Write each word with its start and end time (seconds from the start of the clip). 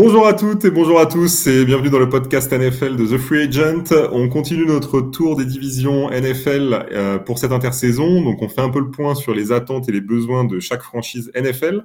Bonjour 0.00 0.28
à 0.28 0.32
toutes 0.32 0.64
et 0.64 0.70
bonjour 0.70 1.00
à 1.00 1.06
tous 1.06 1.48
et 1.48 1.64
bienvenue 1.64 1.90
dans 1.90 1.98
le 1.98 2.08
podcast 2.08 2.52
NFL 2.52 2.94
de 2.94 3.04
The 3.04 3.18
Free 3.18 3.48
Agent. 3.48 3.92
On 4.12 4.28
continue 4.28 4.64
notre 4.64 5.00
tour 5.00 5.34
des 5.34 5.44
divisions 5.44 6.08
NFL 6.08 6.86
euh, 6.92 7.18
pour 7.18 7.38
cette 7.38 7.50
intersaison. 7.50 8.22
Donc 8.22 8.40
on 8.40 8.48
fait 8.48 8.60
un 8.60 8.68
peu 8.68 8.78
le 8.78 8.92
point 8.92 9.16
sur 9.16 9.34
les 9.34 9.50
attentes 9.50 9.88
et 9.88 9.92
les 9.92 10.00
besoins 10.00 10.44
de 10.44 10.60
chaque 10.60 10.82
franchise 10.82 11.32
NFL. 11.34 11.84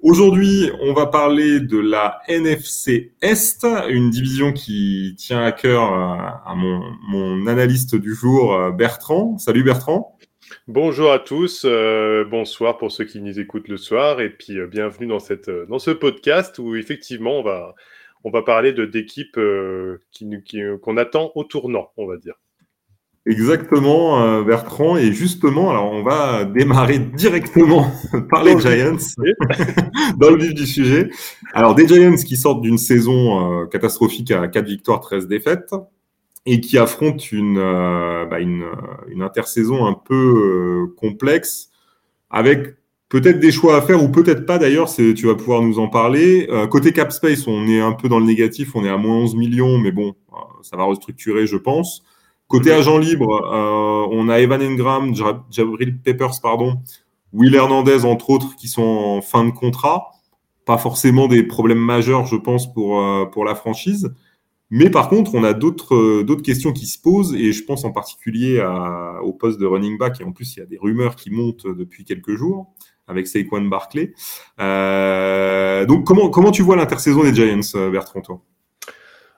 Aujourd'hui, 0.00 0.70
on 0.80 0.94
va 0.94 1.04
parler 1.04 1.60
de 1.60 1.76
la 1.76 2.20
NFC 2.28 3.12
Est, 3.20 3.66
une 3.90 4.08
division 4.08 4.54
qui 4.54 5.14
tient 5.18 5.44
à 5.44 5.52
cœur 5.52 5.82
euh, 5.82 6.16
à 6.46 6.54
mon, 6.56 6.80
mon 7.10 7.46
analyste 7.46 7.94
du 7.94 8.14
jour, 8.14 8.54
euh, 8.54 8.70
Bertrand. 8.70 9.36
Salut 9.36 9.64
Bertrand. 9.64 10.16
Bonjour 10.72 11.10
à 11.10 11.18
tous, 11.18 11.64
euh, 11.64 12.24
bonsoir 12.30 12.78
pour 12.78 12.92
ceux 12.92 13.04
qui 13.04 13.20
nous 13.20 13.40
écoutent 13.40 13.66
le 13.66 13.76
soir, 13.76 14.20
et 14.20 14.30
puis 14.30 14.56
euh, 14.56 14.68
bienvenue 14.68 15.08
dans, 15.08 15.18
cette, 15.18 15.48
euh, 15.48 15.66
dans 15.66 15.80
ce 15.80 15.90
podcast 15.90 16.60
où 16.60 16.76
effectivement 16.76 17.40
on 17.40 17.42
va, 17.42 17.74
on 18.22 18.30
va 18.30 18.42
parler 18.42 18.72
d'équipes 18.72 19.34
qu'on 19.34 19.98
qui, 20.12 20.62
qu'on 20.80 20.96
attend 20.96 21.32
au 21.34 21.42
tournant, 21.42 21.90
on 21.96 22.06
va 22.06 22.18
dire. 22.18 22.34
Exactement, 23.26 24.42
Bertrand. 24.44 24.96
Et 24.96 25.12
justement, 25.12 25.70
alors 25.70 25.90
on 25.90 26.04
va 26.04 26.44
démarrer 26.44 27.00
directement 27.00 27.90
par 28.30 28.44
les 28.44 28.56
Giants, 28.56 28.96
dans 30.18 30.30
le 30.30 30.36
vif 30.36 30.54
du 30.54 30.68
sujet. 30.68 31.10
Alors 31.52 31.74
des 31.74 31.88
Giants 31.88 32.14
qui 32.14 32.36
sortent 32.36 32.62
d'une 32.62 32.78
saison 32.78 33.66
catastrophique 33.66 34.30
à 34.30 34.46
4 34.46 34.66
victoires, 34.66 35.00
13 35.00 35.26
défaites 35.26 35.74
et 36.46 36.60
qui 36.60 36.78
affronte 36.78 37.32
une, 37.32 37.58
euh, 37.58 38.24
bah 38.26 38.40
une, 38.40 38.64
une, 39.08 39.22
intersaison 39.22 39.86
un 39.86 39.92
peu 39.92 40.14
euh, 40.14 40.94
complexe, 40.96 41.70
avec 42.30 42.76
peut-être 43.08 43.40
des 43.40 43.52
choix 43.52 43.76
à 43.76 43.82
faire 43.82 44.02
ou 44.02 44.08
peut-être 44.08 44.46
pas 44.46 44.58
d'ailleurs, 44.58 44.92
tu 44.94 45.26
vas 45.26 45.34
pouvoir 45.34 45.62
nous 45.62 45.78
en 45.78 45.88
parler. 45.88 46.48
Euh, 46.50 46.66
côté 46.66 46.92
Cap 46.92 47.12
Space, 47.12 47.46
on 47.46 47.66
est 47.66 47.80
un 47.80 47.92
peu 47.92 48.08
dans 48.08 48.18
le 48.18 48.26
négatif, 48.26 48.74
on 48.74 48.84
est 48.84 48.88
à 48.88 48.96
moins 48.96 49.16
11 49.16 49.34
millions, 49.36 49.78
mais 49.78 49.92
bon, 49.92 50.14
ça 50.62 50.76
va 50.76 50.84
restructurer, 50.84 51.46
je 51.46 51.56
pense. 51.56 52.02
Côté 52.46 52.72
agent 52.72 52.98
libre, 52.98 53.28
on 54.10 54.28
a 54.28 54.40
Evan 54.40 54.60
Engram, 54.60 55.14
Jabril 55.50 56.00
Peppers, 56.00 56.40
pardon, 56.42 56.80
Will 57.32 57.54
Hernandez, 57.54 58.04
entre 58.04 58.30
autres, 58.30 58.56
qui 58.56 58.66
sont 58.66 58.82
en 58.82 59.22
fin 59.22 59.44
de 59.44 59.52
contrat. 59.52 60.08
Pas 60.66 60.76
forcément 60.76 61.28
des 61.28 61.44
problèmes 61.44 61.78
majeurs, 61.78 62.26
je 62.26 62.34
pense, 62.34 62.72
pour, 62.72 63.30
pour 63.30 63.44
la 63.44 63.54
franchise. 63.54 64.12
Mais 64.70 64.88
par 64.88 65.08
contre, 65.08 65.34
on 65.34 65.42
a 65.42 65.52
d'autres 65.52 65.96
euh, 65.96 66.24
d'autres 66.24 66.42
questions 66.42 66.72
qui 66.72 66.86
se 66.86 67.00
posent 67.00 67.34
et 67.34 67.52
je 67.52 67.64
pense 67.64 67.84
en 67.84 67.90
particulier 67.90 68.64
au 69.22 69.32
poste 69.32 69.58
de 69.60 69.66
running 69.66 69.98
back 69.98 70.20
et 70.20 70.24
en 70.24 70.32
plus 70.32 70.56
il 70.56 70.60
y 70.60 70.62
a 70.62 70.66
des 70.66 70.78
rumeurs 70.78 71.16
qui 71.16 71.30
montent 71.30 71.66
depuis 71.66 72.04
quelques 72.04 72.36
jours 72.36 72.72
avec 73.08 73.26
Saquon 73.26 73.62
Barclay. 73.62 74.14
Euh, 74.60 75.84
donc 75.86 76.06
comment 76.06 76.30
comment 76.30 76.52
tu 76.52 76.62
vois 76.62 76.76
l'intersaison 76.76 77.24
des 77.24 77.34
Giants, 77.34 77.60
euh, 77.74 77.90
Bertrand 77.90 78.20
toi? 78.20 78.40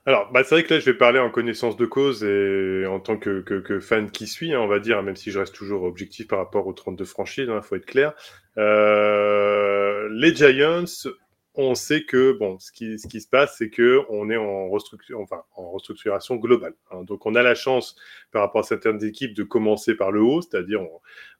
Alors, 0.04 0.32
bah, 0.32 0.42
c'est 0.42 0.56
vrai 0.56 0.64
que 0.64 0.74
là, 0.74 0.80
je 0.80 0.86
vais 0.86 0.98
parler 0.98 1.20
en 1.20 1.30
connaissance 1.30 1.76
de 1.76 1.86
cause 1.86 2.24
et 2.24 2.84
en 2.86 2.98
tant 2.98 3.16
que, 3.16 3.78
fan 3.78 4.10
qui 4.10 4.26
suit, 4.26 4.52
hein, 4.52 4.58
on 4.58 4.66
va 4.66 4.80
dire, 4.80 5.00
même 5.04 5.14
si 5.14 5.30
je 5.30 5.38
reste 5.38 5.54
toujours 5.54 5.84
objectif 5.84 6.26
par 6.26 6.40
rapport 6.40 6.66
aux 6.66 6.72
32 6.72 7.04
franchises, 7.04 7.44
il 7.46 7.52
hein, 7.52 7.62
faut 7.62 7.76
être 7.76 7.86
clair. 7.86 8.12
Les 8.56 10.34
Giants 10.34 11.06
on 11.54 11.74
sait 11.74 12.04
que 12.04 12.32
bon, 12.32 12.58
ce 12.58 12.72
qui, 12.72 12.98
ce 12.98 13.06
qui 13.06 13.20
se 13.20 13.28
passe, 13.28 13.56
c'est 13.58 13.68
que 13.68 14.02
on 14.08 14.30
est 14.30 14.36
en, 14.36 14.70
restructuration, 14.70 15.22
enfin, 15.22 15.42
en 15.54 15.70
restructuration 15.70 16.36
globale. 16.36 16.74
Hein. 16.90 17.02
Donc, 17.02 17.26
on 17.26 17.34
a 17.34 17.42
la 17.42 17.54
chance, 17.54 17.96
par 18.30 18.42
rapport 18.42 18.62
à 18.62 18.64
certaines 18.64 19.04
équipes, 19.04 19.34
de 19.34 19.42
commencer 19.42 19.94
par 19.94 20.12
le 20.12 20.22
haut, 20.22 20.40
c'est-à-dire 20.40 20.80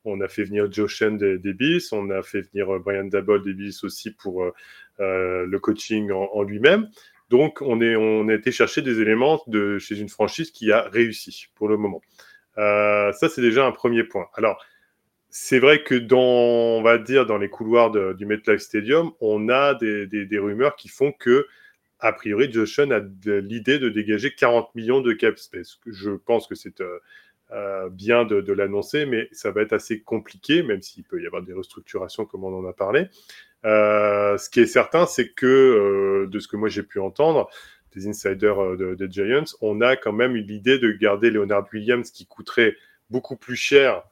on, 0.05 0.21
a 0.21 0.29
fait 0.29 0.45
venir 0.45 0.71
Joe 0.71 0.91
Shen 0.91 1.17
des, 1.17 1.39
des 1.39 1.79
on 1.93 2.11
a 2.11 2.23
fait 2.23 2.43
venir 2.53 2.75
euh, 2.75 2.79
Brian 2.79 3.05
Dabol 3.05 3.43
des 3.43 3.55
Bills 3.55 3.75
aussi 3.85 4.11
pour 4.11 4.43
euh, 4.43 4.53
euh, 5.01 5.47
le 5.47 5.59
coaching 5.59 6.11
en, 6.13 6.43
lui-même. 6.43 6.91
Donc, 7.31 7.63
on, 7.63 7.81
est, 7.81 7.97
on 7.97 8.29
a 8.29 8.35
été 8.35 8.53
chercher 8.53 8.83
des 8.83 9.01
éléments 9.01 9.43
de 9.47 9.79
chez 9.79 9.99
une 9.99 10.11
franchise 10.11 10.51
qui 10.51 10.73
a 10.73 10.83
réussi 10.83 11.47
pour 11.55 11.69
le 11.69 11.79
moment. 11.79 12.03
ça, 12.57 13.29
c'est 13.31 13.41
déjà 13.41 13.67
un 13.67 13.73
premier 13.73 14.05
point. 14.05 14.27
Alors, 14.35 14.63
c'est 15.35 15.61
vrai 15.61 15.83
que 15.83 15.95
dans, 15.95 16.21
on 16.21 16.83
va 16.83 16.99
dire, 16.99 17.25
dans 17.25 17.39
les 17.39 17.49
couloirs 17.49 17.91
du 17.91 18.27
MetLife 18.27 18.61
Stadium, 18.61 19.13
on 19.23 19.49
a 19.49 19.73
des, 19.75 20.39
rumeurs 20.39 20.77
qui 20.77 20.89
font 20.89 21.11
que, 21.11 21.47
a 22.01 22.13
priori, 22.13 22.53
Joshan 22.53 22.91
a 22.91 23.01
l'idée 23.25 23.79
de 23.79 23.89
dégager 23.89 24.35
40 24.35 24.75
millions 24.75 25.01
de 25.01 25.15
cap 25.15 25.39
space. 25.39 25.81
Je 25.87 26.11
pense 26.11 26.47
que 26.47 26.55
c'est 26.55 26.83
euh, 26.83 26.99
euh, 27.51 27.89
bien 27.89 28.27
de, 28.27 28.43
de 28.43 28.53
l'annoncer, 28.53 29.07
mais 29.07 29.31
ça 29.33 29.51
va 29.53 29.63
être 29.63 29.73
assez 29.73 30.03
compliqué, 30.03 30.63
même 30.63 30.83
s'il 30.83 31.03
peut 31.03 31.23
y 31.23 31.27
avoir 31.27 31.41
des 31.41 31.55
restructurations, 31.55 32.27
comme 32.27 32.45
on 32.45 32.55
en 32.55 32.69
a 32.69 32.75
parlé. 32.75 33.07
Euh, 33.65 34.37
ce 34.37 34.51
qui 34.51 34.61
est 34.61 34.67
certain, 34.67 35.07
c'est 35.07 35.31
que, 35.31 36.29
de 36.31 36.39
ce 36.41 36.47
que 36.47 36.59
moi 36.59 36.69
j'ai 36.69 36.83
pu 36.83 37.01
entendre, 37.01 37.49
des 37.97 38.07
insiders 38.07 38.77
des 38.77 39.11
Giants, 39.11 39.45
on 39.63 39.81
a 39.81 39.97
quand 39.97 40.13
même 40.13 40.37
l'idée 40.37 40.79
de 40.79 40.93
garder 40.93 41.31
Leonard 41.31 41.69
Williams 41.73 42.11
qui 42.11 42.27
coûterait 42.27 42.77
beaucoup 43.09 43.37
plus 43.37 43.57
cher, 43.57 44.03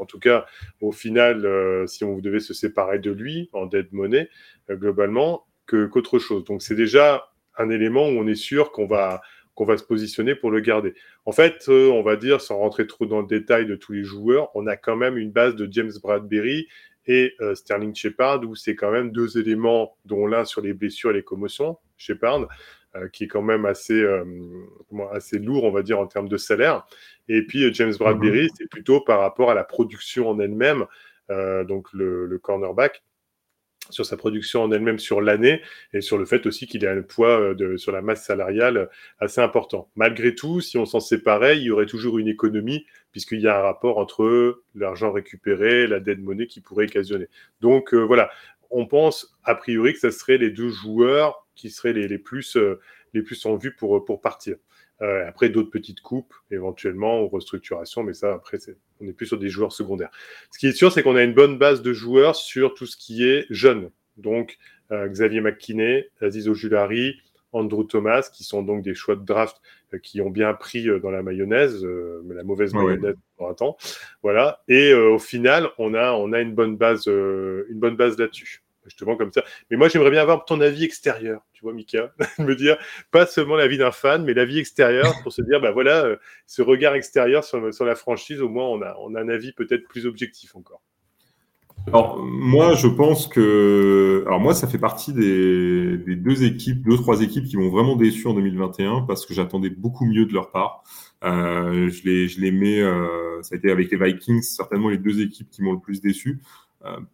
en 0.00 0.06
tout 0.06 0.18
cas 0.18 0.46
au 0.80 0.92
final, 0.92 1.44
euh, 1.44 1.86
si 1.86 2.04
on 2.04 2.18
devait 2.18 2.40
se 2.40 2.54
séparer 2.54 2.98
de 2.98 3.10
lui 3.10 3.50
en 3.52 3.66
dead 3.66 3.88
money, 3.92 4.28
euh, 4.70 4.76
globalement, 4.76 5.46
qu'autre 5.66 6.18
chose. 6.18 6.44
Donc 6.44 6.62
c'est 6.62 6.74
déjà 6.74 7.30
un 7.56 7.70
élément 7.70 8.08
où 8.08 8.12
on 8.12 8.26
est 8.26 8.34
sûr 8.34 8.72
qu'on 8.72 8.86
va, 8.86 9.20
qu'on 9.54 9.64
va 9.64 9.76
se 9.76 9.84
positionner 9.84 10.34
pour 10.34 10.50
le 10.50 10.60
garder. 10.60 10.94
En 11.26 11.32
fait, 11.32 11.68
on 11.68 12.02
va 12.02 12.16
dire, 12.16 12.40
sans 12.40 12.58
rentrer 12.58 12.88
trop 12.88 13.06
dans 13.06 13.20
le 13.20 13.26
détail 13.28 13.66
de 13.66 13.76
tous 13.76 13.92
les 13.92 14.02
joueurs, 14.02 14.50
on 14.56 14.66
a 14.66 14.76
quand 14.76 14.96
même 14.96 15.16
une 15.16 15.30
base 15.30 15.54
de 15.54 15.68
James 15.70 15.92
Bradbury 16.02 16.66
et 17.06 17.36
Sterling 17.54 17.94
Shepard, 17.94 18.42
où 18.48 18.56
c'est 18.56 18.74
quand 18.74 18.90
même 18.90 19.12
deux 19.12 19.38
éléments, 19.38 19.96
dont 20.06 20.26
l'un 20.26 20.44
sur 20.44 20.60
les 20.60 20.72
blessures 20.72 21.10
et 21.10 21.14
les 21.14 21.22
commotions, 21.22 21.78
Shepard, 21.96 22.48
qui 23.12 23.24
est 23.24 23.28
quand 23.28 23.42
même 23.42 23.66
assez, 23.66 24.04
assez 25.12 25.38
lourd, 25.38 25.64
on 25.64 25.70
va 25.70 25.82
dire, 25.82 25.98
en 26.00 26.06
termes 26.06 26.28
de 26.28 26.36
salaire. 26.36 26.86
Et 27.30 27.42
puis 27.42 27.64
euh, 27.64 27.72
James 27.72 27.94
Bradbury, 27.96 28.44
mhm. 28.44 28.48
c'est 28.58 28.68
plutôt 28.68 29.00
par 29.00 29.20
rapport 29.20 29.50
à 29.50 29.54
la 29.54 29.64
production 29.64 30.28
en 30.28 30.40
elle-même, 30.40 30.86
euh, 31.30 31.64
donc 31.64 31.86
le, 31.92 32.38
cornerback 32.42 33.04
sur 33.88 34.04
sa 34.06 34.16
production 34.16 34.62
en 34.62 34.70
elle-même 34.70 34.98
sur 35.00 35.20
l'année 35.20 35.62
et 35.92 36.00
sur 36.00 36.16
le 36.16 36.24
fait 36.24 36.46
aussi 36.46 36.66
qu'il 36.68 36.86
a 36.86 36.92
un 36.92 37.02
poids 37.02 37.40
euh, 37.40 37.54
de, 37.54 37.76
sur 37.76 37.92
la 37.92 38.02
masse 38.02 38.24
salariale 38.24 38.88
assez 39.20 39.40
important. 39.40 39.90
Malgré 39.94 40.34
tout, 40.34 40.60
si 40.60 40.76
on 40.76 40.86
s'en 40.86 41.00
séparait, 41.00 41.58
il 41.58 41.64
y 41.64 41.70
aurait 41.70 41.86
toujours 41.86 42.18
une 42.18 42.28
économie 42.28 42.84
puisqu'il 43.12 43.40
y 43.40 43.48
a 43.48 43.58
un 43.58 43.62
rapport 43.62 43.98
entre 43.98 44.62
l'argent 44.74 45.12
récupéré, 45.12 45.86
la 45.86 46.00
dette 46.00 46.20
monnaie 46.20 46.46
qui 46.46 46.60
pourrait 46.60 46.86
occasionner. 46.86 47.28
Donc 47.60 47.94
voilà, 47.94 48.30
on 48.70 48.86
pense 48.86 49.36
a 49.44 49.54
priori 49.54 49.92
que 49.92 50.00
ce 50.00 50.10
seraient 50.10 50.38
les 50.38 50.50
deux 50.50 50.70
joueurs 50.70 51.46
qui 51.60 51.70
seraient 51.70 51.92
les, 51.92 52.08
les 52.08 52.18
plus, 52.18 52.56
les 53.12 53.22
plus 53.22 53.44
en 53.46 53.56
vue 53.56 53.74
pour, 53.74 54.04
pour 54.04 54.20
partir. 54.20 54.56
Euh, 55.02 55.26
après, 55.26 55.48
d'autres 55.48 55.70
petites 55.70 56.02
coupes, 56.02 56.34
éventuellement, 56.50 57.22
ou 57.22 57.28
restructuration, 57.28 58.02
mais 58.02 58.12
ça, 58.12 58.34
après, 58.34 58.58
on 59.00 59.08
est 59.08 59.12
plus 59.12 59.26
sur 59.26 59.38
des 59.38 59.48
joueurs 59.48 59.72
secondaires. 59.72 60.10
Ce 60.50 60.58
qui 60.58 60.66
est 60.66 60.72
sûr, 60.72 60.92
c'est 60.92 61.02
qu'on 61.02 61.16
a 61.16 61.22
une 61.22 61.32
bonne 61.32 61.58
base 61.58 61.80
de 61.80 61.92
joueurs 61.92 62.36
sur 62.36 62.74
tout 62.74 62.86
ce 62.86 62.96
qui 62.96 63.26
est 63.26 63.46
jeune. 63.48 63.90
Donc, 64.18 64.58
euh, 64.92 65.08
Xavier 65.08 65.40
McKinney, 65.40 66.06
Aziz 66.20 66.48
Ojulari, 66.48 67.18
Andrew 67.52 67.84
Thomas, 67.84 68.28
qui 68.32 68.44
sont 68.44 68.62
donc 68.62 68.82
des 68.82 68.94
choix 68.94 69.16
de 69.16 69.24
draft 69.24 69.56
euh, 69.94 69.98
qui 69.98 70.20
ont 70.20 70.28
bien 70.28 70.52
pris 70.52 70.86
dans 71.00 71.10
la 71.10 71.22
mayonnaise, 71.22 71.82
mais 72.24 72.34
la 72.34 72.44
mauvaise 72.44 72.74
mayonnaise 72.74 73.16
pour 73.38 73.48
un 73.48 73.54
temps. 73.54 73.78
Voilà. 74.22 74.62
Et 74.68 74.92
au 74.92 75.18
final, 75.18 75.70
on 75.78 75.94
a, 75.94 76.12
on 76.12 76.32
a 76.32 76.40
une 76.40 76.54
bonne 76.54 76.76
base, 76.76 77.06
une 77.06 77.78
bonne 77.78 77.96
base 77.96 78.18
là-dessus 78.18 78.62
je 78.86 78.96
te 78.96 79.04
vends 79.04 79.16
comme 79.16 79.32
ça. 79.32 79.42
Mais 79.70 79.76
moi, 79.76 79.88
j'aimerais 79.88 80.10
bien 80.10 80.22
avoir 80.22 80.44
ton 80.44 80.60
avis 80.60 80.84
extérieur, 80.84 81.42
tu 81.52 81.62
vois, 81.62 81.72
Mika, 81.72 82.12
me 82.38 82.54
dire 82.54 82.78
pas 83.10 83.26
seulement 83.26 83.56
l'avis 83.56 83.78
d'un 83.78 83.92
fan, 83.92 84.24
mais 84.24 84.34
l'avis 84.34 84.58
extérieur 84.58 85.12
pour 85.22 85.32
se 85.32 85.42
dire, 85.42 85.60
bah 85.60 85.70
voilà, 85.70 86.04
euh, 86.04 86.16
ce 86.46 86.62
regard 86.62 86.94
extérieur 86.94 87.44
sur, 87.44 87.84
la 87.84 87.94
franchise, 87.94 88.40
au 88.40 88.48
moins, 88.48 88.66
on 88.66 88.82
a, 88.82 89.20
un 89.20 89.28
avis 89.28 89.52
peut-être 89.52 89.86
plus 89.88 90.06
objectif 90.06 90.56
encore. 90.56 90.80
Alors, 91.86 92.18
moi, 92.18 92.74
je 92.74 92.86
pense 92.88 93.26
que. 93.26 94.22
Alors, 94.26 94.38
moi, 94.38 94.52
ça 94.52 94.68
fait 94.68 94.78
partie 94.78 95.14
des, 95.14 95.96
des, 95.96 96.14
deux 96.14 96.44
équipes, 96.44 96.82
deux, 96.82 96.96
trois 96.96 97.22
équipes 97.22 97.46
qui 97.46 97.56
m'ont 97.56 97.70
vraiment 97.70 97.96
déçu 97.96 98.26
en 98.26 98.34
2021 98.34 99.02
parce 99.02 99.24
que 99.24 99.32
j'attendais 99.32 99.70
beaucoup 99.70 100.04
mieux 100.04 100.26
de 100.26 100.34
leur 100.34 100.50
part. 100.50 100.82
Euh, 101.24 101.88
je, 101.90 102.04
les, 102.04 102.28
je 102.28 102.40
les 102.40 102.50
mets. 102.50 102.80
Euh, 102.80 103.42
ça 103.42 103.54
a 103.54 103.58
été 103.58 103.70
avec 103.70 103.90
les 103.90 103.96
Vikings, 103.96 104.42
certainement 104.42 104.90
les 104.90 104.98
deux 104.98 105.22
équipes 105.22 105.48
qui 105.50 105.62
m'ont 105.62 105.72
le 105.72 105.80
plus 105.80 106.02
déçu. 106.02 106.40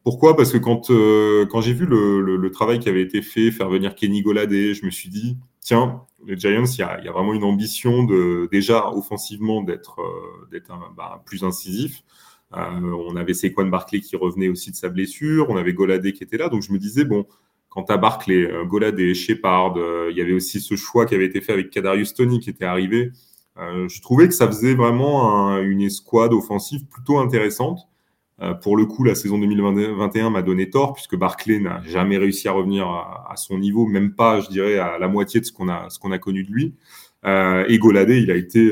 Pourquoi? 0.05 0.37
Parce 0.37 0.53
que 0.53 0.59
quand, 0.59 0.91
euh, 0.91 1.45
quand 1.47 1.61
j'ai 1.61 1.73
vu 1.73 1.87
le, 1.87 2.51
travail 2.51 2.79
qui 2.79 2.89
avait 2.89 3.03
été 3.03 3.21
fait, 3.21 3.51
faire 3.51 3.69
venir 3.69 3.95
Kenny 3.95 4.23
Goladé, 4.23 4.75
je 4.75 4.87
me 4.87 4.91
suis 4.91 5.09
dit, 5.09 5.37
tiens, 5.61 6.03
les 6.25 6.37
Giants, 6.39 6.65
il 6.65 6.79
y 6.79 6.83
a, 7.09 7.13
vraiment 7.13 7.35
une 7.35 7.45
ambition 7.45 8.05
de 8.05 8.49
déjà 8.53 8.93
offensivement 8.93 9.63
d'être 9.63 10.01
euh, 10.01 10.61
bah, 10.97 11.23
plus 11.27 11.43
incisif. 11.43 12.03
Euh, 12.57 12.59
on 13.09 13.17
avait 13.17 13.35
Saquon 13.35 13.67
Barclay 13.67 14.01
qui 14.01 14.15
revenait 14.15 14.49
aussi 14.49 14.71
de 14.71 14.77
sa 14.77 14.89
blessure, 14.89 15.47
on 15.51 15.57
avait 15.57 15.73
Goladé 15.73 16.13
qui 16.13 16.23
était 16.23 16.39
là, 16.39 16.49
donc 16.49 16.63
je 16.63 16.73
me 16.73 16.79
disais, 16.79 17.05
bon, 17.05 17.27
quant 17.69 17.85
à 17.85 17.97
Barclay, 17.97 18.49
Goladé, 18.67 19.15
Shepard, 19.15 19.75
il 20.11 20.17
y 20.17 20.21
avait 20.21 20.33
aussi 20.33 20.61
ce 20.61 20.77
choix 20.77 21.07
qui 21.07 21.17
avait 21.17 21.27
été 21.27 21.41
fait 21.41 21.53
avec 21.53 21.71
Kadarius 21.71 22.15
Tony 22.15 22.39
qui 22.39 22.51
était 22.51 22.65
arrivé. 22.65 23.11
je 23.57 24.01
trouvais 24.01 24.29
que 24.29 24.35
ça 24.35 24.47
faisait 24.47 24.75
vraiment 24.75 25.59
une 25.59 25.83
escouade 25.83 26.33
offensive 26.33 26.87
plutôt 26.87 27.19
intéressante. 27.19 27.89
Pour 28.61 28.77
le 28.77 28.85
coup, 28.85 29.03
la 29.03 29.15
saison 29.15 29.39
2021 29.39 30.31
m'a 30.31 30.43
donné 30.43 30.69
tort 30.69 30.93
puisque 30.93 31.17
Barclay 31.17 31.59
n'a 31.59 31.83
jamais 31.85 32.19
réussi 32.19 32.49
à 32.49 32.53
revenir 32.53 32.87
à, 32.87 33.35
son 33.37 33.59
niveau, 33.59 33.87
même 33.87 34.15
pas, 34.15 34.41
je 34.41 34.49
dirais, 34.49 34.79
à 34.79 34.99
la 34.99 35.09
moitié 35.09 35.41
de 35.41 35.47
ce 35.47 35.53
qu'on 35.53 35.69
a, 35.69 35.89
qu'on 36.01 36.13
a 36.13 36.19
connu 36.19 36.45
de 36.45 36.53
lui. 36.53 36.75
et 37.25 37.79
Goladé, 37.79 38.19
il 38.19 38.31
a 38.31 38.35
été 38.35 38.71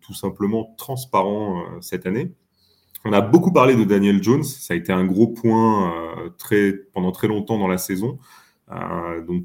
tout 0.00 0.14
simplement 0.14 0.74
transparent 0.78 1.62
cette 1.80 2.06
année. 2.06 2.32
On 3.04 3.12
a 3.12 3.20
beaucoup 3.20 3.52
parlé 3.52 3.76
de 3.76 3.84
Daniel 3.84 4.22
Jones. 4.22 4.44
Ça 4.44 4.72
a 4.72 4.76
été 4.78 4.92
un 4.92 5.04
gros 5.04 5.28
point 5.28 5.92
très, 6.38 6.72
pendant 6.94 7.12
très 7.12 7.28
longtemps 7.28 7.58
dans 7.58 7.68
la 7.68 7.78
saison. 7.78 8.18
donc, 9.26 9.44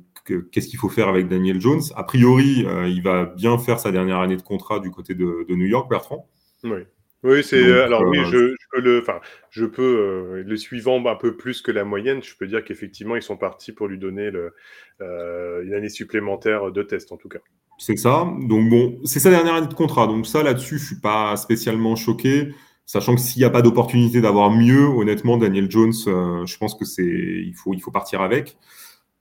qu'est-ce 0.51 0.67
qu'il 0.69 0.79
faut 0.79 0.89
faire 0.89 1.09
avec 1.09 1.27
Daniel 1.27 1.59
Jones? 1.59 1.81
A 1.95 2.03
priori, 2.03 2.65
il 2.87 3.01
va 3.01 3.25
bien 3.25 3.57
faire 3.57 3.81
sa 3.81 3.91
dernière 3.91 4.19
année 4.19 4.37
de 4.37 4.41
contrat 4.41 4.79
du 4.79 4.91
côté 4.91 5.13
de 5.13 5.45
New 5.49 5.65
York, 5.65 5.89
Bertrand. 5.89 6.25
Oui. 6.63 6.85
Oui, 7.23 7.43
c'est 7.43 7.63
euh, 7.63 7.85
alors 7.85 8.03
oui, 8.03 8.19
euh, 8.19 8.25
je, 8.25 8.37
je, 8.37 8.67
peux 8.71 8.79
le, 8.79 8.99
enfin, 9.01 9.19
je 9.49 9.65
peux 9.65 9.81
euh, 9.81 10.43
le 10.45 10.57
suivant 10.57 11.03
un 11.07 11.15
peu 11.15 11.35
plus 11.35 11.61
que 11.61 11.71
la 11.71 11.83
moyenne. 11.83 12.21
Je 12.21 12.35
peux 12.37 12.45
dire 12.45 12.63
qu'effectivement, 12.63 13.15
ils 13.15 13.23
sont 13.23 13.37
partis 13.37 13.71
pour 13.71 13.87
lui 13.87 13.97
donner 13.97 14.29
le, 14.29 14.53
une 14.99 15.73
année 15.73 15.89
supplémentaire 15.89 16.71
de 16.71 16.83
test, 16.83 17.11
en 17.11 17.17
tout 17.17 17.29
cas. 17.29 17.39
C'est 17.79 17.97
ça. 17.97 18.27
Donc 18.41 18.69
bon, 18.69 18.99
c'est 19.03 19.19
sa 19.19 19.31
dernière 19.31 19.55
année 19.55 19.67
de 19.67 19.73
contrat. 19.73 20.05
Donc 20.05 20.27
ça, 20.27 20.43
là-dessus, 20.43 20.77
je 20.77 20.85
suis 20.85 20.99
pas 21.01 21.35
spécialement 21.37 21.95
choqué, 21.95 22.49
sachant 22.85 23.15
que 23.15 23.21
s'il 23.21 23.39
n'y 23.39 23.45
a 23.45 23.49
pas 23.49 23.63
d'opportunité 23.63 24.21
d'avoir 24.21 24.51
mieux, 24.51 24.85
honnêtement, 24.85 25.37
Daniel 25.37 25.69
Jones, 25.71 25.93
je 25.93 26.57
pense 26.57 26.75
que 26.75 26.85
c'est, 26.85 27.03
il 27.03 27.53
faut, 27.55 27.73
il 27.73 27.81
faut 27.81 27.91
partir 27.91 28.21
avec. 28.21 28.57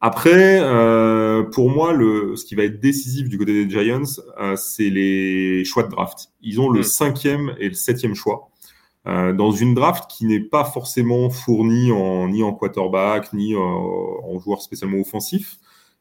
Après, 0.00 0.60
euh, 0.60 1.42
pour 1.44 1.70
moi, 1.70 1.92
le, 1.92 2.36
ce 2.36 2.44
qui 2.44 2.54
va 2.54 2.64
être 2.64 2.80
décisif 2.80 3.28
du 3.28 3.38
côté 3.38 3.64
des 3.64 3.70
Giants, 3.70 4.02
euh, 4.40 4.54
c'est 4.56 4.90
les 4.90 5.64
choix 5.64 5.84
de 5.84 5.88
draft. 5.88 6.32
Ils 6.42 6.60
ont 6.60 6.68
le 6.68 6.80
mm. 6.80 6.84
cinquième 6.84 7.54
et 7.58 7.68
le 7.68 7.74
septième 7.74 8.14
choix. 8.14 8.50
Euh, 9.06 9.32
dans 9.32 9.52
une 9.52 9.74
draft 9.74 10.10
qui 10.10 10.26
n'est 10.26 10.40
pas 10.40 10.64
forcément 10.64 11.30
fournie 11.30 11.92
en, 11.92 12.28
ni 12.28 12.42
en 12.42 12.52
quarterback, 12.52 13.32
ni 13.32 13.54
en 13.56 14.38
joueur 14.40 14.60
spécialement 14.62 14.98
offensif. 14.98 15.58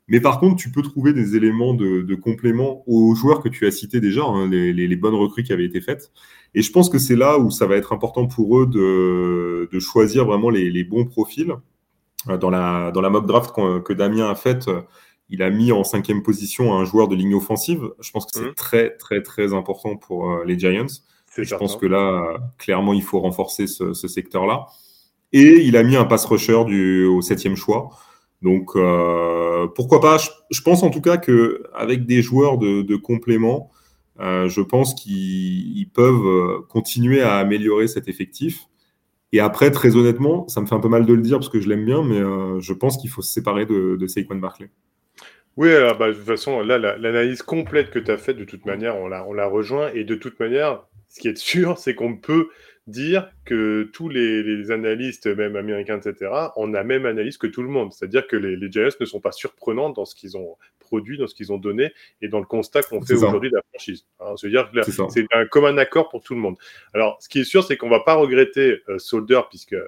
Mais 0.07 0.19
par 0.19 0.39
contre, 0.39 0.57
tu 0.57 0.71
peux 0.71 0.81
trouver 0.81 1.13
des 1.13 1.36
éléments 1.36 1.74
de, 1.74 2.01
de 2.01 2.15
complément 2.15 2.83
aux 2.88 3.15
joueurs 3.15 3.42
que 3.42 3.50
tu 3.50 3.65
as 3.65 3.71
cités 3.71 4.00
déjà, 4.00 4.24
hein, 4.24 4.47
les, 4.47 4.71
les, 4.71 4.88
les, 4.88 4.95
bonnes 4.95 5.15
recrues 5.15 5.44
qui 5.44 5.51
avaient 5.51 5.65
été 5.65 5.81
faites. 5.81 6.12
Et 6.53 6.62
je 6.62 6.71
pense 6.71 6.89
que 6.89 7.00
c'est 7.00 7.15
là 7.15 7.39
où 7.39 7.50
ça 7.50 7.65
va 7.65 7.75
être 7.75 7.92
important 7.92 8.27
pour 8.27 8.59
eux 8.59 8.68
de, 8.68 9.68
de 9.71 9.80
choisir 9.80 10.25
vraiment 10.25 10.50
les, 10.50 10.69
les 10.69 10.83
bons 10.83 11.06
profils. 11.06 11.53
Euh, 12.30 12.38
dans 12.38 12.50
la, 12.50 12.92
dans 12.92 13.01
la 13.01 13.10
mock 13.10 13.25
draft 13.25 13.54
que 13.54 13.94
Damien 13.94 14.30
a 14.30 14.36
faite, 14.36 14.68
euh, 14.68 14.81
il 15.30 15.42
a 15.42 15.50
mis 15.50 15.72
en 15.72 15.83
cinquième 15.83 16.24
position 16.24 16.74
un 16.74 16.86
joueur 16.86 17.07
de 17.07 17.16
ligne 17.16 17.36
offensive. 17.36 17.89
Je 18.00 18.12
pense 18.12 18.25
que 18.25 18.31
c'est 18.33 18.45
mmh. 18.45 18.54
très, 18.56 18.95
très, 18.98 19.22
très 19.22 19.54
important 19.54 19.95
pour 19.95 20.31
euh, 20.31 20.44
les 20.45 20.57
Giants. 20.57 20.86
je 21.38 21.56
pense 21.56 21.77
que 21.77 21.86
là, 21.86 22.38
clairement, 22.57 22.94
il 22.94 23.04
faut 23.04 23.19
renforcer 23.19 23.68
ce, 23.68 23.94
secteur-là. 23.94 24.68
Et 25.33 25.62
il 25.66 25.75
a 25.75 25.83
mis 25.83 25.95
un 25.95 26.06
pass 26.06 26.25
rusher 26.25 26.63
du, 26.66 27.06
au 27.06 27.22
septième 27.22 27.56
choix. 27.56 27.89
Donc, 28.42 28.78
pourquoi 29.74 30.00
pas? 30.00 30.18
Je, 30.51 30.62
pense 30.62 30.83
en 30.83 30.92
tout 30.92 31.01
cas 31.01 31.18
qu'avec 31.18 32.06
des 32.06 32.21
joueurs 32.21 32.57
de, 32.57 32.83
de 32.83 32.95
complément, 32.95 33.71
je 34.19 34.62
pense 34.62 34.94
qu'ils 34.94 35.89
peuvent 35.94 36.62
continuer 36.69 37.21
à 37.21 37.38
améliorer 37.38 37.88
cet 37.88 38.07
effectif. 38.07 38.68
Et 39.35 39.41
après, 39.41 39.69
très 39.69 39.97
honnêtement, 39.97 40.47
ça 40.47 40.61
me 40.61 40.65
fait 40.65 40.75
un 40.75 40.79
peu 40.79 40.87
mal 40.87 41.05
de 41.05 41.11
le 41.11 41.21
dire 41.21 41.39
parce 41.39 41.49
que 41.49 41.59
je 41.59 41.67
l'aime 41.67 41.83
bien, 41.83 42.01
mais 42.01 42.21
euh, 42.21 42.61
je 42.61 42.71
pense 42.71 42.95
qu'il 42.95 43.09
faut 43.09 43.21
se 43.21 43.33
séparer 43.33 43.65
de, 43.65 43.97
de 43.97 44.35
Barkley. 44.35 44.69
Oui, 45.57 45.69
alors, 45.73 45.97
bah, 45.97 46.07
de 46.07 46.13
toute 46.13 46.23
façon, 46.23 46.61
là, 46.61 46.77
l'analyse 46.77 47.41
complète 47.41 47.91
que 47.91 47.99
tu 47.99 48.09
as 48.09 48.17
faite, 48.17 48.37
de 48.37 48.45
toute 48.45 48.65
manière, 48.65 48.95
on 48.95 49.09
la, 49.09 49.27
on 49.27 49.33
la 49.33 49.45
rejoint. 49.45 49.91
Et 49.93 50.05
de 50.05 50.15
toute 50.15 50.39
manière, 50.39 50.85
ce 51.09 51.19
qui 51.19 51.27
est 51.27 51.37
sûr, 51.37 51.77
c'est 51.79 51.95
qu'on 51.95 52.15
peut 52.15 52.47
dire 52.87 53.29
que 53.43 53.89
tous 53.91 54.07
les, 54.07 54.71
analystes, 54.71 55.27
même 55.27 55.57
américains, 55.57 55.99
etc., 55.99 56.31
ont 56.55 56.67
la 56.67 56.85
même 56.85 57.05
analyse 57.05 57.37
que 57.37 57.47
tout 57.47 57.61
le 57.61 57.67
monde. 57.67 57.91
C'est-à-dire 57.91 58.27
que 58.27 58.37
les, 58.37 58.55
les 58.55 58.69
ne 58.69 59.05
sont 59.05 59.19
pas 59.19 59.33
surprenants 59.33 59.89
dans 59.89 60.05
ce 60.05 60.15
qu'ils 60.15 60.37
ont 60.37 60.55
produit, 60.95 61.18
dans 61.18 61.27
ce 61.27 61.36
qu'ils 61.36 61.51
ont 61.51 61.57
donné 61.57 61.92
et 62.21 62.30
dans 62.30 62.39
le 62.39 62.45
constat 62.45 62.83
qu'on 62.83 63.01
fait 63.01 63.15
aujourd'hui 63.15 63.50
de 63.50 63.56
la 63.56 63.63
franchise. 63.74 64.06
Hein, 64.19 64.36
dire 64.44 64.71
que 64.71 64.92
c'est 65.09 65.25
un 65.33 65.45
commun 65.45 65.77
accord 65.77 66.09
pour 66.09 66.24
tout 66.24 66.36
le 66.36 66.39
monde. 66.39 66.56
Alors, 66.94 67.18
ce 67.19 67.27
qui 67.27 67.39
est 67.39 67.44
sûr, 67.44 67.63
c'est 67.63 67.75
qu'on 67.75 67.89
va 67.89 68.00
pas 68.00 68.15
regretter 68.15 68.81
euh, 68.88 68.97
Solder, 68.97 69.42
puisque 69.50 69.74
euh, 69.74 69.86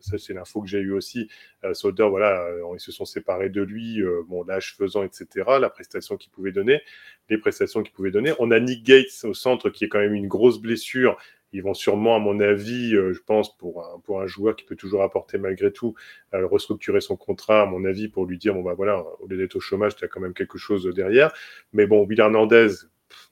ça 0.00 0.18
c'est 0.18 0.34
l'info 0.34 0.60
que 0.60 0.68
j'ai 0.68 0.78
eu 0.78 0.92
aussi. 0.92 1.28
Euh, 1.64 1.74
Solder, 1.74 2.06
voilà, 2.08 2.48
ils 2.74 2.80
se 2.80 2.92
sont 2.92 3.04
séparés 3.04 3.48
de 3.48 3.62
lui, 3.62 4.00
bon, 4.28 4.44
l'âge 4.44 4.76
faisant, 4.76 5.02
etc., 5.02 5.26
la 5.60 5.70
prestation 5.70 6.16
qu'il 6.16 6.30
pouvait 6.30 6.52
donner, 6.52 6.80
les 7.28 7.38
prestations 7.38 7.82
qu'il 7.82 7.92
pouvait 7.92 8.12
donner. 8.12 8.32
On 8.38 8.52
a 8.52 8.60
Nick 8.60 8.84
Gates 8.84 9.24
au 9.24 9.34
centre, 9.34 9.70
qui 9.70 9.84
est 9.84 9.88
quand 9.88 9.98
même 9.98 10.14
une 10.14 10.28
grosse 10.28 10.60
blessure 10.60 11.16
ils 11.52 11.62
vont 11.62 11.74
sûrement, 11.74 12.16
à 12.16 12.18
mon 12.18 12.40
avis, 12.40 12.94
euh, 12.94 13.12
je 13.12 13.20
pense, 13.20 13.56
pour 13.56 13.84
un, 13.84 14.00
pour 14.00 14.20
un 14.20 14.26
joueur 14.26 14.56
qui 14.56 14.64
peut 14.64 14.76
toujours 14.76 15.02
apporter 15.02 15.38
malgré 15.38 15.72
tout, 15.72 15.94
euh, 16.34 16.46
restructurer 16.46 17.00
son 17.00 17.16
contrat, 17.16 17.62
à 17.62 17.66
mon 17.66 17.84
avis, 17.84 18.08
pour 18.08 18.26
lui 18.26 18.38
dire, 18.38 18.54
bon, 18.54 18.62
bah 18.62 18.74
voilà, 18.74 19.04
au 19.20 19.26
lieu 19.26 19.36
d'être 19.36 19.56
au 19.56 19.60
chômage, 19.60 19.96
tu 19.96 20.04
as 20.04 20.08
quand 20.08 20.20
même 20.20 20.34
quelque 20.34 20.58
chose 20.58 20.84
derrière. 20.94 21.32
Mais 21.72 21.86
bon, 21.86 22.04
Will 22.04 22.20
Hernandez, 22.20 22.68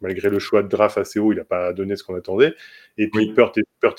malgré 0.00 0.30
le 0.30 0.38
choix 0.38 0.62
de 0.62 0.68
draft 0.68 0.98
assez 0.98 1.18
haut, 1.18 1.32
il 1.32 1.36
n'a 1.36 1.44
pas 1.44 1.72
donné 1.72 1.96
ce 1.96 2.04
qu'on 2.04 2.14
attendait. 2.14 2.54
Et 2.96 3.08
puis, 3.08 3.32
oui. 3.36 3.44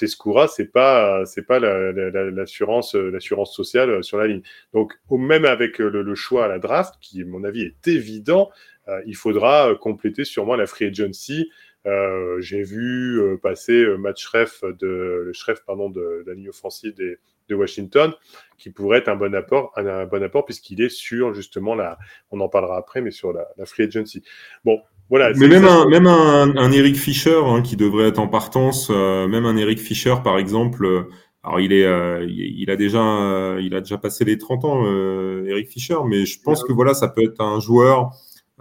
Escoura, 0.01 0.47
c'est 0.47 0.71
pas, 0.71 1.25
c'est 1.25 1.45
pas 1.45 1.59
l'assurance, 1.59 2.95
l'assurance 2.95 3.55
sociale 3.55 4.03
sur 4.03 4.17
la 4.17 4.27
ligne. 4.27 4.41
Donc, 4.73 4.93
même 5.11 5.45
avec 5.45 5.77
le, 5.77 6.15
choix 6.15 6.45
à 6.45 6.47
la 6.47 6.59
draft, 6.59 6.95
qui, 7.01 7.21
à 7.21 7.25
mon 7.25 7.43
avis, 7.43 7.61
est 7.63 7.87
évident, 7.87 8.49
euh, 8.87 9.01
il 9.05 9.15
faudra 9.15 9.75
compléter 9.79 10.23
sûrement 10.23 10.55
la 10.55 10.65
free 10.65 10.85
agency 10.85 11.49
euh, 11.85 12.41
j'ai 12.41 12.63
vu 12.63 13.19
euh, 13.21 13.37
passer 13.37 13.73
euh, 13.73 13.97
Matt 13.97 14.17
Schreff 14.17 14.63
de 14.63 15.21
le 15.25 15.33
Schreff 15.33 15.63
pardon 15.65 15.89
de, 15.89 16.23
la 16.25 16.33
ligne 16.33 16.49
offensive 16.49 16.95
des, 16.95 17.17
de 17.47 17.55
Washington, 17.55 18.11
qui 18.57 18.71
pourrait 18.71 18.99
être 18.99 19.09
un 19.09 19.15
bon 19.15 19.35
apport, 19.35 19.71
un, 19.75 20.05
bon 20.05 20.23
apport 20.23 20.45
puisqu'il 20.45 20.81
est 20.81 20.89
sur 20.89 21.35
justement 21.35 21.75
la, 21.75 21.99
on 22.31 22.39
en 22.39 22.49
parlera 22.49 22.77
après, 22.77 23.01
mais 23.01 23.11
sur 23.11 23.33
la, 23.33 23.47
la 23.57 23.65
free 23.65 23.83
agency. 23.83 24.23
Bon, 24.63 24.81
voilà. 25.09 25.31
Mais 25.35 25.47
même 25.47 25.65
un, 25.65 25.87
même 25.87 26.07
un, 26.07 26.57
un, 26.57 26.71
Eric 26.71 26.95
Fischer 26.95 27.39
hein, 27.45 27.61
qui 27.61 27.75
devrait 27.75 28.07
être 28.07 28.19
en 28.19 28.27
partance, 28.27 28.89
même 28.89 29.45
un 29.45 29.55
Eric 29.55 29.77
Fischer 29.77 30.15
par 30.23 30.39
exemple. 30.39 31.05
alors 31.43 31.59
il 31.59 31.71
est, 31.71 31.85
il 32.27 32.71
a 32.71 32.75
déjà, 32.75 33.57
il 33.59 33.75
a 33.75 33.81
déjà 33.81 33.99
passé 33.99 34.25
les 34.25 34.39
30 34.39 34.65
ans, 34.65 35.45
Eric 35.45 35.69
Fischer, 35.69 35.97
mais 36.07 36.25
je 36.25 36.41
pense 36.41 36.63
que 36.63 36.73
voilà, 36.73 36.95
ça 36.95 37.09
peut 37.09 37.21
être 37.23 37.41
un 37.41 37.59
joueur 37.59 38.09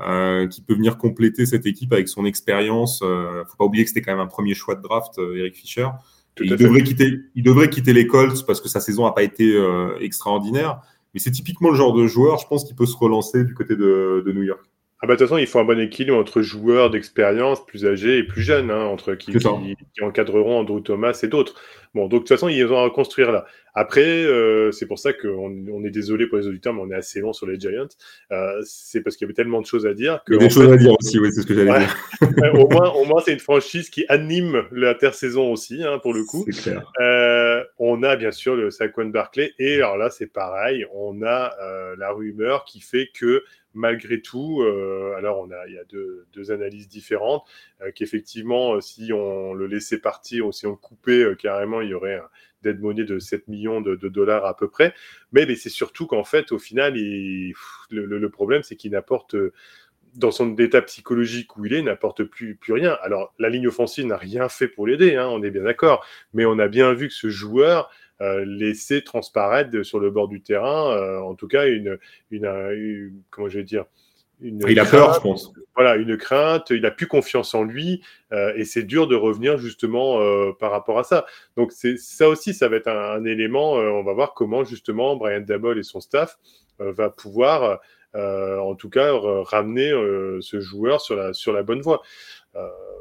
euh, 0.01 0.49
qui 0.49 0.61
peut 0.61 0.75
venir 0.75 0.99
compléter 0.99 1.47
cette 1.47 1.67
équipe 1.67 1.93
avec 1.93 2.09
son 2.09 2.25
expérience. 2.25 3.01
Euh, 3.03 3.45
faut 3.45 3.57
pas 3.57 3.65
oublier 3.65 3.85
que 3.85 3.91
c'était 3.91 4.03
quand 4.03 4.13
même 4.13 4.21
un 4.21 4.27
premier 4.27 4.55
choix 4.55 4.75
de 4.75 4.83
draft, 4.83 5.19
euh, 5.19 5.37
Eric 5.37 5.55
Fischer. 5.55 5.89
il 6.41 6.57
devrait, 6.57 6.83
quitter, 6.83 7.21
il 7.35 7.43
devrait 7.43 7.71
quitter 7.71 7.93
les 7.93 8.07
Colts 8.07 8.45
parce 8.47 8.61
que 8.61 8.69
sa 8.69 8.81
saison 8.81 9.05
n'a 9.05 9.13
pas 9.13 9.23
été 9.23 9.55
euh, 9.55 9.97
extraordinaire. 10.01 10.81
Mais 11.13 11.21
c'est 11.21 11.31
typiquement 11.31 11.71
le 11.71 11.77
genre 11.77 11.93
de 11.93 12.09
joueur, 12.09 12.39
je 12.39 12.47
pense, 12.49 12.65
qui 12.65 12.75
peut 12.75 12.87
se 12.87 12.97
relancer 12.97 13.45
du 13.45 13.55
côté 13.55 13.77
de, 13.77 14.25
de 14.27 14.33
New 14.33 14.43
York. 14.43 14.65
Ah 15.05 15.07
bah, 15.07 15.17
de 15.17 15.19
toute 15.19 15.29
façon, 15.29 15.39
il 15.39 15.47
faut 15.47 15.59
un 15.59 15.65
bon 15.65 15.79
équilibre 15.79 16.17
entre 16.17 16.41
joueurs 16.41 16.89
d'expérience 16.89 17.63
plus 17.67 17.85
âgés 17.85 18.17
et 18.17 18.23
plus 18.23 18.41
jeunes, 18.41 18.71
hein, 18.71 18.85
entre 18.87 19.13
qui, 19.13 19.33
qui, 19.33 19.39
qui, 19.93 20.03
encadreront 20.03 20.61
Andrew 20.61 20.81
Thomas 20.81 21.21
et 21.23 21.29
d'autres. 21.29 21.61
Bon, 21.93 22.05
donc 22.05 22.11
de 22.11 22.19
toute 22.21 22.29
façon, 22.31 22.49
ils 22.49 22.65
ont 22.73 22.79
à 22.79 22.85
reconstruire 22.85 23.31
là. 23.31 23.45
Après, 23.75 24.25
euh, 24.25 24.73
c'est 24.73 24.87
pour 24.87 24.99
ça 24.99 25.13
qu'on 25.13 25.67
on 25.71 25.85
est 25.85 25.91
désolé 25.91 26.27
pour 26.27 26.39
les 26.39 26.47
auditeurs, 26.47 26.73
mais 26.73 26.81
on 26.81 26.91
est 26.91 26.95
assez 26.95 27.21
long 27.21 27.35
sur 27.35 27.47
les 27.47 27.61
Giants. 27.61 27.87
Euh, 28.33 28.63
c'est 28.65 29.03
parce 29.03 29.17
qu'il 29.17 29.27
y 29.27 29.29
avait 29.29 29.35
tellement 29.35 29.61
de 29.61 29.67
choses 29.67 29.85
à 29.85 29.93
dire. 29.93 30.23
Que, 30.25 30.33
il 30.33 30.41
y 30.41 30.45
a 30.45 30.49
des 30.49 30.55
choses 30.55 30.73
à 30.73 30.77
dire 30.79 30.95
aussi, 30.99 31.19
oui, 31.19 31.29
c'est 31.35 31.43
ce 31.43 31.47
que 31.47 31.55
j'allais 31.55 31.81
dire. 31.81 32.55
au 32.55 32.67
moins, 32.71 32.91
au 32.93 33.05
moins 33.05 33.21
c'est 33.23 33.35
une 33.35 33.41
franchise 33.41 33.91
qui 33.91 34.07
anime 34.09 34.65
l'intersaison 34.73 35.53
aussi, 35.53 35.85
hein, 35.85 35.99
pour 35.99 36.15
le 36.15 36.25
coup. 36.25 36.47
Clair. 36.63 36.91
Euh, 37.03 37.63
on 37.79 38.03
a 38.03 38.17
bien 38.17 38.31
sûr 38.31 38.57
le 38.57 38.71
Saquon 38.71 39.07
Barclay, 39.07 39.53
et 39.59 39.75
alors 39.75 39.99
là, 39.99 40.09
c'est 40.09 40.33
pareil, 40.33 40.87
on 40.95 41.23
a 41.23 41.53
la 41.99 42.11
rumeur 42.11 42.65
qui 42.65 42.81
fait 42.81 43.11
que 43.15 43.45
malgré 43.75 44.21
tout, 44.21 44.63
euh, 44.63 45.15
alors 45.17 45.41
on 45.41 45.51
a, 45.51 45.67
il 45.67 45.75
y 45.75 45.79
a 45.79 45.85
deux, 45.85 46.51
analyses 46.51 46.89
différentes, 46.89 47.45
euh, 47.83 47.91
qu'effectivement, 47.95 48.81
si 48.81 49.13
on 49.13 49.53
le 49.53 49.67
laissait 49.67 49.99
partir 49.99 50.47
ou 50.47 50.53
si 50.53 50.67
on 50.67 50.71
le 50.71 50.77
coupait 50.77 51.25
carrément, 51.39 51.81
il 51.81 51.91
y 51.91 51.95
aurait 51.95 52.17
un 52.17 52.29
dead 52.63 52.81
money 52.81 53.05
de 53.05 53.19
7 53.19 53.49
millions 53.49 53.81
de, 53.81 53.97
dollars 54.09 54.47
à 54.47 54.57
peu 54.57 54.69
près. 54.69 54.95
Mais, 55.33 55.47
mais 55.47 55.57
c'est 55.57 55.69
surtout 55.69 56.07
qu'en 56.07 56.25
fait, 56.25 56.53
au 56.53 56.59
final, 56.59 56.95
le, 56.95 58.29
problème, 58.29 58.63
c'est 58.63 58.77
qu'il 58.77 58.93
n'apporte 58.93 59.37
dans 60.15 60.31
son 60.31 60.57
état 60.57 60.81
psychologique 60.83 61.57
où 61.57 61.65
il 61.67 61.75
est, 61.75 61.83
n'apporte 61.83 62.25
plus, 62.25 62.55
plus 62.55 62.73
rien. 62.73 62.97
Alors, 63.03 63.35
la 63.39 63.49
ligne 63.49 63.69
offensive 63.69 64.07
n'a 64.07 64.17
rien 64.17 64.49
fait 64.49 64.69
pour 64.69 64.87
l'aider, 64.87 65.17
hein, 65.17 65.27
on 65.29 65.43
est 65.43 65.51
bien 65.51 65.65
d'accord. 65.65 66.05
Mais 66.33 66.45
on 66.45 66.59
a 66.59 66.69
bien 66.69 66.93
vu 66.93 67.09
que 67.09 67.15
ce 67.15 67.29
joueur 67.29 67.91
euh, 68.21 68.45
laissait 68.47 69.03
transparaître 69.03 69.85
sur 69.85 69.99
le 70.01 70.11
bord 70.11 70.29
du 70.29 70.41
terrain, 70.41 70.91
euh, 70.91 71.21
en 71.21 71.35
tout 71.35 71.49
cas, 71.49 71.67
une, 71.67 71.99
une, 72.31 72.47
une, 72.47 73.23
comment 73.31 73.49
je 73.49 73.59
vais 73.59 73.65
dire, 73.65 73.85
il 74.41 74.81
a 74.81 74.85
peur, 74.85 75.15
je 75.15 75.21
pense. 75.21 75.53
Voilà, 75.75 75.97
une 75.97 76.17
crainte, 76.17 76.71
il 76.71 76.85
a 76.87 76.91
plus 76.91 77.07
confiance 77.07 77.55
en 77.55 77.63
lui, 77.63 78.03
euh, 78.33 78.53
et 78.57 78.65
c'est 78.65 78.83
dur 78.83 79.07
de 79.07 79.17
revenir 79.17 79.59
justement 79.59 80.21
euh, 80.21 80.53
par 80.59 80.71
rapport 80.71 80.99
à 80.99 81.05
ça. 81.05 81.25
Donc 81.57 81.73
c'est 81.73 81.97
ça 81.97 82.29
aussi, 82.29 82.53
ça 82.53 82.69
va 82.69 82.77
être 82.77 82.89
un, 82.89 83.13
un 83.13 83.25
élément. 83.25 83.79
Euh, 83.79 83.91
on 83.91 84.03
va 84.03 84.13
voir 84.13 84.35
comment 84.35 84.65
justement 84.65 85.17
Brian 85.17 85.41
Dabble 85.41 85.79
et 85.79 85.83
son 85.83 86.01
staff 86.01 86.37
euh, 86.81 86.93
va 86.93 87.11
pouvoir, 87.11 87.81
euh, 88.15 88.59
en 88.59 88.75
tout 88.75 88.91
cas, 88.91 89.13
ramener 89.45 89.91
ce 90.41 90.61
joueur 90.61 91.01
sur 91.01 91.17
la 91.17 91.33
sur 91.33 91.53
la 91.53 91.63
bonne 91.63 91.81
voie. 91.81 92.03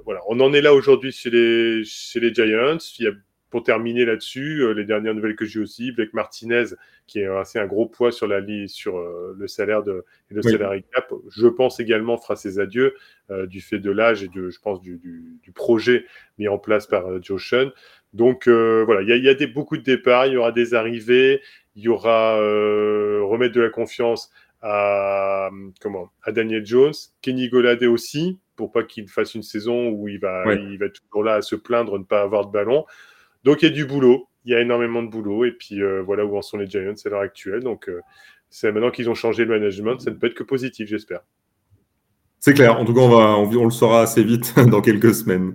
voilà, 0.05 0.21
on 0.27 0.39
en 0.39 0.53
est 0.53 0.61
là 0.61 0.73
aujourd'hui 0.73 1.11
chez 1.11 1.29
les 1.29 1.83
chez 1.83 2.19
les 2.19 2.33
Giants. 2.33 2.77
Il 2.99 3.05
y 3.05 3.07
a 3.07 3.11
pour 3.53 3.61
terminer 3.61 4.03
là-dessus, 4.03 4.73
les 4.73 4.83
dernières 4.83 5.13
nouvelles 5.13 5.35
que 5.35 5.45
j'ai 5.45 5.59
aussi, 5.59 5.91
Blake 5.91 6.11
Martinez, 6.15 6.63
qui 7.05 7.19
est 7.19 7.27
assez 7.27 7.59
un 7.59 7.67
gros 7.67 7.85
poids 7.85 8.11
sur 8.11 8.25
la 8.25 8.41
sur 8.65 8.97
le 8.97 9.47
salaire 9.47 9.83
de 9.83 10.03
et 10.31 10.33
le 10.33 10.41
salaire 10.41 10.71
cap, 10.91 11.13
je 11.29 11.45
pense 11.45 11.79
également 11.79 12.17
fera 12.17 12.35
ses 12.35 12.57
adieux 12.57 12.95
du 13.29 13.61
fait 13.61 13.77
de 13.77 13.91
l'âge 13.91 14.23
et 14.23 14.27
de, 14.27 14.49
je 14.49 14.59
pense, 14.59 14.81
du, 14.81 14.97
du, 14.97 15.51
projet 15.51 16.07
mis 16.39 16.47
en 16.47 16.57
place 16.57 16.87
par 16.87 17.21
Joe 17.21 17.39
Sean. 17.39 17.69
Donc 18.13 18.47
voilà, 18.47 19.03
il 19.03 19.09
y 19.09 19.11
a, 19.11 19.17
y 19.17 19.29
a 19.29 19.35
des, 19.35 19.45
beaucoup 19.45 19.77
de 19.77 19.83
départs, 19.83 20.25
il 20.25 20.33
y 20.33 20.37
aura 20.37 20.51
des 20.51 20.73
arrivées, 20.73 21.39
il 21.75 21.83
y 21.83 21.89
aura 21.89 22.37
remettre 22.37 23.53
de 23.53 23.61
la 23.61 23.69
confiance 23.69 24.31
à, 24.63 25.51
comment, 25.79 26.09
à 26.23 26.31
Daniel 26.31 26.65
Jones, 26.65 26.93
Kenny 27.21 27.49
Goladé 27.49 27.85
aussi, 27.85 28.39
pour 28.55 28.71
pas 28.71 28.83
qu'il 28.83 29.07
fasse 29.07 29.35
une 29.35 29.43
saison 29.43 29.89
où 29.89 30.07
il 30.07 30.19
va, 30.19 30.53
il 30.55 30.79
va 30.79 30.89
toujours 30.89 31.23
là 31.23 31.35
à 31.35 31.41
se 31.41 31.55
plaindre 31.55 31.93
de 31.93 31.99
ne 31.99 32.03
pas 32.03 32.21
avoir 32.21 32.47
de 32.47 32.51
ballon. 32.51 32.85
Donc 33.43 33.61
il 33.61 33.69
y 33.69 33.71
a 33.71 33.73
du 33.73 33.85
boulot, 33.85 34.27
il 34.45 34.51
y 34.51 34.55
a 34.55 34.61
énormément 34.61 35.03
de 35.03 35.09
boulot, 35.09 35.45
et 35.45 35.51
puis 35.51 35.81
euh, 35.81 36.01
voilà 36.01 36.25
où 36.25 36.37
en 36.37 36.41
sont 36.41 36.57
les 36.57 36.67
Giants 36.67 36.93
à 37.05 37.09
l'heure 37.09 37.21
actuelle. 37.21 37.61
Donc 37.61 37.89
euh, 37.89 38.01
c'est 38.49 38.71
maintenant 38.71 38.91
qu'ils 38.91 39.09
ont 39.09 39.15
changé 39.15 39.45
le 39.45 39.57
management, 39.57 39.99
ça 39.99 40.11
ne 40.11 40.15
peut 40.15 40.27
être 40.27 40.33
que 40.33 40.43
positif, 40.43 40.87
j'espère. 40.87 41.21
C'est 42.39 42.53
clair. 42.53 42.77
En 42.77 42.83
tout 42.83 42.93
cas, 42.93 43.01
on, 43.01 43.09
va, 43.09 43.37
on, 43.37 43.65
le 43.65 43.71
saura 43.71 44.01
assez 44.01 44.23
vite 44.23 44.53
dans 44.67 44.81
quelques 44.81 45.15
semaines. 45.15 45.53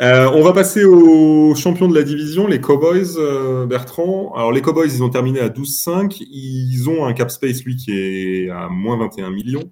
Euh, 0.00 0.28
on 0.32 0.42
va 0.42 0.52
passer 0.52 0.84
aux 0.84 1.54
champions 1.54 1.86
de 1.86 1.94
la 1.94 2.02
division, 2.02 2.46
les 2.46 2.60
Cowboys, 2.60 3.16
Bertrand. 3.68 4.32
Alors, 4.34 4.50
les 4.50 4.62
Cowboys, 4.62 4.88
ils 4.88 5.04
ont 5.04 5.10
terminé 5.10 5.40
à 5.40 5.50
12-5. 5.50 6.16
Ils 6.20 6.88
ont 6.88 7.04
un 7.04 7.12
cap 7.12 7.30
space, 7.30 7.62
lui, 7.64 7.76
qui 7.76 7.92
est 7.92 8.50
à 8.50 8.68
moins 8.68 8.96
21 8.96 9.30
millions. 9.30 9.70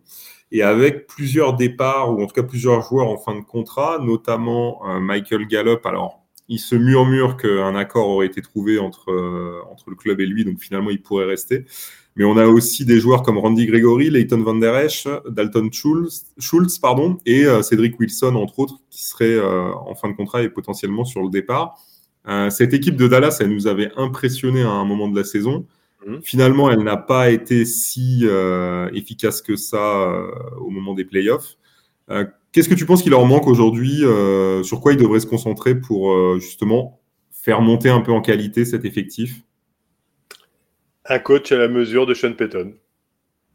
Et 0.52 0.62
avec 0.62 1.06
plusieurs 1.06 1.54
départs, 1.54 2.12
ou 2.12 2.22
en 2.22 2.26
tout 2.26 2.34
cas 2.34 2.42
plusieurs 2.42 2.82
joueurs 2.82 3.08
en 3.08 3.16
fin 3.16 3.34
de 3.34 3.44
contrat, 3.44 3.98
notamment 4.00 4.82
Michael 5.00 5.46
Gallup. 5.48 5.84
Alors, 5.86 6.27
il 6.48 6.58
se 6.58 6.74
murmure 6.74 7.36
qu'un 7.36 7.76
accord 7.76 8.08
aurait 8.08 8.26
été 8.26 8.40
trouvé 8.42 8.78
entre, 8.78 9.12
entre 9.70 9.90
le 9.90 9.96
club 9.96 10.20
et 10.20 10.26
lui, 10.26 10.44
donc 10.44 10.60
finalement, 10.60 10.90
il 10.90 11.02
pourrait 11.02 11.26
rester. 11.26 11.66
Mais 12.18 12.24
on 12.24 12.36
a 12.36 12.46
aussi 12.46 12.84
des 12.84 12.98
joueurs 12.98 13.22
comme 13.22 13.38
Randy 13.38 13.64
Gregory, 13.66 14.10
Leighton 14.10 14.42
Van 14.42 14.56
Der 14.56 14.76
Esch, 14.76 15.06
Dalton 15.28 15.70
Schultz, 15.70 16.78
pardon, 16.80 17.18
et 17.24 17.46
euh, 17.46 17.62
Cédric 17.62 17.98
Wilson, 18.00 18.34
entre 18.34 18.58
autres, 18.58 18.80
qui 18.90 19.04
seraient 19.04 19.36
euh, 19.36 19.72
en 19.72 19.94
fin 19.94 20.08
de 20.08 20.14
contrat 20.14 20.42
et 20.42 20.48
potentiellement 20.48 21.04
sur 21.04 21.22
le 21.22 21.30
départ. 21.30 21.78
Euh, 22.26 22.50
cette 22.50 22.74
équipe 22.74 22.96
de 22.96 23.06
Dallas, 23.06 23.38
elle 23.40 23.54
nous 23.54 23.68
avait 23.68 23.92
impressionné 23.96 24.62
à 24.62 24.70
un 24.70 24.84
moment 24.84 25.06
de 25.06 25.16
la 25.16 25.22
saison. 25.22 25.64
Mhm. 26.04 26.20
Finalement, 26.22 26.68
elle 26.72 26.82
n'a 26.82 26.96
pas 26.96 27.30
été 27.30 27.64
si 27.64 28.26
efficace 28.92 29.40
que 29.40 29.54
ça 29.54 30.12
au 30.60 30.70
moment 30.70 30.94
des 30.94 31.04
playoffs. 31.04 31.56
Qu'est-ce 32.52 32.68
que 32.68 32.74
tu 32.74 32.86
penses 32.86 33.02
qu'il 33.02 33.10
leur 33.10 33.26
manque 33.26 33.46
aujourd'hui 33.46 34.02
Sur 34.64 34.80
quoi 34.80 34.92
ils 34.92 34.98
devraient 34.98 35.20
se 35.20 35.26
concentrer 35.26 35.74
pour 35.74 36.38
justement 36.40 37.00
faire 37.30 37.60
monter 37.60 37.88
un 37.88 38.00
peu 38.00 38.12
en 38.12 38.20
qualité 38.20 38.64
cet 38.64 38.84
effectif? 38.84 39.42
Un 41.06 41.18
coach 41.18 41.52
à 41.52 41.56
la 41.56 41.68
mesure 41.68 42.06
de 42.06 42.14
Sean 42.14 42.32
Payton. 42.34 42.74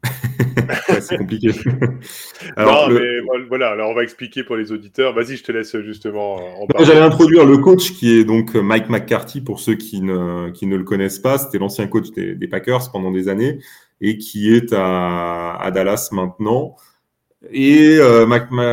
c'est 1.01 1.17
compliqué. 1.17 1.51
alors, 2.57 2.89
non, 2.89 2.95
mais 2.95 3.45
voilà, 3.47 3.69
alors 3.69 3.91
on 3.91 3.93
va 3.93 4.03
expliquer 4.03 4.43
pour 4.43 4.55
les 4.55 4.71
auditeurs. 4.71 5.13
Vas-y, 5.13 5.37
je 5.37 5.43
te 5.43 5.51
laisse 5.51 5.77
justement 5.81 6.35
en 6.35 6.67
parler. 6.67 6.85
J'allais 6.85 7.01
introduire 7.01 7.45
le 7.45 7.57
coach 7.57 7.91
qui 7.93 8.17
est 8.17 8.23
donc 8.23 8.55
Mike 8.55 8.89
McCarthy, 8.89 9.41
pour 9.41 9.59
ceux 9.59 9.75
qui 9.75 10.01
ne, 10.01 10.49
qui 10.49 10.65
ne 10.65 10.75
le 10.75 10.83
connaissent 10.83 11.19
pas. 11.19 11.37
C'était 11.37 11.59
l'ancien 11.59 11.87
coach 11.87 12.09
des, 12.11 12.47
Packers 12.47 12.91
pendant 12.91 13.11
des 13.11 13.29
années 13.29 13.59
et 14.01 14.17
qui 14.17 14.53
est 14.53 14.73
à, 14.73 15.55
à 15.55 15.71
Dallas 15.71 16.09
maintenant. 16.11 16.75
Et 17.51 17.97
euh, 17.99 18.25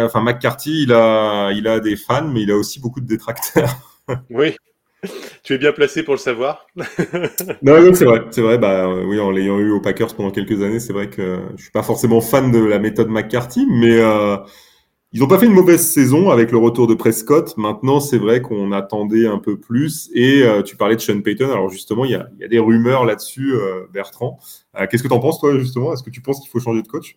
enfin, 0.05 0.21
McCarthy, 0.21 0.85
il 0.85 0.93
a, 0.93 1.51
il 1.53 1.67
a 1.67 1.81
des 1.81 1.97
fans, 1.97 2.29
mais 2.29 2.43
il 2.43 2.51
a 2.51 2.57
aussi 2.57 2.81
beaucoup 2.81 3.01
de 3.01 3.07
détracteurs. 3.07 4.01
oui. 4.31 4.55
tu 5.43 5.55
es 5.55 5.59
bien 5.59 5.73
placé 5.73 6.03
pour 6.03 6.15
le 6.15 6.19
savoir. 6.19 6.67
non, 7.63 7.95
c'est 7.95 8.05
vrai, 8.05 8.23
c'est 8.31 8.43
vrai. 8.43 8.59
Bah 8.59 8.89
oui, 8.89 9.19
en 9.19 9.31
l'ayant 9.31 9.59
eu 9.59 9.71
aux 9.73 9.81
Packers 9.81 10.15
pendant 10.15 10.31
quelques 10.31 10.63
années, 10.63 10.81
c'est 10.81 10.93
vrai 10.93 11.09
que 11.09 11.41
je 11.57 11.63
suis 11.63 11.73
pas 11.73 11.83
forcément 11.83 12.21
fan 12.21 12.53
de 12.53 12.59
la 12.59 12.79
méthode 12.79 13.09
McCarthy, 13.09 13.67
mais 13.69 13.99
euh, 13.99 14.37
ils 15.13 15.21
n'ont 15.21 15.27
pas 15.27 15.39
fait 15.39 15.47
une 15.47 15.55
mauvaise 15.55 15.85
saison 15.85 16.31
avec 16.31 16.53
le 16.53 16.59
retour 16.59 16.87
de 16.87 16.95
Prescott. 16.95 17.57
Maintenant, 17.57 17.99
c'est 17.99 18.19
vrai 18.19 18.41
qu'on 18.41 18.71
attendait 18.71 19.27
un 19.27 19.39
peu 19.39 19.59
plus. 19.59 20.11
Et 20.15 20.45
euh, 20.45 20.63
tu 20.63 20.77
parlais 20.77 20.95
de 20.95 21.01
Sean 21.01 21.21
Payton. 21.23 21.51
Alors 21.51 21.71
justement, 21.71 22.05
il 22.05 22.13
y 22.13 22.15
a, 22.15 22.29
y 22.39 22.45
a 22.45 22.49
des 22.49 22.61
rumeurs 22.61 23.05
là-dessus, 23.05 23.53
euh, 23.55 23.87
Bertrand. 23.93 24.39
Qu'est-ce 24.91 25.03
que 25.03 25.09
tu 25.09 25.15
en 25.15 25.19
penses 25.19 25.41
toi 25.41 25.59
justement? 25.59 25.93
Est-ce 25.93 26.05
que 26.05 26.11
tu 26.11 26.21
penses 26.21 26.41
qu'il 26.41 26.51
faut 26.51 26.61
changer 26.61 26.83
de 26.83 26.89
coach? 26.89 27.17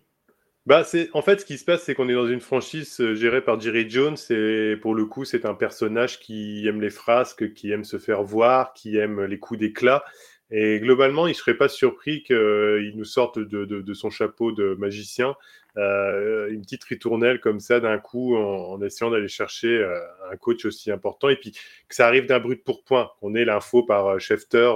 Bah, 0.65 0.83
c'est 0.85 1.09
en 1.13 1.21
fait 1.21 1.41
ce 1.41 1.45
qui 1.45 1.57
se 1.57 1.65
passe, 1.65 1.83
c'est 1.83 1.93
qu'on 1.93 2.07
est 2.07 2.13
dans 2.13 2.27
une 2.27 2.39
franchise 2.39 3.01
euh, 3.01 3.15
gérée 3.15 3.41
par 3.41 3.59
Jerry 3.59 3.89
Jones 3.89 4.15
et 4.29 4.77
pour 4.81 4.95
le 4.95 5.05
coup, 5.05 5.25
c'est 5.25 5.45
un 5.45 5.53
personnage 5.55 6.19
qui 6.19 6.65
aime 6.67 6.79
les 6.79 6.89
frasques, 6.89 7.53
qui 7.53 7.71
aime 7.71 7.83
se 7.83 7.97
faire 7.97 8.23
voir, 8.23 8.73
qui 8.73 8.97
aime 8.97 9.23
les 9.25 9.39
coups 9.39 9.59
d'éclat. 9.59 10.03
Et 10.51 10.79
globalement, 10.79 11.27
il 11.27 11.31
ne 11.31 11.35
serait 11.35 11.57
pas 11.57 11.67
surpris 11.67 12.23
qu'il 12.23 12.93
nous 12.95 13.05
sorte 13.05 13.39
de, 13.39 13.93
son 13.93 14.09
chapeau 14.09 14.51
de 14.51 14.75
magicien 14.75 15.35
euh, 15.75 16.49
une 16.51 16.61
petite 16.61 16.83
ritournelle 16.83 17.39
comme 17.39 17.59
ça 17.59 17.79
d'un 17.79 17.97
coup 17.97 18.35
en, 18.35 18.73
en 18.73 18.81
essayant 18.83 19.09
d'aller 19.09 19.27
chercher 19.27 19.69
euh, 19.69 19.99
un 20.31 20.37
coach 20.37 20.65
aussi 20.65 20.91
important 20.91 21.29
et 21.29 21.35
puis 21.35 21.51
que 21.51 21.95
ça 21.95 22.05
arrive 22.05 22.27
d'un 22.27 22.39
brut 22.39 22.63
pour 22.63 22.83
point, 22.83 23.09
qu'on 23.19 23.33
ait 23.33 23.45
l'info 23.45 23.81
par 23.81 24.05
euh, 24.07 24.19
Schefter 24.19 24.71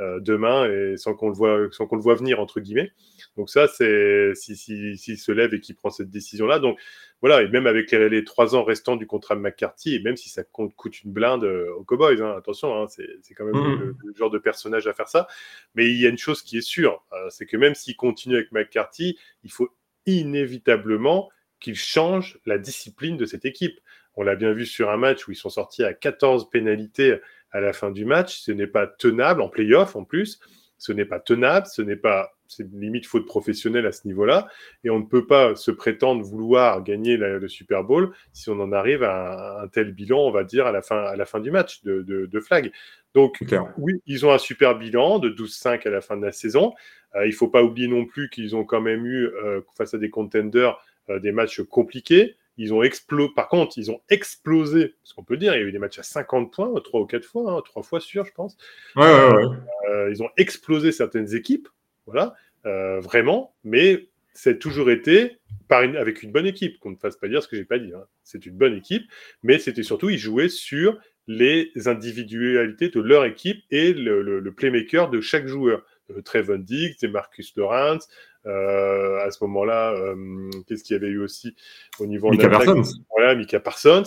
euh, 0.00 0.20
demain 0.20 0.70
et 0.70 0.96
sans 0.96 1.14
qu'on 1.14 1.28
le 1.28 1.34
voit, 1.34 1.66
sans 1.72 1.88
qu'on 1.88 1.96
le 1.96 2.02
voit 2.02 2.14
venir 2.14 2.38
entre 2.38 2.60
guillemets. 2.60 2.92
Donc 3.36 3.50
ça, 3.50 3.66
c'est 3.66 4.32
s'il 4.34 4.56
si, 4.56 4.96
si, 4.96 5.16
se 5.16 5.32
lève 5.32 5.54
et 5.54 5.60
qu'il 5.60 5.74
prend 5.74 5.90
cette 5.90 6.10
décision-là. 6.10 6.60
Donc 6.60 6.78
voilà, 7.20 7.42
et 7.42 7.48
même 7.48 7.66
avec 7.66 7.90
les, 7.90 8.22
trois 8.22 8.54
ans 8.54 8.62
restants 8.62 8.94
du 8.94 9.08
contrat 9.08 9.34
de 9.34 9.40
McCarthy, 9.40 9.96
et 9.96 10.00
même 10.00 10.16
si 10.16 10.28
ça 10.28 10.44
compte, 10.44 10.72
coûte 10.76 11.02
une 11.02 11.12
blinde 11.12 11.42
aux 11.42 11.82
Cowboys, 11.82 12.22
hein, 12.22 12.36
attention, 12.38 12.80
hein, 12.80 12.86
c'est 12.88 13.34
quand 13.34 13.44
même 13.44 13.56
mmh. 13.56 13.96
le, 14.04 14.14
genre 14.14 14.30
de 14.30 14.38
personnage 14.38 14.86
à 14.86 14.92
faire 14.92 15.08
ça. 15.08 15.26
Mais 15.74 15.90
il 15.90 16.00
y 16.00 16.06
a 16.06 16.10
une 16.10 16.18
chose 16.18 16.42
qui 16.42 16.58
est 16.58 16.62
sûre, 16.62 17.04
c'est 17.30 17.46
que 17.46 17.56
même 17.56 17.74
s'il 17.74 17.96
continue 17.96 18.36
avec 18.36 18.52
McCarthy, 18.52 19.18
il 19.42 19.50
faut 19.50 19.68
inévitablement 20.16 21.30
qu'il 21.60 21.76
change 21.76 22.38
la 22.46 22.58
discipline 22.58 23.16
de 23.16 23.26
cette 23.26 23.44
équipe. 23.44 23.78
On 24.14 24.22
l'a 24.22 24.36
bien 24.36 24.52
vu 24.52 24.66
sur 24.66 24.90
un 24.90 24.96
match 24.96 25.26
où 25.26 25.32
ils 25.32 25.36
sont 25.36 25.50
sortis 25.50 25.84
à 25.84 25.92
14 25.92 26.50
pénalités 26.50 27.18
à 27.50 27.60
la 27.60 27.72
fin 27.72 27.90
du 27.90 28.04
match. 28.04 28.38
Ce 28.40 28.52
n'est 28.52 28.66
pas 28.66 28.86
tenable 28.86 29.42
en 29.42 29.48
playoff 29.48 29.96
en 29.96 30.04
plus. 30.04 30.40
Ce 30.76 30.92
n'est 30.92 31.04
pas 31.04 31.18
tenable, 31.18 31.66
ce 31.66 31.82
n'est 31.82 31.96
pas 31.96 32.32
c'est 32.48 32.66
limite 32.72 33.06
faute 33.06 33.26
professionnelle 33.26 33.86
à 33.86 33.92
ce 33.92 34.06
niveau-là. 34.06 34.48
Et 34.82 34.90
on 34.90 34.98
ne 34.98 35.04
peut 35.04 35.26
pas 35.26 35.54
se 35.54 35.70
prétendre 35.70 36.24
vouloir 36.24 36.82
gagner 36.82 37.16
le 37.16 37.46
Super 37.48 37.84
Bowl 37.84 38.12
si 38.32 38.50
on 38.50 38.58
en 38.60 38.72
arrive 38.72 39.02
à 39.02 39.60
un, 39.62 39.68
tel 39.68 39.92
bilan, 39.92 40.18
on 40.18 40.30
va 40.30 40.44
dire, 40.44 40.66
à 40.66 40.72
la 40.72 40.82
fin, 40.82 41.40
du 41.40 41.50
match 41.50 41.82
de, 41.84 42.40
flag. 42.40 42.72
Donc, 43.18 43.44
oui, 43.78 43.94
ils 44.06 44.24
ont 44.24 44.32
un 44.32 44.38
super 44.38 44.78
bilan 44.78 45.18
de 45.18 45.28
12-5 45.28 45.86
à 45.88 45.90
la 45.90 46.00
fin 46.00 46.16
de 46.16 46.24
la 46.24 46.30
saison. 46.30 46.72
Euh, 47.16 47.26
il 47.26 47.30
ne 47.30 47.34
faut 47.34 47.48
pas 47.48 47.64
oublier 47.64 47.88
non 47.88 48.04
plus 48.04 48.30
qu'ils 48.30 48.54
ont 48.54 48.64
quand 48.64 48.80
même 48.80 49.04
eu, 49.06 49.24
euh, 49.26 49.60
face 49.76 49.92
à 49.92 49.98
des 49.98 50.08
contenders, 50.08 50.78
euh, 51.10 51.18
des 51.18 51.32
matchs 51.32 51.62
compliqués. 51.62 52.36
Ils 52.58 52.72
ont 52.72 52.84
explosé, 52.84 53.32
par 53.34 53.48
contre, 53.48 53.76
ils 53.76 53.90
ont 53.90 54.00
explosé, 54.08 54.94
ce 55.02 55.14
qu'on 55.14 55.24
peut 55.24 55.36
dire, 55.36 55.54
il 55.54 55.60
y 55.60 55.64
a 55.64 55.66
eu 55.66 55.72
des 55.72 55.80
matchs 55.80 55.98
à 55.98 56.04
50 56.04 56.52
points, 56.52 56.72
trois 56.80 57.00
ou 57.00 57.06
quatre 57.06 57.24
fois, 57.24 57.52
hein, 57.52 57.62
trois 57.64 57.82
fois 57.82 57.98
sûr, 57.98 58.24
je 58.24 58.32
pense. 58.32 58.56
Ouais, 58.94 59.04
ouais, 59.04 59.44
ouais. 59.44 60.12
ils 60.12 60.22
ont 60.22 60.30
explosé 60.36 60.92
certaines 60.92 61.34
équipes 61.34 61.68
voilà, 62.06 62.34
vraiment, 62.64 63.54
mais 63.64 64.08
c'est 64.32 64.58
toujours 64.58 64.90
été 64.90 65.36
par 65.68 65.82
avec 65.82 66.22
une 66.22 66.32
bonne 66.32 66.46
équipe, 66.46 66.78
qu'on 66.78 66.90
ne 66.90 66.96
fasse 66.96 67.16
pas 67.16 67.28
dire 67.28 67.42
ce 67.42 67.48
que 67.48 67.56
j'ai 67.56 67.66
pas 67.66 67.78
dit. 67.78 67.92
Hein. 67.94 68.04
C'est 68.24 68.46
une 68.46 68.56
bonne 68.56 68.74
équipe, 68.74 69.04
mais 69.42 69.58
c'était 69.58 69.82
surtout, 69.82 70.08
ils 70.08 70.18
jouaient 70.18 70.48
sur 70.48 70.98
les 71.28 71.70
individualités 71.86 72.88
de 72.88 73.00
leur 73.00 73.24
équipe 73.24 73.62
et 73.70 73.92
le, 73.92 74.50
playmaker 74.50 75.10
de 75.10 75.20
chaque 75.20 75.46
joueur. 75.46 75.84
Euh, 76.10 76.22
Trevon 76.22 76.58
Diggs, 76.58 76.96
et 77.02 77.08
Marcus 77.08 77.54
Lawrence, 77.54 78.08
euh, 78.46 79.18
à 79.20 79.30
ce 79.30 79.42
moment-là, 79.44 79.92
euh, 79.92 80.50
qu'est-ce 80.66 80.82
qu'il 80.82 80.94
y 80.94 80.96
avait 80.96 81.08
eu 81.08 81.20
aussi 81.20 81.54
au 81.98 82.06
niveau 82.06 82.30
Mika 82.30 82.48
Parsons. 82.48 82.82
Voilà, 83.10 83.34
Mika 83.34 83.60
Parsons. 83.60 84.04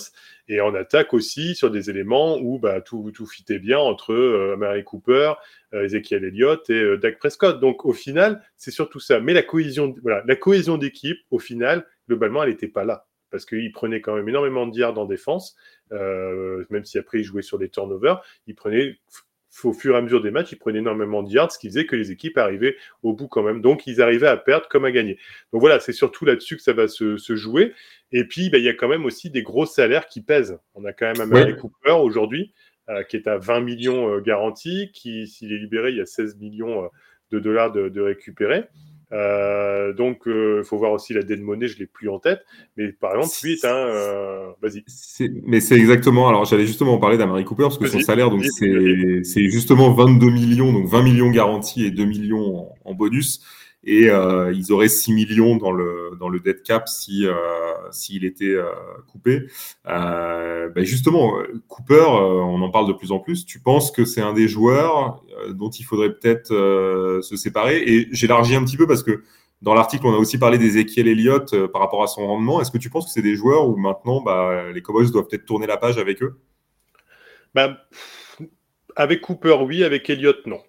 Et 0.48 0.62
en 0.62 0.74
attaque 0.74 1.14
aussi 1.14 1.54
sur 1.54 1.70
des 1.70 1.90
éléments 1.90 2.38
où 2.40 2.58
bah, 2.58 2.82
tout, 2.82 3.12
tout 3.14 3.26
fitait 3.26 3.60
bien 3.60 3.78
entre 3.78 4.14
euh, 4.14 4.56
Mary 4.58 4.84
Cooper, 4.84 5.34
Ezekiel 5.74 6.24
Elliott 6.26 6.70
et 6.70 6.98
Dak 6.98 7.20
Prescott. 7.20 7.60
Donc 7.60 7.86
au 7.86 7.94
final, 7.94 8.42
c'est 8.58 8.72
surtout 8.72 9.00
ça. 9.00 9.20
Mais 9.20 9.34
la 9.34 9.44
cohésion, 9.44 9.96
voilà, 10.02 10.24
la 10.26 10.36
cohésion 10.36 10.78
d'équipe, 10.78 11.20
au 11.30 11.40
final, 11.40 11.86
globalement, 12.08 12.44
elle 12.44 12.50
n'était 12.50 12.68
pas 12.68 12.84
là. 12.84 13.06
Parce 13.32 13.46
qu'il 13.46 13.72
prenait 13.72 14.02
quand 14.02 14.16
même 14.16 14.28
énormément 14.28 14.68
de 14.68 14.78
yards 14.78 15.00
en 15.00 15.06
défense, 15.06 15.56
même 15.90 16.84
si 16.84 16.98
après 16.98 17.20
il 17.20 17.24
jouait 17.24 17.42
sur 17.42 17.58
des 17.58 17.70
turnovers, 17.70 18.22
il 18.46 18.56
prenait 18.56 18.98
au 19.64 19.74
fur 19.74 19.96
et 19.96 19.98
à 19.98 20.02
mesure 20.02 20.22
des 20.22 20.32
matchs, 20.32 20.54
ils 20.54 20.58
prenaient 20.58 20.80
énormément 20.80 21.24
de 21.24 21.30
yards, 21.30 21.52
ce 21.52 21.60
qui 21.60 21.68
faisait 21.68 21.86
que 21.86 21.96
les 21.96 22.12
équipes 22.12 22.38
arrivaient 22.38 22.76
au 23.04 23.14
bout 23.14 23.28
quand 23.28 23.44
même. 23.44 23.62
Donc, 23.62 23.86
ils 23.86 24.02
arrivaient 24.02 24.28
à 24.28 24.38
perdre 24.38 24.68
comme 24.70 24.86
à 24.86 24.92
gagner. 24.92 25.18
Donc 25.52 25.62
voilà, 25.62 25.80
c'est 25.80 25.92
surtout 25.92 26.26
là-dessus 26.26 26.56
que 26.56 26.62
ça 26.62 26.74
va 26.74 26.88
se, 26.88 27.18
jouer. 27.36 27.74
Et 28.12 28.26
puis, 28.26 28.50
bah, 28.50 28.58
il 28.58 28.64
y 28.64 28.70
a 28.70 28.74
quand 28.74 28.88
même 28.88 29.06
aussi 29.06 29.30
des 29.30 29.44
gros 29.44 29.66
salaires 29.66 30.08
qui 30.08 30.22
pèsent. 30.22 30.58
On 30.74 30.86
a 30.86 30.94
quand 30.94 31.06
même 31.06 31.22
Amari 31.22 31.56
Cooper 31.58 31.92
aujourd'hui, 31.92 32.54
euh, 32.90 33.04
qui 33.04 33.18
est 33.18 33.28
à 33.28 33.38
20 33.38 33.62
millions 33.62 34.16
euh, 34.16 34.22
garantis, 34.22 34.92
qui, 34.94 35.28
s'il 35.28 35.52
est 35.52 35.60
libéré, 35.60 35.92
il 35.92 35.98
y 35.98 36.02
a 36.02 36.06
16 36.06 36.38
millions 36.38 36.86
euh, 36.86 36.88
de 37.32 37.40
dollars 37.40 37.72
de, 37.72 37.90
de 37.90 38.02
récupérer. 38.02 38.66
Euh, 39.14 39.94
donc, 39.94 40.22
il 40.26 40.64
faut 40.64 40.78
voir 40.78 40.92
aussi 40.92 41.14
la 41.14 41.22
de 41.22 41.36
monnaie, 41.36 41.68
je 41.68 41.78
l'ai 41.80 41.86
plus 41.86 42.10
en 42.10 42.20
tête. 42.20 42.42
Mais 42.78 42.92
par 42.92 43.16
exemple, 43.16 43.34
lui 43.44 43.54
est 43.54 43.66
un. 43.66 44.54
Vas-y. 44.62 44.84
Mais 45.44 45.60
c'est 45.60 45.76
exactement. 45.76 46.28
Alors, 46.30 46.46
j'allais 46.46 46.66
justement 46.66 46.94
en 46.94 47.00
parler 47.00 47.18
d'Amari 47.18 47.46
Cooper 47.46 47.64
parce 47.64 47.78
que 47.78 47.88
son 47.88 48.00
salaire, 48.00 48.30
donc 48.30 48.44
c'est 48.44 49.50
justement 49.50 49.92
22 49.92 50.30
millions, 50.30 50.72
donc 50.74 50.88
20 50.88 51.04
millions 51.04 51.32
garantis 51.32 51.86
et 51.86 51.92
2 51.92 52.06
millions 52.06 52.70
en 52.86 52.94
bonus 52.94 53.42
et 53.84 54.10
euh, 54.10 54.54
ils 54.54 54.72
auraient 54.72 54.90
6 54.90 55.14
millions 55.14 55.56
dans 55.56 55.72
le 55.72 56.12
dans 56.20 56.30
le 56.30 56.40
dead 56.40 56.62
cap 56.62 56.88
si 56.88 57.26
euh, 57.26 57.34
s'il 57.92 58.26
était 58.26 58.46
euh, 58.46 58.72
coupé. 59.08 59.48
Euh, 59.88 60.70
ben 60.70 60.86
justement, 60.86 61.34
Cooper, 61.68 62.06
on 62.08 62.62
en 62.62 62.70
parle 62.70 62.88
de 62.88 62.94
plus 62.94 63.12
en 63.12 63.20
plus. 63.20 63.46
Tu 63.46 63.60
penses 63.60 63.92
que 63.92 64.06
c'est 64.06 64.22
un 64.22 64.34
des 64.34 64.48
joueurs 64.48 65.24
dont 65.50 65.70
il 65.70 65.84
faudrait 65.84 66.14
peut-être 66.14 66.50
se 66.50 67.36
séparer? 67.36 67.82
Et 67.82 68.08
j'élargis 68.12 68.56
un 68.56 68.64
petit 68.64 68.78
peu 68.78 68.88
parce 68.88 69.04
que 69.04 69.24
dans 69.62 69.74
l'article, 69.74 70.06
on 70.08 70.14
a 70.14 70.18
aussi 70.18 70.38
parlé 70.38 70.58
d'Ezekiel 70.58 71.08
Elliott 71.08 71.68
par 71.68 71.82
rapport 71.82 72.04
à 72.04 72.08
son 72.08 72.26
rendement. 72.26 72.62
Est-ce 72.62 72.72
que 72.72 72.78
tu 72.78 72.90
penses 72.90 73.06
que 73.06 73.12
c'est 73.12 73.22
des 73.22 73.36
joueurs 73.36 73.68
où 73.68 73.76
maintenant, 73.78 74.22
bah, 74.22 74.72
les 74.72 74.82
Cowboys 74.82 75.12
doivent 75.12 75.28
peut-être 75.28 75.46
tourner 75.46 75.68
la 75.68 75.78
page 75.78 75.98
avec 75.98 76.22
eux? 76.24 76.40
Bah, 77.54 77.78
Avec 78.96 79.22
Cooper, 79.22 79.58
oui. 79.62 79.84
Avec 79.84 80.10
Elliott, 80.10 80.46
non. 80.46 80.62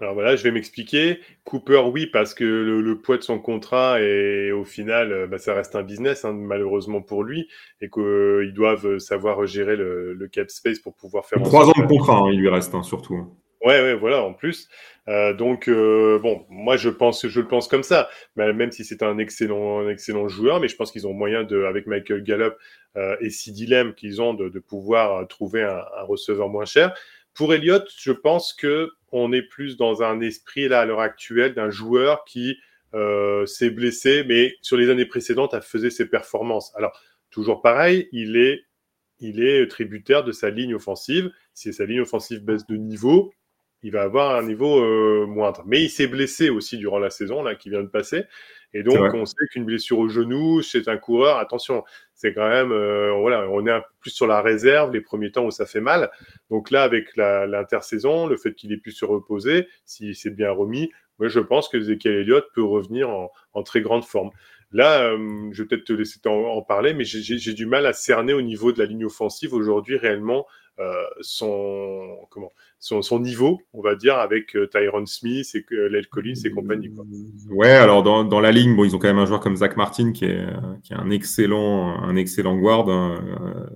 Alors 0.00 0.14
voilà, 0.14 0.34
je 0.34 0.42
vais 0.42 0.50
m'expliquer. 0.50 1.20
Cooper, 1.44 1.82
oui, 1.92 2.06
parce 2.06 2.32
que 2.32 2.44
le, 2.44 2.98
poids 2.98 3.18
de 3.18 3.22
son 3.22 3.38
contrat 3.38 4.00
et 4.00 4.50
au 4.50 4.64
final, 4.64 5.12
euh, 5.12 5.26
bah, 5.26 5.38
ça 5.38 5.52
reste 5.52 5.76
un 5.76 5.82
business, 5.82 6.24
hein, 6.24 6.32
malheureusement 6.32 7.02
pour 7.02 7.22
lui, 7.22 7.48
et 7.82 7.90
qu'ils 7.90 8.02
euh, 8.02 8.52
doivent 8.52 8.98
savoir 8.98 9.46
gérer 9.46 9.76
le, 9.76 10.28
cap 10.32 10.50
space 10.50 10.78
pour 10.78 10.94
pouvoir 10.94 11.26
faire. 11.26 11.42
Trois 11.42 11.68
ans 11.68 11.72
de 11.76 11.86
contrat, 11.86 12.16
hein, 12.16 12.30
il 12.32 12.40
lui 12.40 12.48
reste 12.48 12.74
hein, 12.74 12.82
surtout. 12.82 13.26
Ouais, 13.62 13.82
ouais, 13.82 13.94
voilà, 13.94 14.22
en 14.22 14.32
plus. 14.32 14.68
Euh, 15.08 15.34
donc 15.34 15.68
bon, 15.68 16.46
moi 16.48 16.78
je 16.78 16.88
pense, 16.88 17.26
je 17.26 17.40
le 17.40 17.48
pense 17.48 17.68
comme 17.68 17.82
ça. 17.82 18.08
même 18.36 18.72
si 18.72 18.84
c'est 18.84 19.02
un 19.02 19.18
excellent, 19.18 19.80
un 19.80 19.88
excellent 19.90 20.28
joueur, 20.28 20.60
mais 20.60 20.68
je 20.68 20.76
pense 20.76 20.92
qu'ils 20.92 21.06
ont 21.06 21.12
moyen 21.12 21.44
de, 21.44 21.64
avec 21.64 21.86
Michael 21.86 22.22
Gallup 22.22 22.54
et 23.20 23.28
si 23.28 23.52
dilemme 23.52 23.92
qu'ils 23.94 24.22
ont, 24.22 24.32
de, 24.32 24.48
de, 24.48 24.58
pouvoir 24.60 25.26
trouver 25.28 25.62
un, 25.62 25.82
un 25.98 26.02
receveur 26.04 26.48
moins 26.48 26.64
cher. 26.64 26.94
Pour 27.34 27.52
Elliott, 27.52 27.86
je 27.98 28.12
pense 28.12 28.54
que 28.54 28.90
on 29.12 29.32
est 29.32 29.42
plus 29.42 29.76
dans 29.76 30.02
un 30.02 30.20
esprit 30.20 30.68
là 30.68 30.80
à 30.80 30.84
l'heure 30.86 31.00
actuelle 31.00 31.54
d'un 31.54 31.70
joueur 31.70 32.24
qui 32.24 32.56
euh, 32.94 33.46
s'est 33.46 33.70
blessé, 33.70 34.24
mais 34.26 34.56
sur 34.62 34.76
les 34.76 34.90
années 34.90 35.06
précédentes 35.06 35.54
a 35.54 35.60
fait 35.60 35.90
ses 35.90 36.08
performances. 36.08 36.72
Alors 36.76 36.98
toujours 37.30 37.62
pareil, 37.62 38.08
il 38.12 38.36
est 38.36 38.64
il 39.20 39.42
est 39.42 39.66
tributaire 39.68 40.24
de 40.24 40.32
sa 40.32 40.50
ligne 40.50 40.74
offensive. 40.74 41.30
Si 41.52 41.72
sa 41.72 41.84
ligne 41.84 42.00
offensive 42.00 42.42
baisse 42.42 42.66
de 42.66 42.76
niveau, 42.76 43.32
il 43.82 43.92
va 43.92 44.02
avoir 44.02 44.36
un 44.36 44.42
niveau 44.42 44.82
euh, 44.82 45.26
moindre. 45.26 45.62
Mais 45.66 45.82
il 45.82 45.90
s'est 45.90 46.06
blessé 46.06 46.48
aussi 46.48 46.78
durant 46.78 46.98
la 46.98 47.10
saison 47.10 47.42
là 47.42 47.54
qui 47.54 47.70
vient 47.70 47.82
de 47.82 47.88
passer. 47.88 48.24
Et 48.72 48.82
donc, 48.82 49.14
on 49.14 49.24
sait 49.24 49.46
qu'une 49.50 49.64
blessure 49.64 49.98
au 49.98 50.08
genou 50.08 50.62
chez 50.62 50.88
un 50.88 50.96
coureur, 50.96 51.38
attention, 51.38 51.82
c'est 52.14 52.32
quand 52.32 52.48
même, 52.48 52.70
euh, 52.70 53.12
voilà, 53.18 53.48
on 53.50 53.66
est 53.66 53.70
un 53.70 53.80
peu 53.80 53.92
plus 54.00 54.10
sur 54.10 54.26
la 54.26 54.40
réserve 54.40 54.92
les 54.92 55.00
premiers 55.00 55.32
temps 55.32 55.44
où 55.44 55.50
ça 55.50 55.66
fait 55.66 55.80
mal. 55.80 56.10
Donc 56.50 56.70
là, 56.70 56.84
avec 56.84 57.16
l'intersaison, 57.16 58.26
le 58.26 58.36
fait 58.36 58.54
qu'il 58.54 58.72
ait 58.72 58.78
pu 58.78 58.92
se 58.92 59.04
reposer, 59.04 59.68
s'il 59.84 60.14
s'est 60.14 60.30
bien 60.30 60.52
remis, 60.52 60.90
moi, 61.18 61.28
je 61.28 61.40
pense 61.40 61.68
que 61.68 61.76
Ezekiel 61.76 62.14
Elliott 62.14 62.46
peut 62.54 62.62
revenir 62.62 63.10
en, 63.10 63.62
très 63.62 63.82
grande 63.82 64.04
forme. 64.04 64.30
Là, 64.72 65.02
euh, 65.02 65.50
je 65.52 65.62
vais 65.62 65.68
peut-être 65.68 65.84
te 65.84 65.92
laisser 65.92 66.20
en, 66.26 66.62
parler, 66.62 66.94
mais 66.94 67.04
j'ai 67.04 67.54
du 67.54 67.66
mal 67.66 67.86
à 67.86 67.92
cerner 67.92 68.32
au 68.32 68.40
niveau 68.40 68.72
de 68.72 68.78
la 68.78 68.86
ligne 68.86 69.04
offensive 69.04 69.52
aujourd'hui 69.52 69.96
réellement 69.96 70.46
son 71.20 72.16
comment 72.30 72.52
son, 72.82 73.02
son, 73.02 73.20
niveau, 73.20 73.60
on 73.74 73.82
va 73.82 73.94
dire, 73.94 74.16
avec 74.16 74.56
euh, 74.56 74.66
Tyron 74.66 75.04
Smith 75.04 75.54
et 75.54 75.64
Lel 75.70 76.08
Collins 76.08 76.40
et 76.46 76.50
compagnie. 76.50 76.90
Quoi. 76.90 77.04
Ouais, 77.50 77.68
alors 77.68 78.02
dans, 78.02 78.24
dans, 78.24 78.40
la 78.40 78.52
ligne, 78.52 78.74
bon, 78.74 78.84
ils 78.84 78.96
ont 78.96 78.98
quand 78.98 79.08
même 79.08 79.18
un 79.18 79.26
joueur 79.26 79.40
comme 79.40 79.56
Zach 79.56 79.76
Martin 79.76 80.12
qui 80.12 80.24
est, 80.24 80.46
qui 80.82 80.94
est 80.94 80.96
un 80.96 81.10
excellent 81.10 82.02
un 82.02 82.16
excellent 82.16 82.56
guard 82.56 82.88
hein, 82.88 83.22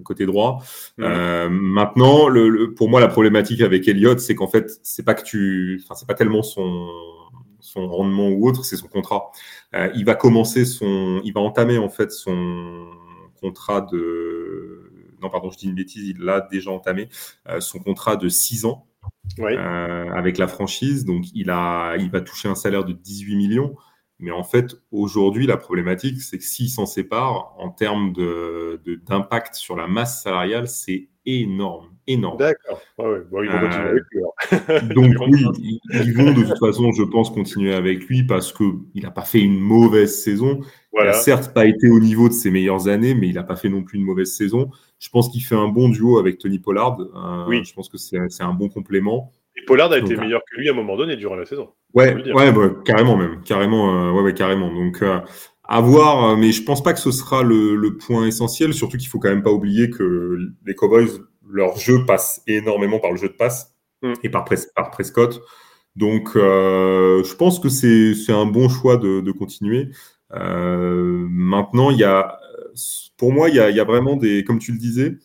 côté 0.04 0.24
droit. 0.24 0.62
Euh, 1.00 1.50
maintenant, 1.50 2.28
le, 2.28 2.72
pour 2.72 2.88
moi, 2.88 3.00
la 3.00 3.08
problématique 3.08 3.60
avec 3.60 3.86
Elliott, 3.86 4.20
c'est 4.20 4.34
qu'en 4.34 4.48
fait, 4.48 4.70
c'est 4.82 5.04
pas 5.04 5.14
que 5.14 5.22
tu, 5.22 5.82
enfin, 5.84 5.94
c'est 5.94 6.08
pas 6.08 6.14
tellement 6.14 6.42
son 6.42 6.88
son 7.60 7.88
rendement 7.88 8.28
ou 8.28 8.48
autre, 8.48 8.64
c'est 8.64 8.76
son 8.76 8.88
contrat. 8.88 9.32
Euh, 9.74 9.90
il 9.94 10.04
va 10.04 10.14
commencer 10.14 10.64
son, 10.64 11.20
il 11.24 11.32
va 11.32 11.40
entamer 11.40 11.78
en 11.78 11.88
fait 11.88 12.12
son 12.12 12.86
contrat 13.40 13.80
de 13.80 14.92
non 15.24 15.30
pardon, 15.30 15.50
je 15.50 15.58
dis 15.58 15.66
une 15.66 15.74
bêtise, 15.74 16.08
il 16.08 16.18
l'a 16.18 16.40
déjà 16.40 16.70
entamé, 16.70 17.08
euh, 17.48 17.60
son 17.60 17.78
contrat 17.78 18.16
de 18.16 18.28
6 18.28 18.66
ans 18.66 18.86
euh, 19.40 20.10
avec 20.12 20.38
la 20.38 20.46
franchise. 20.46 21.04
Donc 21.04 21.24
il, 21.34 21.50
a, 21.50 21.96
il 21.96 22.10
va 22.10 22.20
toucher 22.20 22.48
un 22.48 22.54
salaire 22.54 22.84
de 22.84 22.92
18 22.92 23.36
millions. 23.36 23.74
Mais 24.20 24.30
en 24.30 24.44
fait, 24.44 24.76
aujourd'hui, 24.92 25.46
la 25.46 25.56
problématique, 25.56 26.20
c'est 26.22 26.38
que 26.38 26.44
s'il 26.44 26.70
s'en 26.70 26.86
sépare, 26.86 27.54
en 27.58 27.70
termes 27.70 28.12
d'impact 28.12 29.54
de, 29.54 29.58
sur 29.58 29.76
la 29.76 29.88
masse 29.88 30.22
salariale, 30.22 30.68
c'est 30.68 31.08
énorme, 31.26 31.88
énorme. 32.06 32.38
D'accord. 32.38 32.80
Ouais, 32.98 33.20
bon, 33.30 33.42
ils 33.42 33.50
vont 33.50 33.60
continuer 33.60 33.88
avec 33.88 34.02
lui. 34.10 34.94
Donc 34.94 35.14
oui, 35.28 35.80
ils, 35.90 36.12
vont 36.14 36.32
de 36.32 36.44
toute 36.44 36.58
façon, 36.58 36.92
je 36.92 37.02
pense, 37.02 37.30
continuer 37.30 37.74
avec 37.74 38.04
lui 38.04 38.22
parce 38.24 38.52
qu'il 38.52 39.02
n'a 39.02 39.10
pas 39.10 39.22
fait 39.22 39.40
une 39.40 39.58
mauvaise 39.58 40.22
saison. 40.22 40.60
Il 40.96 41.04
n'a 41.04 41.12
certes 41.12 41.52
pas 41.52 41.66
été 41.66 41.88
au 41.88 41.98
niveau 41.98 42.28
de 42.28 42.34
ses 42.34 42.50
meilleures 42.50 42.88
années, 42.88 43.14
mais 43.14 43.28
il 43.28 43.34
n'a 43.34 43.42
pas 43.42 43.56
fait 43.56 43.68
non 43.68 43.82
plus 43.82 43.98
une 43.98 44.04
mauvaise 44.04 44.32
saison. 44.32 44.70
Je 45.00 45.08
pense 45.08 45.28
qu'il 45.28 45.42
fait 45.42 45.56
un 45.56 45.68
bon 45.68 45.88
duo 45.88 46.18
avec 46.18 46.38
Tony 46.38 46.58
Pollard. 46.58 46.98
Euh, 47.00 47.44
oui. 47.48 47.64
Je 47.64 47.74
pense 47.74 47.88
que 47.88 47.98
c'est 47.98 48.18
un 48.40 48.54
bon 48.54 48.68
complément. 48.68 49.32
Et 49.56 49.64
Pollard 49.64 49.92
a 49.92 49.98
été 49.98 50.16
meilleur 50.16 50.42
que 50.50 50.56
lui 50.56 50.68
à 50.68 50.72
un 50.72 50.74
moment 50.74 50.96
donné 50.96 51.16
durant 51.16 51.36
la 51.36 51.44
saison. 51.44 51.70
Ouais, 51.94 52.14
ouais 52.32 52.52
bah, 52.52 52.70
carrément 52.84 53.16
même. 53.16 53.40
Carrément, 53.44 54.08
euh, 54.08 54.12
ouais, 54.12 54.22
ouais, 54.22 54.34
carrément. 54.34 54.72
Donc, 54.72 55.00
euh, 55.02 55.20
à 55.66 55.80
voir, 55.80 56.36
mais 56.36 56.52
je 56.52 56.62
pense 56.62 56.82
pas 56.82 56.92
que 56.92 57.00
ce 57.00 57.10
sera 57.10 57.42
le, 57.42 57.74
le 57.74 57.96
point 57.96 58.26
essentiel, 58.26 58.74
surtout 58.74 58.98
qu'il 58.98 59.08
faut 59.08 59.18
quand 59.18 59.30
même 59.30 59.42
pas 59.42 59.52
oublier 59.52 59.90
que 59.90 60.38
les 60.66 60.74
Cowboys, 60.74 61.08
leur 61.48 61.76
jeu 61.78 62.04
passe 62.04 62.42
énormément 62.46 62.98
par 62.98 63.12
le 63.12 63.16
jeu 63.16 63.28
de 63.28 63.34
passe 63.34 63.74
mm. 64.02 64.12
et 64.22 64.28
par, 64.28 64.44
par 64.74 64.90
Prescott. 64.90 65.40
Donc, 65.96 66.30
euh, 66.36 67.22
je 67.22 67.34
pense 67.34 67.60
que 67.60 67.68
c'est 67.68 68.32
un 68.32 68.46
bon 68.46 68.68
choix 68.68 68.96
de, 68.96 69.20
de 69.20 69.32
continuer. 69.32 69.90
Euh, 70.34 71.26
maintenant, 71.30 71.90
il 71.90 71.98
y 71.98 72.04
a, 72.04 72.38
pour 73.16 73.32
moi, 73.32 73.48
il 73.48 73.56
y 73.56 73.60
a, 73.60 73.70
y 73.70 73.80
a 73.80 73.84
vraiment 73.84 74.16
des, 74.16 74.44
comme 74.44 74.58
tu 74.58 74.72
le 74.72 74.78
disais, 74.78 75.16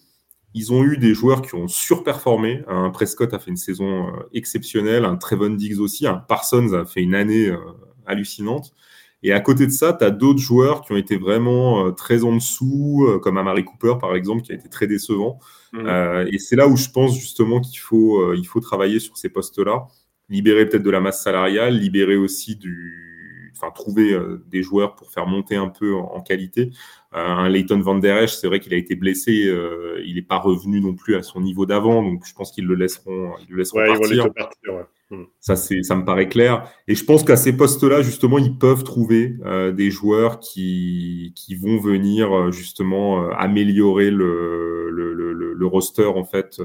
ils 0.54 0.72
ont 0.72 0.84
eu 0.84 0.98
des 0.98 1.14
joueurs 1.14 1.42
qui 1.42 1.56
ont 1.56 1.68
surperformé. 1.68 2.64
Un 2.68 2.90
Prescott 2.92 3.34
a 3.34 3.40
fait 3.40 3.52
une 3.52 3.58
saison 3.58 4.08
euh, 4.08 4.12
exceptionnelle, 4.34 5.06
un 5.06 5.16
Trevon 5.16 5.52
Diggs 5.52 5.80
aussi, 5.80 6.08
un 6.08 6.18
Parsons 6.18 6.74
a 6.74 6.86
fait 6.86 7.02
une 7.02 7.16
année 7.16 7.48
euh, 7.48 7.58
hallucinante. 8.06 8.74
Et 9.22 9.34
à 9.34 9.40
côté 9.42 9.66
de 9.66 9.72
ça, 9.72 9.94
tu 9.94 10.04
as 10.04 10.12
d'autres 10.12 10.40
joueurs 10.40 10.82
qui 10.82 10.94
ont 10.94 10.98
été 10.98 11.18
vraiment 11.18 11.86
euh, 11.86 11.92
très 11.92 12.24
en 12.24 12.36
dessous, 12.36 13.08
comme 13.22 13.38
Amari 13.38 13.66
Cooper 13.66 13.96
par 14.00 14.16
exemple, 14.16 14.42
qui 14.44 14.52
a 14.52 14.56
été 14.56 14.70
très 14.70 14.88
décevant. 14.88 15.40
Mmh. 15.72 15.88
et 16.32 16.40
c'est 16.40 16.56
là 16.56 16.68
où 16.68 16.76
je 16.76 16.90
pense 16.90 17.16
justement 17.16 17.62
qu'il 17.62 17.78
faut, 17.78 18.34
il 18.34 18.46
faut 18.46 18.60
travailler 18.60 19.00
sur 19.00 19.18
ces 19.18 19.30
postes-là, 19.30 19.86
libérer 20.28 20.66
peut-être 20.68 20.82
de 20.82 20.90
la 20.90 21.00
masse 21.00 21.24
salariale, 21.24 21.78
libérer 21.78 22.16
aussi 22.16 22.56
du, 22.56 23.54
enfin 23.56 23.70
trouver 23.70 24.18
des 24.48 24.64
joueurs 24.64 24.96
pour 24.96 25.12
faire 25.12 25.28
monter 25.28 25.56
un 25.56 25.70
peu 25.70 25.94
en 25.94 26.22
qualité. 26.22 26.72
Euh, 27.16 27.26
un 27.26 27.50
Leighton 27.50 27.80
Van 27.80 27.98
Der 27.98 28.18
Esch, 28.20 28.34
c'est 28.34 28.46
vrai 28.48 28.60
qu'il 28.60 28.74
a 28.74 28.78
été 28.78 28.96
blessé, 28.96 29.48
euh, 29.48 30.00
il 30.06 30.16
n'est 30.16 30.22
pas 30.22 30.38
revenu 30.38 30.80
non 30.80 30.94
plus 30.94 31.16
à 31.16 31.24
son 31.24 31.42
niveau 31.42 31.66
d'avant, 31.66 32.04
donc 32.04 32.24
je 32.26 32.34
pense 32.36 32.52
qu'ils 32.52 32.66
le 32.66 32.76
laisseront, 32.76 33.34
ils 33.48 33.52
le 33.52 33.58
laisseront 33.58 33.80
partir. 33.88 34.28
Hmm. 34.28 34.32
Ça, 34.36 34.50
c'est, 34.52 34.99
ça 35.40 35.56
me 35.56 36.04
paraît 36.04 36.30
clair. 36.30 36.72
Et 36.88 36.96
je 36.96 37.04
pense 37.04 37.24
qu'à 37.24 37.36
ces 37.36 37.56
postes-là, 37.56 38.02
justement, 38.02 38.38
ils 38.38 38.58
peuvent 38.58 38.84
trouver 38.84 39.36
euh, 39.46 39.72
des 39.72 39.92
joueurs 39.92 40.40
qui, 40.40 41.34
qui 41.36 41.56
vont 41.56 41.80
venir 41.80 42.52
justement 42.52 43.30
améliorer 43.32 44.12
le, 44.12 44.90
le, 44.92 45.14
le, 45.14 45.34
le, 45.34 45.66
roster 45.66 46.06
en 46.06 46.24
fait 46.24 46.62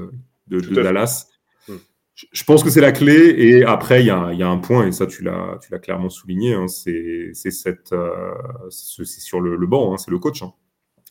de, 0.47 0.59
de 0.59 0.81
Dallas 0.81 1.27
je 2.15 2.43
pense 2.43 2.63
que 2.63 2.69
c'est 2.69 2.81
la 2.81 2.91
clé. 2.91 3.35
Et 3.37 3.63
après, 3.65 4.01
il 4.01 4.07
y 4.07 4.09
a, 4.09 4.31
y 4.33 4.43
a, 4.43 4.47
un 4.47 4.57
point, 4.57 4.87
et 4.87 4.91
ça, 4.91 5.07
tu 5.07 5.23
l'as, 5.23 5.57
tu 5.61 5.71
l'as 5.71 5.79
clairement 5.79 6.09
souligné, 6.09 6.53
hein, 6.53 6.67
c'est, 6.67 7.31
cette, 7.33 7.91
euh, 7.93 8.33
c'est 8.69 9.05
sur 9.05 9.41
le, 9.41 9.67
banc, 9.67 9.93
hein, 9.93 9.97
c'est 9.97 10.11
le 10.11 10.19
coach. 10.19 10.41
Hein. 10.41 10.53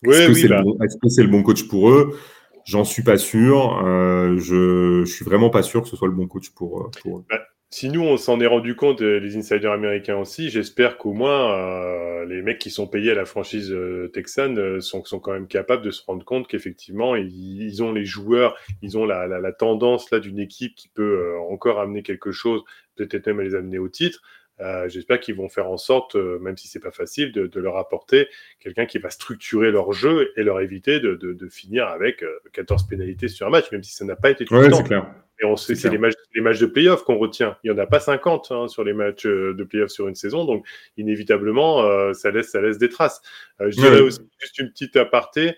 est-ce, 0.07 0.29
que 0.29 0.35
c'est 0.35 0.49
le 0.49 0.63
bon, 0.63 0.77
est-ce 0.83 0.97
que 0.97 1.09
c'est 1.09 1.23
le 1.23 1.29
bon 1.29 1.43
coach 1.43 1.69
pour 1.69 1.91
eux? 1.91 2.19
J'en 2.65 2.85
suis 2.85 3.03
pas 3.03 3.19
sûr. 3.19 3.85
Euh, 3.85 4.39
je, 4.39 5.05
je 5.05 5.13
suis 5.13 5.25
vraiment 5.25 5.51
pas 5.51 5.63
sûr 5.63 5.83
que 5.83 5.89
ce 5.89 5.97
soit 5.97 6.09
le 6.09 6.15
bon 6.15 6.27
coach 6.27 6.51
pour, 6.51 6.83
euh, 6.83 6.91
pour. 7.03 7.25
Bah, 7.29 7.41
si 7.75 7.89
nous, 7.89 8.03
on 8.03 8.17
s'en 8.17 8.41
est 8.41 8.47
rendu 8.47 8.77
compte, 8.77 9.03
euh, 9.03 9.19
les 9.19 9.37
insiders 9.37 9.73
américains 9.73 10.17
aussi, 10.17 10.49
j'espère 10.49 10.97
qu'au 10.97 11.13
moins 11.13 11.53
euh, 11.59 12.25
les 12.25 12.41
mecs 12.41 12.61
qui 12.61 12.71
sont 12.71 12.87
payés 12.87 13.11
à 13.11 13.15
la 13.17 13.25
franchise 13.25 13.73
euh, 13.73 14.13
texane 14.15 14.81
sont, 14.81 15.03
sont 15.05 15.19
quand 15.19 15.33
même 15.33 15.49
capables 15.49 15.83
de 15.83 15.91
se 15.91 16.01
rendre 16.07 16.25
compte 16.25 16.47
qu'effectivement, 16.47 17.17
ils, 17.17 17.83
ont 17.83 17.91
les 17.91 18.05
joueurs, 18.05 18.57
ils 18.81 18.97
ont 18.97 19.05
la, 19.05 19.27
la, 19.27 19.41
la 19.41 19.51
tendance 19.51 20.09
là 20.13 20.21
d'une 20.21 20.39
équipe 20.39 20.77
qui 20.77 20.87
peut 20.87 21.37
encore 21.51 21.81
amener 21.81 22.05
quelque 22.05 22.31
chose, 22.31 22.63
peut-être 22.95 23.27
même 23.27 23.41
les 23.41 23.57
amener 23.57 23.81
au 23.81 23.89
titre. 23.89 24.23
Euh, 24.61 24.89
J'espère 24.89 25.21
qu'ils 25.21 25.35
vont 25.35 25.49
faire 25.49 25.69
en 25.69 25.77
sorte, 25.77 26.15
même 26.15 26.57
si 26.57 26.69
c'est 26.69 26.81
pas 26.81 26.91
facile, 26.93 27.33
de, 27.33 27.47
de 27.47 27.61
leur 27.61 27.77
apporter 27.77 28.29
quelqu'un 28.61 28.87
qui 28.87 28.99
va 28.99 29.11
structurer 29.11 29.71
leur 29.71 29.93
jeu 29.93 30.33
et 30.37 30.43
leur 30.43 30.61
éviter 30.61 31.01
de, 31.01 31.15
de, 31.15 31.33
de 31.33 31.49
finir 31.49 31.89
avec 31.89 32.25
14 32.53 32.87
pénalités 32.87 33.29
sur 33.29 33.47
un 33.47 33.51
match, 33.51 33.71
même 33.73 33.83
si 33.83 33.93
ça 33.93 34.05
n'a 34.05 34.17
pas 34.17 34.31
été 34.31 34.45
tout 34.45 34.55
le 34.55 34.71
temps. 34.71 34.83
Clair. 34.85 35.07
Et 35.45 35.47
on 35.47 35.57
sait, 35.57 35.75
c'est 35.75 35.91
les 35.91 35.99
matchs, 35.99 36.15
les 36.35 36.41
matchs 36.41 36.59
de 36.59 36.65
playoff 36.65 37.05
qu'on 37.05 37.19
retient. 37.19 37.59
Il 37.63 37.71
n'y 37.71 37.77
en 37.77 37.79
a 37.79 37.87
pas 37.87 38.01
50 38.01 38.51
hein, 38.51 38.67
sur 38.67 38.83
les 38.83 38.95
matchs 38.95 39.27
euh, 39.27 39.53
de 39.53 39.63
playoff 39.63 39.91
sur 39.91 40.09
une 40.09 40.15
saison, 40.15 40.47
donc 40.47 40.67
inévitablement, 40.97 41.83
euh, 41.83 42.15
ça, 42.15 42.31
laisse, 42.31 42.51
ça 42.51 42.63
laisse 42.63 42.79
des 42.79 42.89
traces. 42.89 43.21
je 43.61 43.77
dirais 43.77 44.01
aussi 44.01 44.21
juste 44.41 44.59
une 44.59 44.71
petite 44.71 44.97
aparté. 44.97 45.55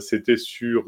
c'était 0.00 0.38
sur 0.38 0.86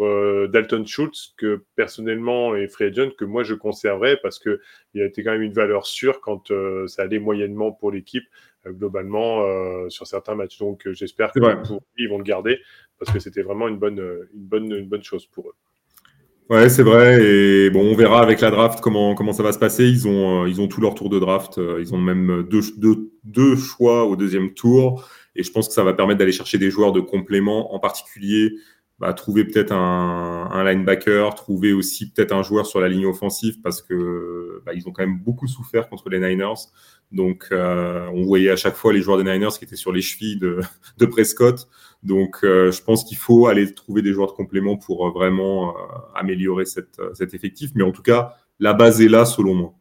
Dalton 0.48 0.87
Schultz 0.87 1.35
que 1.37 1.62
personnellement 1.76 2.57
et 2.57 2.68
Free 2.68 2.87
Agent 2.87 3.11
que 3.18 3.26
moi 3.26 3.42
je 3.44 3.55
conserverais 3.55 4.16
parce 4.22 4.38
que 4.38 4.61
il 4.94 5.02
a 5.02 5.05
été 5.05 5.22
quand 5.22 5.33
même 5.33 5.42
une 5.42 5.52
valeur 5.52 5.87
sûre 5.87 6.20
quand 6.20 6.50
ça 6.88 7.02
allait 7.02 7.18
moyennement 7.18 7.70
pour 7.70 7.92
l'équipe 7.92 8.24
globalement 8.66 9.44
sur 9.90 10.07
certains 10.07 10.35
matchs. 10.35 10.59
Donc 10.59 10.88
j'espère 10.90 11.33
que 11.33 11.38
pour, 11.66 11.83
ils 11.98 12.09
vont 12.09 12.18
le 12.18 12.24
garder 12.24 12.61
parce 12.98 13.12
que 13.12 13.20
c'était 13.20 13.42
vraiment 13.42 13.68
une 13.68 13.79
bonne, 13.79 14.00
une 14.00 14.46
bonne, 14.46 14.72
une 14.72 14.88
bonne 14.88 15.05
chose 15.05 15.26
pour 15.26 15.50
eux. 15.50 15.55
Ouais, 16.48 16.68
c'est 16.68 16.85
vrai. 16.85 17.24
Et 17.24 17.70
bon, 17.70 17.80
on 17.80 17.94
verra 17.96 18.22
avec 18.22 18.40
la 18.40 18.50
draft 18.50 18.80
comment, 18.80 19.14
comment 19.16 19.32
ça 19.32 19.42
va 19.42 19.52
se 19.52 19.59
passer. 19.59 19.85
Ils 19.85 20.06
ont, 20.06 20.44
euh, 20.44 20.48
ils 20.48 20.61
ont 20.61 20.68
tout 20.68 20.80
leur 20.80 20.94
tour 20.94 21.11
de 21.11 21.18
draft. 21.18 21.59
Euh, 21.59 21.78
ils 21.80 21.92
ont 21.92 21.98
même 21.98 22.46
deux, 22.48 22.61
deux, 22.76 23.11
deux 23.24 23.56
choix 23.56 24.04
au 24.04 24.14
deuxième 24.14 24.54
tour. 24.54 25.09
Et 25.35 25.42
je 25.42 25.50
pense 25.50 25.66
que 25.66 25.74
ça 25.74 25.82
va 25.82 25.92
permettre 25.92 26.18
d'aller 26.18 26.32
chercher 26.32 26.59
des 26.59 26.70
joueurs 26.70 26.92
de 26.92 27.00
complément, 27.00 27.74
en 27.74 27.80
particulier 27.80 28.52
bah, 28.98 29.12
trouver 29.12 29.44
peut-être 29.44 29.72
un, 29.72 30.48
un, 30.50 30.64
linebacker, 30.64 31.35
trouver 31.35 31.72
aussi 31.72 32.11
peut-être 32.11 32.32
un 32.32 32.42
joueur 32.42 32.66
sur 32.66 32.80
la 32.80 32.88
ligne 32.88 33.06
offensive 33.06 33.61
parce 33.62 33.82
que 33.82 34.62
bah, 34.64 34.72
ils 34.74 34.88
ont 34.88 34.92
quand 34.92 35.02
même 35.02 35.18
beaucoup 35.18 35.46
souffert 35.46 35.88
contre 35.88 36.09
les 36.09 36.18
Niners. 36.18 36.70
Donc, 37.12 37.48
euh, 37.52 38.09
on 38.12 38.24
voyait 38.24 38.50
à 38.50 38.56
chaque 38.56 38.74
fois 38.74 38.92
les 38.92 39.00
joueurs 39.00 39.22
des 39.22 39.24
Niners 39.24 39.52
qui 39.59 39.64
étaient 39.64 39.76
sur 39.76 39.92
les 39.92 40.00
chevilles 40.00 40.38
de, 40.38 40.61
de 40.98 41.06
Prescott. 41.06 41.68
Donc, 42.02 42.38
euh, 42.42 42.70
je 42.72 42.82
pense 42.82 43.04
qu'il 43.04 43.16
faut 43.16 43.46
aller 43.46 43.72
trouver 43.74 44.02
des 44.02 44.12
joueurs 44.12 44.28
de 44.28 44.32
complément 44.32 44.76
pour 44.76 45.06
euh, 45.06 45.11
vraiment 45.11 45.76
améliorer 46.14 46.64
cette, 46.64 47.00
cet 47.14 47.35
effectif. 47.35 47.70
Mais 47.74 47.85
en 47.85 47.92
tout 47.92 48.02
cas, 48.02 48.35
la 48.59 48.72
base 48.72 49.00
est 49.00 49.09
là, 49.09 49.24
selon 49.24 49.54
moi. 49.54 49.74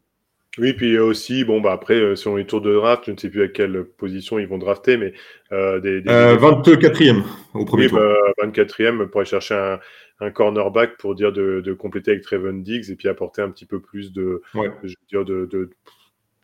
Oui, 0.57 0.73
puis 0.73 0.97
aussi, 0.97 1.43
bon, 1.43 1.59
bah 1.59 1.73
après, 1.73 2.15
selon 2.15 2.37
les 2.37 2.45
tours 2.45 2.61
de 2.61 2.73
draft, 2.73 3.03
je 3.07 3.11
ne 3.11 3.17
sais 3.17 3.29
plus 3.29 3.43
à 3.43 3.47
quelle 3.47 3.83
position 3.83 4.39
ils 4.39 4.47
vont 4.47 4.57
drafter, 4.57 4.97
mais 4.97 5.13
des, 5.51 6.01
des, 6.01 6.09
24e 6.09 7.23
au 7.53 7.65
premier 7.65 7.87
tour. 7.87 7.99
24e 8.41 8.97
bah, 8.97 9.05
pour 9.05 9.21
aller 9.21 9.29
chercher 9.29 9.55
un, 9.55 9.79
un 10.19 10.31
cornerback 10.31 10.97
pour 10.97 11.15
dire 11.15 11.31
de, 11.31 11.61
de, 11.61 11.73
compléter 11.73 12.11
avec 12.11 12.23
Trevon 12.23 12.53
Diggs 12.53 12.89
et 12.89 12.95
puis 12.95 13.09
apporter 13.09 13.41
un 13.41 13.49
petit 13.49 13.65
peu 13.65 13.79
plus 13.81 14.13
de, 14.13 14.41
je 14.53 14.59
veux 14.61 14.95
dire 15.09 15.25
de, 15.25 15.45
de 15.45 15.69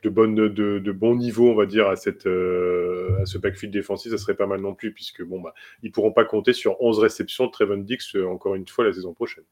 de, 0.04 0.10
bonne, 0.10 0.34
de, 0.34 0.47
de, 0.80 0.91
bon 0.91 1.15
niveau, 1.15 1.52
on 1.52 1.56
va 1.56 1.67
dire, 1.67 1.88
à, 1.88 1.95
cette, 1.95 2.26
euh, 2.26 3.21
à 3.21 3.26
ce 3.28 3.38
backfield 3.38 3.71
défensif, 3.71 4.12
ça 4.12 4.17
serait 4.17 4.34
pas 4.34 4.47
mal 4.47 4.60
non 4.60 4.74
plus, 4.74 4.93
puisque 4.93 5.24
bon, 5.24 5.39
bah, 5.39 5.54
ils 5.84 5.91
pourront 5.91 6.12
pas 6.12 6.26
compter 6.26 6.54
sur 6.54 6.82
11 6.82 6.97
réceptions 6.97 7.45
de 7.45 7.52
Trevon 7.52 7.86
euh, 8.15 8.26
encore 8.26 8.56
une 8.56 8.67
fois 8.67 8.84
la 8.84 8.93
saison 8.93 9.13
prochaine. 9.13 9.43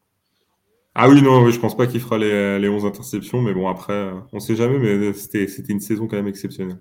Ah 1.02 1.08
oui, 1.08 1.22
non, 1.22 1.44
oui, 1.44 1.54
je 1.54 1.60
pense 1.60 1.78
pas 1.78 1.88
qu'il 1.88 2.02
fera 2.02 2.18
les, 2.18 2.60
les 2.60 2.68
11 2.68 2.86
interceptions, 2.86 3.42
mais 3.42 3.54
bon, 3.54 3.70
après, 3.70 3.94
euh, 3.94 4.12
on 4.34 4.42
sait 4.42 4.56
jamais, 4.56 4.78
mais 4.78 5.14
c'était, 5.14 5.48
c'était 5.48 5.72
une 5.72 5.80
saison 5.80 6.08
quand 6.08 6.18
même 6.18 6.28
exceptionnelle. 6.28 6.78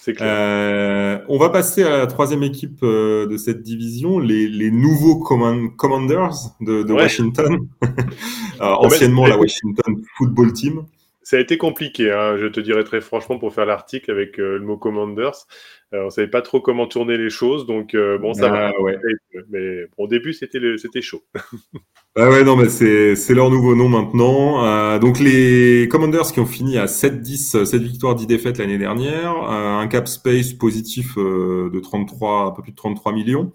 C'est 0.00 0.12
clair. 0.12 0.28
Euh, 0.30 1.18
on 1.28 1.38
va 1.38 1.48
passer 1.48 1.82
à 1.82 1.96
la 1.96 2.06
troisième 2.06 2.42
équipe 2.42 2.82
de 2.82 3.36
cette 3.38 3.62
division, 3.62 4.18
les, 4.18 4.46
les 4.46 4.70
nouveaux 4.70 5.16
Commanders 5.16 6.36
de, 6.60 6.82
de 6.82 6.92
Washington, 6.92 7.66
anciennement 8.60 9.26
la 9.26 9.38
Washington 9.38 10.02
Football 10.18 10.52
Team. 10.52 10.84
Ça 11.24 11.36
a 11.36 11.40
été 11.40 11.56
compliqué, 11.56 12.10
hein, 12.10 12.36
je 12.36 12.46
te 12.46 12.58
dirais 12.58 12.82
très 12.82 13.00
franchement, 13.00 13.38
pour 13.38 13.54
faire 13.54 13.64
l'article 13.64 14.10
avec 14.10 14.40
euh, 14.40 14.58
le 14.58 14.64
mot 14.64 14.76
Commanders. 14.76 15.46
Euh, 15.94 16.06
on 16.06 16.10
savait 16.10 16.28
pas 16.28 16.42
trop 16.42 16.60
comment 16.60 16.86
tourner 16.88 17.16
les 17.16 17.30
choses, 17.30 17.64
donc 17.64 17.94
euh, 17.94 18.18
bon, 18.18 18.34
ça 18.34 18.48
va. 18.48 18.72
Ah, 18.76 18.82
ouais. 18.82 18.98
Mais 19.50 19.84
au 19.98 20.08
début, 20.08 20.32
c'était 20.32 20.58
c'était 20.78 21.00
chaud. 21.00 21.22
ah 22.16 22.28
ouais, 22.28 22.42
non, 22.42 22.56
mais 22.56 22.68
c'est 22.68 23.34
leur 23.34 23.50
nouveau 23.50 23.76
nom 23.76 23.88
maintenant. 23.88 24.98
donc 24.98 25.20
les 25.20 25.86
Commanders 25.88 26.32
qui 26.32 26.40
ont 26.40 26.46
fini 26.46 26.76
à 26.76 26.86
7-10, 26.86 27.64
7 27.66 27.82
victoires, 27.82 28.16
10 28.16 28.26
défaites 28.26 28.58
l'année 28.58 28.78
dernière, 28.78 29.36
un 29.42 29.86
cap 29.86 30.08
space 30.08 30.52
positif 30.54 31.16
de 31.16 31.80
33, 31.80 32.46
un 32.46 32.50
peu 32.50 32.62
plus 32.62 32.72
de 32.72 32.76
33 32.76 33.12
millions. 33.12 33.52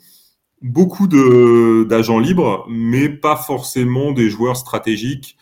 Beaucoup 0.61 1.07
d'agents 1.07 2.19
libres, 2.19 2.65
mais 2.69 3.09
pas 3.09 3.35
forcément 3.35 4.11
des 4.13 4.29
joueurs 4.29 4.55
stratégiques 4.55 5.36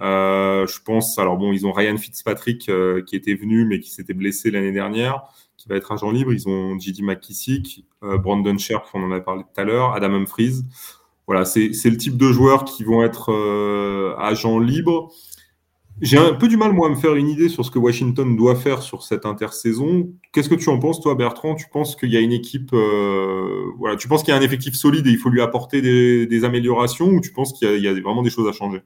euh, 0.00 0.66
je 0.66 0.80
pense, 0.82 1.18
alors 1.18 1.36
bon, 1.36 1.52
ils 1.52 1.66
ont 1.66 1.72
Ryan 1.72 1.96
Fitzpatrick 1.96 2.68
euh, 2.68 3.02
qui 3.02 3.16
était 3.16 3.34
venu 3.34 3.64
mais 3.64 3.80
qui 3.80 3.90
s'était 3.90 4.14
blessé 4.14 4.50
l'année 4.50 4.72
dernière, 4.72 5.22
qui 5.56 5.68
va 5.68 5.76
être 5.76 5.90
agent 5.92 6.10
libre. 6.10 6.32
Ils 6.32 6.48
ont 6.48 6.78
J.D. 6.78 7.02
McKissick, 7.02 7.86
euh, 8.02 8.18
Brandon 8.18 8.58
Scherf, 8.58 8.90
on 8.94 9.02
en 9.02 9.12
a 9.12 9.20
parlé 9.20 9.42
tout 9.42 9.60
à 9.60 9.64
l'heure, 9.64 9.92
Adam 9.92 10.14
Humphries. 10.14 10.62
Voilà, 11.26 11.44
c'est 11.44 11.68
le 11.68 11.96
type 11.96 12.16
de 12.16 12.30
joueurs 12.30 12.64
qui 12.64 12.84
vont 12.84 13.02
être 13.02 14.14
agents 14.20 14.60
libres. 14.60 15.12
J'ai 16.00 16.18
un 16.18 16.34
peu 16.34 16.46
du 16.46 16.56
mal, 16.56 16.72
moi, 16.72 16.86
à 16.86 16.90
me 16.90 16.94
faire 16.94 17.16
une 17.16 17.28
idée 17.28 17.48
sur 17.48 17.64
ce 17.64 17.70
que 17.72 17.80
Washington 17.80 18.36
doit 18.36 18.54
faire 18.54 18.80
sur 18.80 19.02
cette 19.02 19.26
intersaison. 19.26 20.12
Qu'est-ce 20.30 20.48
que 20.48 20.54
tu 20.54 20.68
en 20.68 20.78
penses, 20.78 21.00
toi, 21.00 21.16
Bertrand? 21.16 21.56
Tu 21.56 21.66
penses 21.72 21.96
qu'il 21.96 22.10
y 22.10 22.16
a 22.16 22.20
une 22.20 22.30
équipe, 22.30 22.70
voilà, 22.70 23.96
tu 23.96 24.06
penses 24.06 24.22
qu'il 24.22 24.32
y 24.32 24.36
a 24.36 24.38
un 24.38 24.42
effectif 24.42 24.76
solide 24.76 25.08
et 25.08 25.10
il 25.10 25.18
faut 25.18 25.30
lui 25.30 25.40
apporter 25.40 25.82
des, 25.82 26.44
améliorations 26.44 27.08
ou 27.08 27.20
tu 27.20 27.32
penses 27.32 27.52
qu'il 27.52 27.76
y, 27.76 27.82
y, 27.82 27.88
a 27.88 27.92
vraiment 27.92 28.22
des 28.22 28.30
choses 28.30 28.46
à 28.46 28.52
changer? 28.52 28.82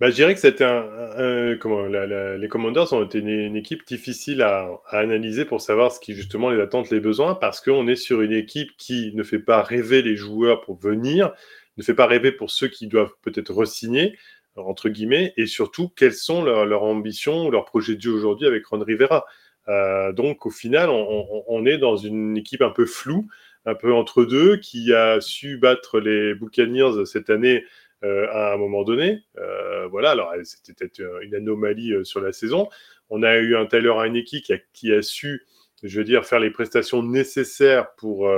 Bah, 0.00 0.10
je 0.10 0.14
dirais 0.14 0.34
que 0.34 0.40
c'était 0.40 0.64
un, 0.64 1.56
comment 1.58 1.86
les 1.86 2.48
Commanders 2.48 2.92
ont 2.92 3.04
été 3.04 3.18
une, 3.18 3.56
équipe 3.56 3.86
difficile 3.86 4.42
à, 4.42 4.68
analyser 4.90 5.44
pour 5.44 5.60
savoir 5.60 5.90
ce 5.92 6.00
qui 6.00 6.14
justement 6.14 6.50
les 6.50 6.60
attentes, 6.60 6.90
les 6.90 7.00
besoins, 7.00 7.34
parce 7.34 7.60
qu'on 7.60 7.88
est 7.88 7.96
sur 7.96 8.20
une 8.20 8.32
équipe 8.32 8.76
qui 8.76 9.12
ne 9.14 9.22
fait 9.22 9.38
pas 9.38 9.62
rêver 9.62 10.02
les 10.02 10.16
joueurs 10.16 10.60
pour 10.60 10.78
venir, 10.78 11.32
ne 11.78 11.82
fait 11.82 11.94
pas 11.94 12.06
rêver 12.06 12.30
pour 12.30 12.50
ceux 12.50 12.68
qui 12.68 12.88
doivent 12.88 13.14
peut-être 13.22 13.52
re-signer, 13.52 14.18
entre 14.56 14.88
guillemets, 14.90 15.32
et 15.36 15.46
surtout 15.46 15.88
quelles 15.88 16.14
sont 16.14 16.42
leurs, 16.42 16.66
leurs 16.66 16.82
ambitions, 16.82 17.50
leurs 17.50 17.64
projets 17.64 17.96
de 17.96 18.00
jeu 18.00 18.12
aujourd'hui 18.12 18.46
avec 18.46 18.66
Ron 18.66 18.80
Rivera. 18.80 19.24
Euh, 19.68 20.12
donc 20.12 20.46
au 20.46 20.50
final, 20.50 20.90
on, 20.90 21.44
on, 21.48 21.66
est 21.66 21.78
dans 21.78 21.96
une 21.96 22.36
équipe 22.36 22.62
un 22.62 22.70
peu 22.70 22.86
floue, 22.86 23.26
un 23.64 23.74
peu 23.74 23.92
entre 23.92 24.24
deux, 24.24 24.58
qui 24.58 24.92
a 24.92 25.20
su 25.20 25.58
battre 25.58 26.00
les 26.00 26.34
Buccaneers 26.34 27.04
cette 27.04 27.30
année 27.30 27.64
euh, 28.06 28.28
à 28.30 28.54
un 28.54 28.56
moment 28.56 28.84
donné. 28.84 29.24
Euh, 29.38 29.88
voilà, 29.88 30.10
alors 30.10 30.32
c'était 30.44 30.72
peut-être 30.72 31.02
une 31.22 31.34
anomalie 31.34 31.92
euh, 31.92 32.04
sur 32.04 32.20
la 32.20 32.32
saison. 32.32 32.68
On 33.10 33.22
a 33.22 33.36
eu 33.36 33.56
un 33.56 33.66
Tyler 33.66 33.92
Heineke 33.96 34.42
qui 34.42 34.52
a, 34.52 34.58
qui 34.72 34.92
a 34.92 35.02
su, 35.02 35.46
je 35.82 35.98
veux 35.98 36.04
dire, 36.04 36.24
faire 36.24 36.40
les 36.40 36.50
prestations 36.50 37.02
nécessaires 37.02 37.94
pour, 37.96 38.28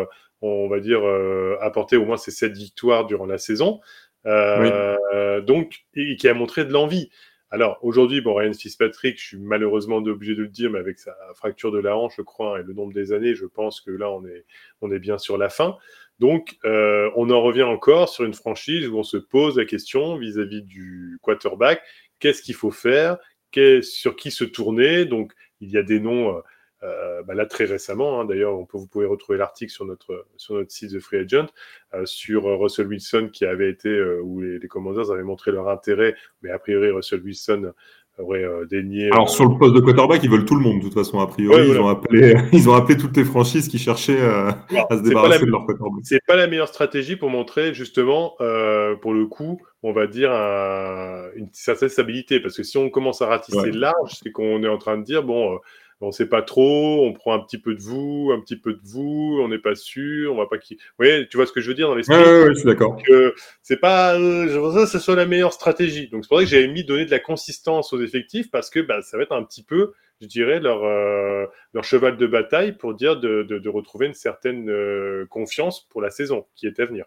on 0.42 0.68
va 0.68 0.80
dire, 0.80 1.00
apporter 1.62 1.96
au 1.96 2.04
moins 2.04 2.18
ces 2.18 2.30
sept 2.30 2.52
victoires 2.52 3.06
durant 3.06 3.24
la 3.24 3.38
saison. 3.38 3.80
Donc, 4.26 5.86
et 5.94 6.16
qui 6.16 6.28
a 6.28 6.34
montré 6.34 6.66
de 6.66 6.72
l'envie. 6.72 7.10
Alors 7.50 7.78
aujourd'hui, 7.82 8.20
bon, 8.20 8.34
Ryan 8.34 8.52
Fitzpatrick, 8.52 9.18
je 9.18 9.26
suis 9.28 9.38
malheureusement 9.38 9.96
obligé 9.96 10.34
de 10.34 10.42
le 10.42 10.48
dire, 10.48 10.70
mais 10.70 10.78
avec 10.78 10.98
sa 10.98 11.16
fracture 11.34 11.72
de 11.72 11.78
la 11.78 11.96
hanche, 11.96 12.14
je 12.18 12.22
crois, 12.22 12.60
et 12.60 12.62
le 12.62 12.74
nombre 12.74 12.92
des 12.92 13.12
années, 13.12 13.34
je 13.34 13.46
pense 13.46 13.80
que 13.80 13.90
là, 13.90 14.10
on 14.10 14.26
est, 14.26 14.44
on 14.82 14.92
est 14.92 14.98
bien 14.98 15.16
sur 15.16 15.38
la 15.38 15.48
fin. 15.48 15.76
Donc, 16.18 16.58
euh, 16.64 17.10
on 17.16 17.30
en 17.30 17.40
revient 17.40 17.62
encore 17.62 18.10
sur 18.10 18.24
une 18.24 18.34
franchise 18.34 18.88
où 18.88 18.98
on 18.98 19.02
se 19.02 19.16
pose 19.16 19.56
la 19.56 19.64
question 19.64 20.18
vis-à-vis 20.18 20.62
du 20.62 21.18
quarterback, 21.22 21.80
qu'est-ce 22.18 22.42
qu'il 22.42 22.54
faut 22.54 22.70
faire, 22.70 23.16
sur 23.82 24.16
qui 24.16 24.30
se 24.30 24.44
tourner? 24.44 25.06
Donc, 25.06 25.32
il 25.60 25.70
y 25.70 25.78
a 25.78 25.82
des 25.82 26.00
noms, 26.00 26.36
euh, 26.36 26.40
euh, 26.82 27.22
bah 27.22 27.34
là 27.34 27.46
très 27.46 27.64
récemment, 27.64 28.20
hein, 28.20 28.24
d'ailleurs, 28.24 28.56
vous 28.56 28.86
pouvez 28.86 29.06
retrouver 29.06 29.38
l'article 29.38 29.72
sur 29.72 29.84
notre, 29.84 30.26
sur 30.36 30.54
notre 30.54 30.70
site 30.70 30.92
The 30.92 31.00
Free 31.00 31.18
Agent, 31.18 31.46
sur 32.04 32.44
Russell 32.44 32.86
Wilson 32.86 33.30
qui 33.32 33.44
avait 33.44 33.70
été, 33.70 34.00
où 34.22 34.40
les, 34.40 34.58
les 34.58 34.68
Commanders 34.68 35.10
avaient 35.10 35.22
montré 35.22 35.50
leur 35.50 35.68
intérêt, 35.68 36.14
mais 36.42 36.50
a 36.50 36.58
priori, 36.58 36.90
Russell 36.90 37.22
Wilson 37.22 37.72
aurait 38.18 38.44
euh, 38.44 38.66
dénié. 38.66 39.10
Alors, 39.12 39.28
euh, 39.28 39.30
sur 39.30 39.48
le 39.48 39.58
poste 39.58 39.74
de 39.74 39.80
quarterback, 39.80 40.22
ils 40.22 40.30
veulent 40.30 40.44
tout 40.44 40.56
le 40.56 40.62
monde, 40.62 40.78
de 40.78 40.84
toute 40.84 40.94
façon, 40.94 41.20
a 41.20 41.26
priori. 41.26 41.68
ils, 41.68 41.78
ont 41.78 41.88
appelé, 41.88 42.34
ils 42.52 42.68
ont 42.68 42.74
appelé 42.74 42.96
toutes 42.96 43.16
les 43.16 43.24
franchises 43.24 43.68
qui 43.68 43.78
cherchaient 43.78 44.20
euh, 44.20 44.50
à 44.90 44.96
se 44.96 45.02
débarrasser 45.02 45.44
de 45.44 45.50
leur 45.50 45.66
quarterback. 45.66 46.00
C'est 46.02 46.24
pas 46.26 46.36
la 46.36 46.46
meilleure 46.46 46.68
stratégie 46.68 47.16
pour 47.16 47.30
montrer, 47.30 47.74
justement, 47.74 48.34
pour 49.00 49.14
le 49.14 49.26
coup, 49.26 49.60
on 49.82 49.92
va 49.92 50.06
dire, 50.06 50.30
une 50.30 51.48
certaine 51.52 51.88
stabilité. 51.88 52.40
Parce 52.40 52.56
que 52.56 52.62
si 52.62 52.76
on 52.78 52.90
commence 52.90 53.22
à 53.22 53.26
ratisser 53.26 53.70
large, 53.72 54.18
c'est 54.22 54.30
qu'on 54.30 54.62
est 54.62 54.68
en 54.68 54.78
train 54.78 54.98
de 54.98 55.04
dire, 55.04 55.22
bon, 55.22 55.58
on 56.00 56.12
sait 56.12 56.28
pas 56.28 56.42
trop, 56.42 57.04
on 57.06 57.12
prend 57.12 57.34
un 57.34 57.40
petit 57.40 57.58
peu 57.58 57.74
de 57.74 57.82
vous, 57.82 58.30
un 58.32 58.40
petit 58.40 58.56
peu 58.56 58.72
de 58.72 58.80
vous, 58.84 59.38
on 59.42 59.48
n'est 59.48 59.58
pas 59.58 59.74
sûr, 59.74 60.32
on 60.32 60.36
va 60.36 60.46
pas 60.46 60.58
qui. 60.58 60.78
Oui, 60.98 61.28
tu 61.28 61.36
vois 61.36 61.46
ce 61.46 61.52
que 61.52 61.60
je 61.60 61.68
veux 61.68 61.74
dire 61.74 61.88
dans 61.88 61.94
l'esprit. 61.94 62.16
Oui, 62.16 62.22
oui, 62.24 62.48
je 62.50 62.60
suis 62.60 62.66
d'accord. 62.66 62.96
C'est 63.62 63.80
pas, 63.80 64.14
euh, 64.14 64.48
je 64.48 64.58
pense 64.58 64.74
que 64.74 64.86
ce 64.86 64.98
soit 64.98 65.16
la 65.16 65.26
meilleure 65.26 65.52
stratégie. 65.52 66.08
Donc 66.08 66.24
c'est 66.24 66.28
pour 66.28 66.38
ça 66.38 66.44
que 66.44 66.50
j'avais 66.50 66.68
mis 66.68 66.84
donner 66.84 67.04
de 67.04 67.10
la 67.10 67.18
consistance 67.18 67.92
aux 67.92 68.00
effectifs 68.00 68.50
parce 68.50 68.70
que 68.70 68.80
bah, 68.80 69.02
ça 69.02 69.16
va 69.16 69.24
être 69.24 69.32
un 69.32 69.42
petit 69.42 69.64
peu, 69.64 69.92
je 70.20 70.26
dirais, 70.26 70.60
leur 70.60 70.84
euh, 70.84 71.46
leur 71.74 71.84
cheval 71.84 72.16
de 72.16 72.26
bataille 72.26 72.72
pour 72.72 72.94
dire 72.94 73.18
de, 73.18 73.42
de, 73.42 73.68
retrouver 73.68 74.06
une 74.06 74.14
certaine 74.14 74.70
euh, 74.70 75.26
confiance 75.28 75.88
pour 75.90 76.00
la 76.00 76.10
saison 76.10 76.46
qui 76.54 76.66
est 76.66 76.78
à 76.78 76.86
venir. 76.86 77.06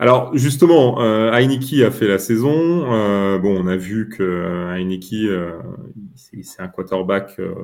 Alors 0.00 0.36
justement, 0.36 1.00
euh, 1.00 1.30
Heineke 1.30 1.80
a 1.84 1.90
fait 1.92 2.08
la 2.08 2.18
saison. 2.18 2.92
Euh, 2.92 3.38
bon, 3.38 3.56
on 3.62 3.68
a 3.68 3.76
vu 3.76 4.08
que 4.08 4.72
Heineke, 4.72 5.12
euh, 5.24 5.58
c'est 6.14 6.60
un 6.60 6.68
quarterback, 6.68 7.36
euh, 7.38 7.54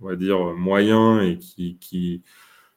on 0.00 0.08
va 0.08 0.16
dire 0.16 0.38
moyen 0.54 1.20
et 1.22 1.38
qui, 1.38 2.22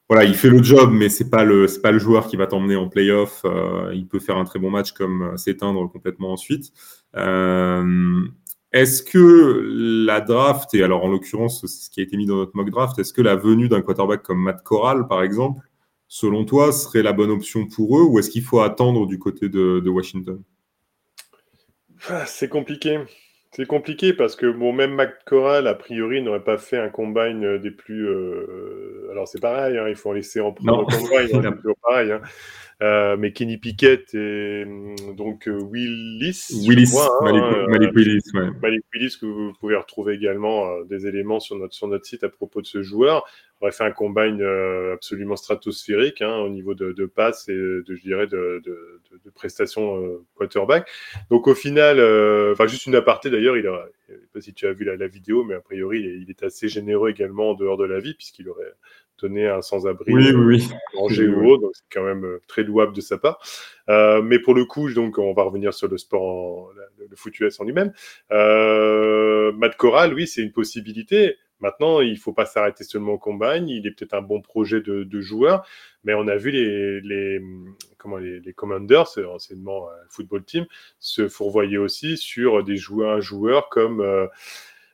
voilà, 0.08 0.24
il 0.24 0.34
fait 0.34 0.48
le 0.48 0.62
job, 0.62 0.90
mais 0.92 1.08
c'est 1.08 1.30
pas 1.30 1.44
le, 1.44 1.66
c'est 1.66 1.82
pas 1.82 1.92
le 1.92 1.98
joueur 1.98 2.26
qui 2.26 2.36
va 2.36 2.46
t'emmener 2.46 2.76
en 2.76 2.88
playoff. 2.88 3.44
il 3.92 4.06
peut 4.06 4.18
faire 4.18 4.36
un 4.36 4.44
très 4.44 4.58
bon 4.58 4.70
match 4.70 4.92
comme 4.92 5.36
s'éteindre 5.36 5.90
complètement 5.90 6.32
ensuite. 6.32 6.72
est-ce 8.72 9.02
que 9.02 10.06
la 10.06 10.20
draft, 10.20 10.74
et 10.74 10.82
alors 10.82 11.04
en 11.04 11.08
l'occurrence, 11.08 11.66
ce 11.66 11.90
qui 11.90 12.00
a 12.00 12.02
été 12.02 12.16
mis 12.16 12.26
dans 12.26 12.36
notre 12.36 12.56
mock 12.56 12.70
draft, 12.70 12.98
est-ce 12.98 13.12
que 13.12 13.22
la 13.22 13.36
venue 13.36 13.68
d'un 13.68 13.82
quarterback 13.82 14.22
comme 14.22 14.42
Matt 14.42 14.62
Corral, 14.62 15.06
par 15.06 15.22
exemple, 15.22 15.60
selon 16.10 16.44
toi, 16.44 16.72
serait 16.72 17.02
la 17.02 17.12
bonne 17.14 17.30
option 17.30 17.66
pour 17.66 17.96
eux, 17.98 18.02
ou 18.02 18.18
est-ce 18.18 18.28
qu'il 18.28 18.42
faut 18.42 18.60
attendre 18.60 19.06
du 19.06 19.18
côté 19.18 19.48
de, 19.48 19.88
Washington? 19.88 20.42
Ah, 22.08 22.26
C'est 22.26 22.48
compliqué. 22.48 22.98
C'est 23.52 23.66
compliqué 23.66 24.12
parce 24.12 24.36
que 24.36 24.46
bon, 24.46 24.72
même 24.72 25.00
Corral, 25.26 25.66
a 25.66 25.74
priori, 25.74 26.22
n'aurait 26.22 26.44
pas 26.44 26.56
fait 26.56 26.78
un 26.78 26.88
combine 26.88 27.58
des 27.58 27.72
plus. 27.72 28.08
Euh, 28.08 29.08
alors 29.10 29.26
c'est 29.26 29.40
pareil, 29.40 29.76
hein, 29.76 29.88
il 29.88 29.96
faut 29.96 30.10
en 30.10 30.12
laisser 30.12 30.40
en 30.40 30.52
prendre 30.52 30.86
combine, 30.86 31.28
c'est 31.28 31.56
toujours 31.56 31.76
pareil. 31.82 32.12
Hein. 32.12 32.20
Euh, 32.82 33.18
mais 33.18 33.32
Kenny 33.32 33.58
Pickett 33.58 34.14
et 34.14 34.64
hum, 34.64 35.14
donc 35.14 35.48
euh, 35.48 35.60
Willis. 35.70 36.46
Willis, 36.66 36.96
hein, 36.96 37.66
Malik, 37.68 37.94
Willis, 37.94 38.22
ouais. 38.32 38.48
Malik 38.62 38.84
Willis, 38.94 39.18
que 39.20 39.26
vous 39.26 39.52
pouvez 39.60 39.76
retrouver 39.76 40.14
également 40.14 40.66
euh, 40.66 40.84
des 40.84 41.06
éléments 41.06 41.40
sur 41.40 41.56
notre, 41.56 41.74
sur 41.74 41.88
notre 41.88 42.06
site 42.06 42.24
à 42.24 42.30
propos 42.30 42.62
de 42.62 42.66
ce 42.66 42.82
joueur. 42.82 43.26
On 43.60 43.66
aurait 43.66 43.72
fait 43.72 43.84
un 43.84 43.90
combine 43.90 44.42
absolument 44.94 45.36
stratosphérique 45.36 46.22
hein, 46.22 46.38
au 46.38 46.48
niveau 46.48 46.72
de, 46.72 46.92
de 46.92 47.04
passes 47.04 47.46
et 47.50 47.54
de, 47.54 47.84
je 47.86 48.00
dirais, 48.00 48.26
de, 48.26 48.62
de, 48.64 49.02
de 49.22 49.30
prestations 49.34 50.18
quarterback. 50.34 50.88
Donc 51.28 51.46
au 51.46 51.54
final, 51.54 52.00
enfin 52.52 52.66
juste 52.66 52.86
une 52.86 52.94
aparté 52.94 53.28
d'ailleurs, 53.28 53.58
il 53.58 53.66
a, 53.66 53.86
je 54.08 54.14
sais 54.14 54.20
pas 54.32 54.40
si 54.40 54.54
tu 54.54 54.66
as 54.66 54.72
vu 54.72 54.86
la, 54.86 54.96
la 54.96 55.08
vidéo, 55.08 55.44
mais 55.44 55.56
a 55.56 55.60
priori 55.60 56.00
il 56.00 56.06
est, 56.06 56.18
il 56.22 56.30
est 56.30 56.42
assez 56.42 56.68
généreux 56.68 57.10
également 57.10 57.50
en 57.50 57.54
dehors 57.54 57.76
de 57.76 57.84
la 57.84 58.00
vie 58.00 58.14
puisqu'il 58.14 58.48
aurait 58.48 58.72
donner 59.20 59.48
un 59.48 59.62
sans-abri 59.62 60.12
oui, 60.12 60.32
oui, 60.34 60.68
oui. 60.68 60.68
ou 60.94 61.56
donc 61.58 61.70
c'est 61.74 61.84
quand 61.92 62.04
même 62.04 62.24
euh, 62.24 62.40
très 62.46 62.62
louable 62.62 62.94
de 62.94 63.00
sa 63.00 63.18
part. 63.18 63.38
Euh, 63.88 64.22
mais 64.22 64.38
pour 64.38 64.54
le 64.54 64.64
coup, 64.64 64.92
donc 64.92 65.18
on 65.18 65.32
va 65.32 65.42
revenir 65.42 65.74
sur 65.74 65.88
le 65.88 65.98
sport, 65.98 66.72
le 66.98 67.16
foot 67.16 67.38
US 67.40 67.60
en 67.60 67.64
lui-même. 67.64 67.92
Euh, 68.30 69.52
Matt 69.52 69.76
Corral, 69.76 70.14
oui, 70.14 70.26
c'est 70.26 70.42
une 70.42 70.52
possibilité. 70.52 71.36
Maintenant, 71.60 72.00
il 72.00 72.16
faut 72.16 72.32
pas 72.32 72.46
s'arrêter 72.46 72.84
seulement 72.84 73.12
au 73.12 73.18
combine. 73.18 73.68
Il 73.68 73.86
est 73.86 73.90
peut-être 73.90 74.14
un 74.14 74.22
bon 74.22 74.40
projet 74.40 74.80
de, 74.80 75.04
de, 75.04 75.20
joueur, 75.20 75.66
mais 76.04 76.14
on 76.14 76.26
a 76.26 76.36
vu 76.36 76.50
les, 76.50 77.02
les 77.02 77.42
comment 77.98 78.16
les, 78.16 78.40
les 78.40 78.52
Commanders, 78.54 79.18
anciennement 79.30 79.88
football 80.08 80.42
team, 80.44 80.64
se 80.98 81.28
fourvoyer 81.28 81.76
aussi 81.76 82.16
sur 82.16 82.64
des 82.64 82.76
joueurs, 82.76 83.16
un 83.16 83.20
joueur 83.20 83.68
comme 83.68 84.00
euh, 84.00 84.24
euh, 84.24 84.28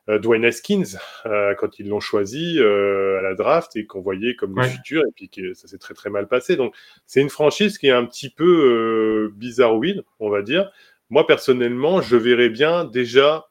Dwayne 0.09 0.45
Haskins 0.45 0.99
euh, 1.27 1.55
quand 1.55 1.79
ils 1.79 1.88
l'ont 1.88 2.01
choisi 2.01 2.59
euh, 2.59 3.19
à 3.19 3.23
la 3.23 3.35
draft 3.35 3.75
et 3.77 3.87
qu'on 3.87 4.01
voyait 4.01 4.37
comme 4.37 4.57
le 4.57 4.62
futur 4.62 5.03
et 5.03 5.12
puis 5.14 5.29
que 5.29 5.55
ça 5.55 5.66
s'est 5.66 5.79
très 5.79 5.95
très 5.95 6.11
mal 6.11 6.29
passé. 6.29 6.57
Donc 6.57 6.75
c'est 7.07 7.21
une 7.21 7.29
franchise 7.29 7.79
qui 7.79 7.88
est 7.88 7.92
un 7.92 8.05
petit 8.05 8.31
peu 8.31 9.33
bizarroïde, 9.35 10.05
on 10.21 10.31
va 10.31 10.42
dire. 10.42 10.71
Moi 11.11 11.27
personnellement, 11.27 12.03
je 12.03 12.16
verrais 12.16 12.51
bien 12.51 12.85
déjà 12.85 13.49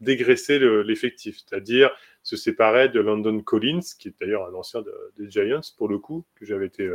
dégraisser 0.00 0.60
l'effectif, 0.84 1.38
c'est-à-dire 1.38 1.90
se 2.22 2.36
séparer 2.36 2.88
de 2.88 3.00
London 3.00 3.40
Collins, 3.40 3.80
qui 3.98 4.08
est 4.08 4.14
d'ailleurs 4.20 4.46
un 4.46 4.54
ancien 4.54 4.84
des 5.16 5.30
Giants 5.30 5.60
pour 5.76 5.88
le 5.88 5.98
coup, 5.98 6.24
que 6.36 6.44
j'avais 6.44 6.66
été 6.66 6.88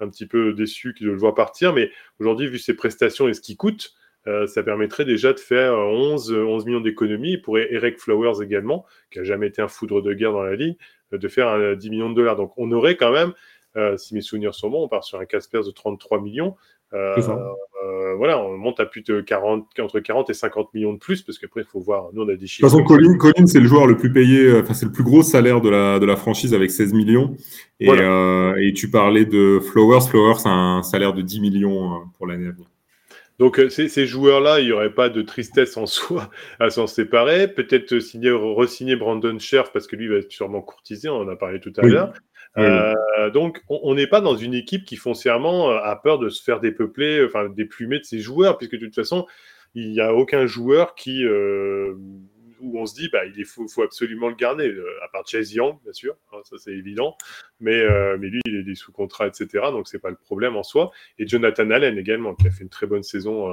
un 0.00 0.08
petit 0.08 0.26
peu 0.26 0.52
déçu 0.52 0.94
de 1.00 1.06
le 1.06 1.16
voir 1.16 1.34
partir, 1.34 1.72
mais 1.72 1.90
aujourd'hui 2.18 2.48
vu 2.48 2.58
ses 2.58 2.74
prestations 2.74 3.28
et 3.28 3.34
ce 3.34 3.40
qu'il 3.40 3.56
coûte, 3.56 3.94
euh, 4.28 4.46
ça 4.46 4.62
permettrait 4.62 5.04
déjà 5.04 5.32
de 5.32 5.40
faire 5.40 5.72
11, 5.74 6.32
11 6.32 6.66
millions 6.66 6.80
d'économies. 6.80 7.38
Pour 7.38 7.58
Eric 7.58 7.98
Flowers 7.98 8.42
également, 8.42 8.84
qui 9.10 9.20
a 9.20 9.24
jamais 9.24 9.46
été 9.46 9.62
un 9.62 9.68
foudre 9.68 10.02
de 10.02 10.12
guerre 10.12 10.32
dans 10.32 10.42
la 10.42 10.54
ligue, 10.54 10.76
euh, 11.12 11.18
de 11.18 11.28
faire 11.28 11.76
10 11.76 11.90
millions 11.90 12.10
de 12.10 12.14
dollars. 12.14 12.36
Donc 12.36 12.52
on 12.56 12.70
aurait 12.72 12.96
quand 12.96 13.12
même, 13.12 13.32
euh, 13.76 13.96
si 13.96 14.14
mes 14.14 14.20
souvenirs 14.20 14.54
sont 14.54 14.68
bons, 14.68 14.84
on 14.84 14.88
part 14.88 15.04
sur 15.04 15.18
un 15.18 15.24
Caspers 15.24 15.64
de 15.64 15.70
33 15.70 16.20
millions. 16.20 16.56
voilà, 16.92 18.42
on 18.42 18.58
monte 18.58 18.80
à 18.80 18.86
plus 18.86 19.02
de 19.02 19.20
40, 19.20 19.66
entre 19.78 20.00
40 20.00 20.28
et 20.28 20.34
50 20.34 20.74
millions 20.74 20.92
de 20.92 20.98
plus, 20.98 21.22
parce 21.22 21.38
qu'après, 21.38 21.62
il 21.62 21.66
faut 21.66 21.80
voir. 21.80 22.08
Nous, 22.12 22.22
on 22.22 22.28
a 22.28 22.34
des 22.34 22.46
chiffres. 22.46 22.66
De 22.66 22.76
toute 22.76 22.88
façon, 22.88 23.16
Colin, 23.16 23.46
c'est 23.46 23.60
le 23.60 23.66
joueur 23.66 23.86
le 23.86 23.96
plus 23.96 24.12
payé, 24.12 24.52
enfin, 24.60 24.74
c'est 24.74 24.86
le 24.86 24.92
plus 24.92 25.04
gros 25.04 25.22
salaire 25.22 25.60
de 25.60 25.70
la, 25.70 26.00
de 26.00 26.04
la 26.04 26.16
franchise 26.16 26.52
avec 26.52 26.70
16 26.70 26.92
millions. 26.92 27.34
Et, 27.80 27.88
et 27.88 28.72
tu 28.74 28.90
parlais 28.90 29.24
de 29.24 29.60
Flowers. 29.60 30.08
Flowers 30.08 30.46
a 30.46 30.50
un 30.50 30.82
salaire 30.82 31.14
de 31.14 31.22
10 31.22 31.40
millions 31.40 32.02
pour 32.18 32.26
l'année 32.26 32.48
à 32.48 32.50
venir. 32.50 32.66
Donc 33.38 33.58
euh, 33.58 33.68
ces, 33.68 33.88
ces 33.88 34.06
joueurs-là, 34.06 34.60
il 34.60 34.66
n'y 34.66 34.72
aurait 34.72 34.94
pas 34.94 35.08
de 35.08 35.22
tristesse 35.22 35.76
en 35.76 35.86
soi 35.86 36.30
à 36.58 36.70
s'en 36.70 36.86
séparer. 36.86 37.48
Peut-être 37.48 37.98
signer, 37.98 38.30
re-signer 38.30 38.96
Brandon 38.96 39.38
Scherf 39.38 39.72
parce 39.72 39.86
que 39.86 39.96
lui 39.96 40.08
va 40.08 40.16
être 40.16 40.32
sûrement 40.32 40.62
courtisé, 40.62 41.08
on 41.08 41.20
en 41.20 41.28
a 41.28 41.36
parlé 41.36 41.60
tout 41.60 41.72
à 41.76 41.86
l'heure. 41.86 42.12
Euh, 42.56 43.30
donc 43.30 43.62
on 43.68 43.94
n'est 43.94 44.06
pas 44.06 44.20
dans 44.20 44.34
une 44.34 44.54
équipe 44.54 44.84
qui 44.84 44.96
foncièrement 44.96 45.70
a 45.70 45.94
peur 45.96 46.18
de 46.18 46.28
se 46.28 46.42
faire 46.42 46.60
dépeupler, 46.60 47.24
enfin 47.24 47.48
déplumer 47.48 48.00
de 48.00 48.04
ses 48.04 48.18
joueurs, 48.18 48.58
puisque 48.58 48.76
de 48.76 48.86
toute 48.86 48.94
façon, 48.94 49.26
il 49.74 49.90
n'y 49.90 50.00
a 50.00 50.14
aucun 50.14 50.46
joueur 50.46 50.94
qui... 50.94 51.24
Euh, 51.24 51.94
où 52.60 52.78
on 52.78 52.86
se 52.86 52.94
dit 52.94 53.08
bah 53.12 53.24
il 53.24 53.44
faut, 53.44 53.66
absolument 53.82 54.28
le 54.28 54.34
garder, 54.34 54.68
euh, 54.68 55.04
à 55.04 55.08
part 55.08 55.26
Chase 55.26 55.52
Young 55.52 55.78
bien 55.82 55.92
sûr, 55.92 56.16
hein, 56.32 56.38
ça 56.44 56.56
c'est 56.58 56.72
évident, 56.72 57.16
mais 57.60 57.80
euh, 57.80 58.16
mais 58.18 58.28
lui 58.28 58.40
il 58.46 58.68
est 58.68 58.74
sous 58.74 58.92
contrat 58.92 59.26
etc. 59.26 59.46
Donc 59.70 59.88
c'est 59.88 59.98
pas 59.98 60.10
le 60.10 60.16
problème 60.16 60.56
en 60.56 60.62
soi. 60.62 60.90
Et 61.18 61.26
Jonathan 61.26 61.70
Allen 61.70 61.98
également 61.98 62.34
qui 62.34 62.46
a 62.46 62.50
fait 62.50 62.62
une 62.62 62.70
très 62.70 62.86
bonne 62.86 63.02
saison 63.02 63.48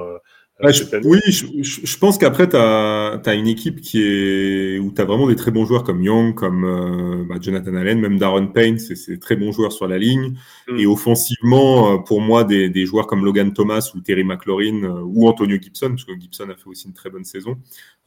euh, 0.63 0.71
oui, 1.03 1.19
je, 1.27 1.97
pense 1.97 2.17
qu'après, 2.17 2.47
tu 2.47 2.55
as, 2.55 3.33
une 3.33 3.47
équipe 3.47 3.81
qui 3.81 4.01
est 4.01 4.79
où 4.79 4.89
tu 4.89 5.01
as 5.01 5.05
vraiment 5.05 5.27
des 5.27 5.35
très 5.35 5.51
bons 5.51 5.65
joueurs 5.65 5.83
comme 5.83 6.01
Young, 6.01 6.33
comme 6.33 6.63
euh, 6.63 7.25
bah, 7.27 7.35
Jonathan 7.41 7.75
Allen, 7.75 7.99
même 7.99 8.17
Darren 8.17 8.47
Payne, 8.47 8.79
c'est 8.79 9.19
très 9.19 9.35
bons 9.35 9.51
joueurs 9.51 9.73
sur 9.73 9.85
la 9.85 9.97
ligne. 9.97 10.35
Mm. 10.69 10.77
Et 10.77 10.85
offensivement, 10.85 11.93
euh, 11.93 11.97
pour 11.97 12.21
moi, 12.21 12.45
des, 12.45 12.69
des, 12.69 12.85
joueurs 12.85 13.05
comme 13.05 13.25
Logan 13.25 13.51
Thomas 13.51 13.91
ou 13.95 13.99
Terry 13.99 14.23
McLaurin 14.23 14.83
euh, 14.83 15.01
ou 15.03 15.27
Antonio 15.27 15.57
Gibson, 15.61 15.89
parce 15.89 16.05
que 16.05 16.17
Gibson 16.17 16.45
a 16.49 16.55
fait 16.55 16.67
aussi 16.67 16.87
une 16.87 16.93
très 16.93 17.09
bonne 17.09 17.25
saison, 17.25 17.57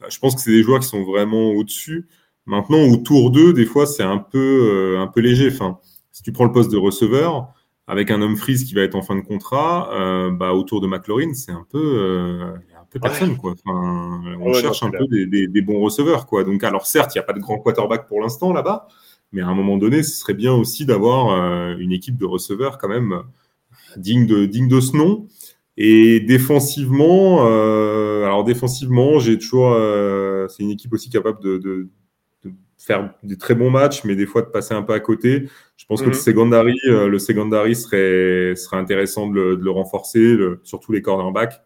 je 0.09 0.17
pense 0.17 0.33
que 0.33 0.41
c'est 0.41 0.51
des 0.51 0.63
joueurs 0.63 0.79
qui 0.79 0.87
sont 0.87 1.03
vraiment 1.03 1.51
au-dessus. 1.51 2.07
Maintenant, 2.47 2.81
autour 2.87 3.29
d'eux, 3.29 3.53
des 3.53 3.65
fois, 3.65 3.85
c'est 3.85 4.01
un 4.01 4.17
peu, 4.17 4.97
un 4.97 5.05
peu 5.05 5.19
léger. 5.19 5.49
Enfin, 5.51 5.77
si 6.11 6.23
tu 6.23 6.31
prends 6.31 6.45
le 6.45 6.51
poste 6.51 6.71
de 6.71 6.77
receveur, 6.77 7.53
avec 7.89 8.11
un 8.11 8.21
homme 8.21 8.37
freeze 8.37 8.65
qui 8.65 8.75
va 8.75 8.83
être 8.83 8.93
en 8.93 9.01
fin 9.01 9.15
de 9.15 9.21
contrat, 9.21 9.89
euh, 9.93 10.29
bah, 10.29 10.53
autour 10.53 10.79
de 10.79 10.85
McLaurin, 10.85 11.33
c'est 11.33 11.51
un 11.51 11.65
peu, 11.71 11.81
euh, 11.81 12.53
un 12.53 12.85
peu 12.91 12.99
personne. 12.99 13.35
Quoi. 13.35 13.53
Enfin, 13.53 14.21
on 14.39 14.53
cherche 14.53 14.83
un 14.83 14.91
peu 14.91 15.07
des, 15.07 15.25
des, 15.25 15.47
des, 15.47 15.61
bons 15.63 15.79
receveurs. 15.79 16.27
Quoi. 16.27 16.43
Donc, 16.43 16.63
alors 16.63 16.85
certes, 16.85 17.15
il 17.15 17.17
n'y 17.17 17.21
a 17.21 17.23
pas 17.23 17.33
de 17.33 17.39
grand 17.39 17.57
quarterback 17.57 18.07
pour 18.07 18.21
l'instant 18.21 18.53
là-bas, 18.53 18.87
mais 19.31 19.41
à 19.41 19.47
un 19.47 19.55
moment 19.55 19.77
donné, 19.77 20.03
ce 20.03 20.15
serait 20.15 20.35
bien 20.35 20.53
aussi 20.53 20.85
d'avoir 20.85 21.31
euh, 21.31 21.75
une 21.79 21.91
équipe 21.91 22.15
de 22.15 22.27
receveurs 22.27 22.77
quand 22.77 22.89
même 22.89 23.23
digne 23.97 24.27
de, 24.27 24.45
digne 24.45 24.67
de 24.67 24.79
ce 24.79 24.95
nom. 24.95 25.25
Et 25.75 26.19
défensivement, 26.19 27.41
alors 27.41 28.43
défensivement, 28.43 29.17
j'ai 29.17 29.39
toujours, 29.39 29.73
c'est 30.49 30.61
une 30.61 30.71
équipe 30.71 30.93
aussi 30.93 31.09
capable 31.09 31.41
de, 31.41 31.57
de, 31.57 31.87
faire 32.79 33.13
des 33.23 33.37
très 33.37 33.55
bons 33.55 33.69
matchs, 33.69 34.03
mais 34.05 34.15
des 34.15 34.25
fois 34.25 34.41
de 34.41 34.47
passer 34.47 34.73
un 34.73 34.81
peu 34.81 34.93
à 34.93 34.99
côté. 34.99 35.49
Je 35.77 35.85
pense 35.85 35.99
que 35.99 36.05
le 36.05 36.15
mhm. 36.15 36.21
secondary, 36.21 36.79
euh, 36.87 37.07
le 37.07 37.19
secondary 37.19 37.75
serait, 37.75 38.55
serait 38.55 38.77
intéressant 38.77 39.27
de 39.27 39.35
le, 39.35 39.57
de 39.57 39.63
le 39.63 39.69
renforcer, 39.69 40.35
le, 40.35 40.61
surtout 40.63 40.93
les 40.93 41.01
cornerbacks. 41.01 41.61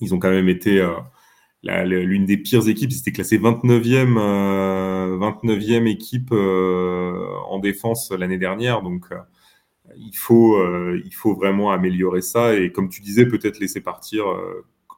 Ils 0.00 0.14
ont 0.14 0.18
quand 0.18 0.30
même 0.30 0.48
été 0.48 0.80
euh, 0.80 1.84
l'une 1.84 2.24
des 2.24 2.38
pires 2.38 2.66
équipes. 2.66 2.90
Ils 2.90 2.98
étaient 2.98 3.12
classés 3.12 3.38
29e, 3.38 4.16
euh, 4.18 5.18
29e 5.18 5.86
équipe 5.86 6.30
euh, 6.32 7.12
en 7.46 7.58
défense 7.58 8.10
l'année 8.10 8.38
dernière. 8.38 8.80
Donc, 8.82 9.06
il, 9.96 10.16
faut, 10.16 10.58
il 10.94 11.14
faut 11.14 11.34
vraiment 11.34 11.72
améliorer 11.72 12.22
ça. 12.22 12.54
Et 12.54 12.72
comme 12.72 12.88
tu 12.88 13.02
disais, 13.02 13.26
peut-être 13.26 13.58
laisser 13.58 13.80
partir 13.80 14.24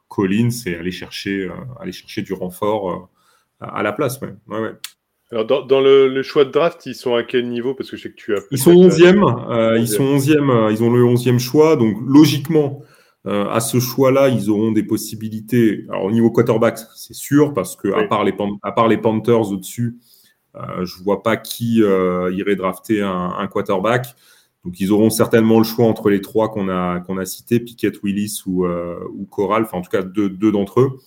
Collins 0.07 0.49
et 0.65 0.75
aller 0.75 0.91
chercher, 0.91 1.49
aller 1.79 1.91
chercher 1.91 2.21
du 2.21 2.33
renfort 2.33 3.09
à 3.59 3.83
la 3.83 3.91
place. 3.91 4.19
Ouais. 4.21 4.33
Ouais, 4.47 4.59
ouais. 4.59 4.73
Alors, 5.31 5.45
dans, 5.45 5.65
dans 5.65 5.79
le, 5.79 6.07
le, 6.09 6.23
choix 6.23 6.43
de 6.43 6.51
draft, 6.51 6.85
ils 6.85 6.95
sont 6.95 7.15
à 7.15 7.23
quel 7.23 7.47
niveau? 7.47 7.73
Parce 7.73 7.89
que 7.89 7.97
je 7.97 8.03
sais 8.03 8.09
que 8.09 8.15
tu 8.15 8.35
as. 8.35 8.41
Ils 8.51 8.57
sont 8.57 8.73
11e. 8.73 9.49
Euh, 9.49 9.77
ils 9.77 9.87
sont 9.87 10.03
11e. 10.03 10.49
Euh, 10.49 10.71
ils 10.71 10.83
ont 10.83 10.91
le 10.91 11.03
11e 11.03 11.39
choix. 11.39 11.75
Donc, 11.77 11.95
logiquement, 12.05 12.81
euh, 13.27 13.47
à 13.49 13.59
ce 13.59 13.79
choix-là, 13.79 14.29
ils 14.29 14.49
auront 14.49 14.71
des 14.71 14.83
possibilités. 14.83 15.85
Alors, 15.89 16.05
au 16.05 16.11
niveau 16.11 16.31
quarterback, 16.31 16.79
c'est 16.95 17.13
sûr, 17.13 17.53
parce 17.53 17.75
que, 17.75 17.87
à, 17.93 18.03
part 18.07 18.23
les, 18.23 18.33
à 18.63 18.71
part 18.71 18.87
les 18.87 18.97
Panthers 18.97 19.51
au-dessus, 19.51 19.97
euh, 20.55 20.85
je 20.85 21.01
vois 21.01 21.23
pas 21.23 21.37
qui 21.37 21.81
euh, 21.81 22.31
irait 22.33 22.55
drafter 22.55 23.01
un, 23.01 23.33
un, 23.37 23.47
quarterback. 23.47 24.07
Donc, 24.65 24.79
ils 24.79 24.91
auront 24.91 25.09
certainement 25.09 25.57
le 25.57 25.63
choix 25.63 25.85
entre 25.85 26.09
les 26.09 26.21
trois 26.21 26.51
qu'on 26.51 26.69
a, 26.69 26.99
qu'on 26.99 27.17
a 27.17 27.25
cités, 27.25 27.59
Pickett, 27.59 28.01
Willis 28.03 28.41
ou, 28.45 28.65
euh, 28.65 28.99
ou 29.13 29.25
Corral. 29.25 29.63
Enfin, 29.63 29.77
en 29.77 29.81
tout 29.81 29.89
cas, 29.89 30.01
deux, 30.01 30.29
deux 30.29 30.51
d'entre 30.51 30.81
eux. 30.81 30.99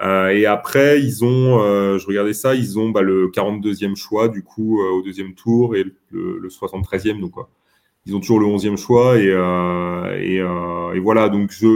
Euh, 0.00 0.28
et 0.28 0.46
après, 0.46 1.00
ils 1.00 1.24
ont, 1.24 1.60
euh, 1.60 1.98
je 1.98 2.06
regardais 2.06 2.32
ça, 2.32 2.54
ils 2.54 2.78
ont 2.78 2.90
bah, 2.90 3.02
le 3.02 3.28
42e 3.28 3.96
choix 3.96 4.28
du 4.28 4.42
coup 4.44 4.80
euh, 4.80 4.90
au 4.90 5.02
deuxième 5.02 5.34
tour 5.34 5.74
et 5.74 5.84
le, 6.10 6.38
le 6.38 6.48
73e. 6.48 7.20
Donc, 7.20 7.32
quoi. 7.32 7.50
ils 8.06 8.14
ont 8.14 8.20
toujours 8.20 8.40
le 8.40 8.46
11e 8.46 8.76
choix 8.76 9.18
et, 9.18 9.28
et, 10.22 10.36
et, 10.36 11.00
voilà. 11.00 11.28
Donc, 11.28 11.50
je, 11.50 11.66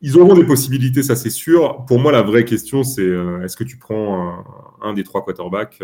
ils 0.00 0.18
auront 0.18 0.34
des 0.34 0.44
possibilités, 0.44 1.02
ça 1.02 1.16
c'est 1.16 1.30
sûr. 1.30 1.84
Pour 1.86 1.98
moi, 1.98 2.12
la 2.12 2.22
vraie 2.22 2.44
question, 2.44 2.82
c'est 2.82 3.10
est-ce 3.42 3.56
que 3.56 3.64
tu 3.64 3.76
prends 3.76 4.28
un, 4.28 4.44
un 4.82 4.94
des 4.94 5.04
trois 5.04 5.24
quarterbacks 5.24 5.82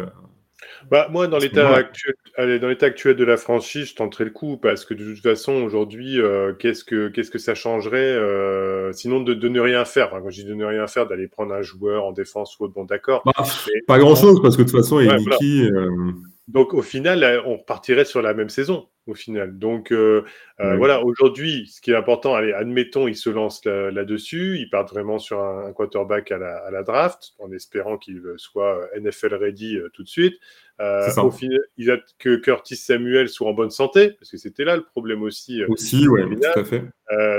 bah, 0.90 1.08
moi, 1.10 1.26
dans 1.26 1.38
l'état 1.38 1.74
actuel, 1.74 2.14
dans 2.36 2.68
l'état 2.68 2.86
actuel 2.86 3.16
de 3.16 3.24
la 3.24 3.36
franchise, 3.36 3.88
je 3.88 3.94
tenterai 3.94 4.24
le 4.24 4.30
coup 4.30 4.56
parce 4.56 4.84
que 4.84 4.94
de 4.94 5.04
toute 5.04 5.22
façon, 5.22 5.52
aujourd'hui, 5.62 6.20
euh, 6.20 6.52
qu'est-ce 6.54 6.84
que 6.84 7.08
qu'est-ce 7.08 7.30
que 7.30 7.38
ça 7.38 7.54
changerait 7.54 7.98
euh, 7.98 8.92
sinon 8.92 9.20
de, 9.20 9.34
de, 9.34 9.48
ne 9.48 9.60
rien 9.60 9.84
faire. 9.84 10.10
quand 10.10 10.30
je 10.30 10.42
dis 10.42 10.44
de 10.44 10.54
ne 10.54 10.64
rien 10.64 10.86
faire, 10.86 11.06
d'aller 11.06 11.28
prendre 11.28 11.52
un 11.52 11.62
joueur 11.62 12.04
en 12.04 12.12
défense 12.12 12.58
ou 12.58 12.64
autre, 12.64 12.74
bon, 12.74 12.84
d'accord. 12.84 13.22
Bah, 13.24 13.44
pas 13.86 13.98
grand-chose 13.98 14.40
parce 14.42 14.56
que 14.56 14.62
de 14.62 14.70
toute 14.70 14.80
façon, 14.80 14.96
ouais, 14.96 15.08
euh, 15.08 16.12
Donc 16.50 16.74
au 16.74 16.82
final, 16.82 17.42
on 17.46 17.58
partirait 17.58 18.04
sur 18.04 18.22
la 18.22 18.34
même 18.34 18.48
saison 18.48 18.88
au 19.06 19.14
final. 19.14 19.58
Donc 19.58 19.92
euh, 19.92 20.24
euh, 20.60 20.76
voilà, 20.76 21.04
aujourd'hui, 21.04 21.68
ce 21.72 21.80
qui 21.80 21.90
est 21.90 21.94
important, 21.94 22.34
allez, 22.34 22.52
admettons, 22.52 23.06
ils 23.06 23.16
se 23.16 23.30
lancent 23.30 23.64
là-dessus, 23.64 24.58
ils 24.58 24.68
partent 24.68 24.90
vraiment 24.90 25.18
sur 25.18 25.40
un, 25.40 25.72
quarterback 25.72 26.32
à 26.32 26.38
la, 26.38 26.82
draft, 26.82 27.32
en 27.38 27.52
espérant 27.52 27.98
qu'il 27.98 28.22
soit 28.36 28.88
NFL 28.98 29.34
ready 29.34 29.76
euh, 29.76 29.88
tout 29.92 30.02
de 30.02 30.08
suite. 30.08 30.34
au 30.78 31.30
final, 31.30 31.60
ils 31.76 31.90
attendent 31.90 32.04
que 32.18 32.36
Curtis 32.36 32.76
Samuel 32.76 33.28
soit 33.28 33.48
en 33.48 33.54
bonne 33.54 33.70
santé, 33.70 34.12
parce 34.12 34.30
que 34.30 34.36
c'était 34.36 34.64
là 34.64 34.76
le 34.76 34.84
problème 34.84 35.22
aussi. 35.22 35.62
aussi, 35.64 36.08
oui, 36.08 36.22
tout 36.36 36.58
à 36.58 36.64
fait. 36.64 36.82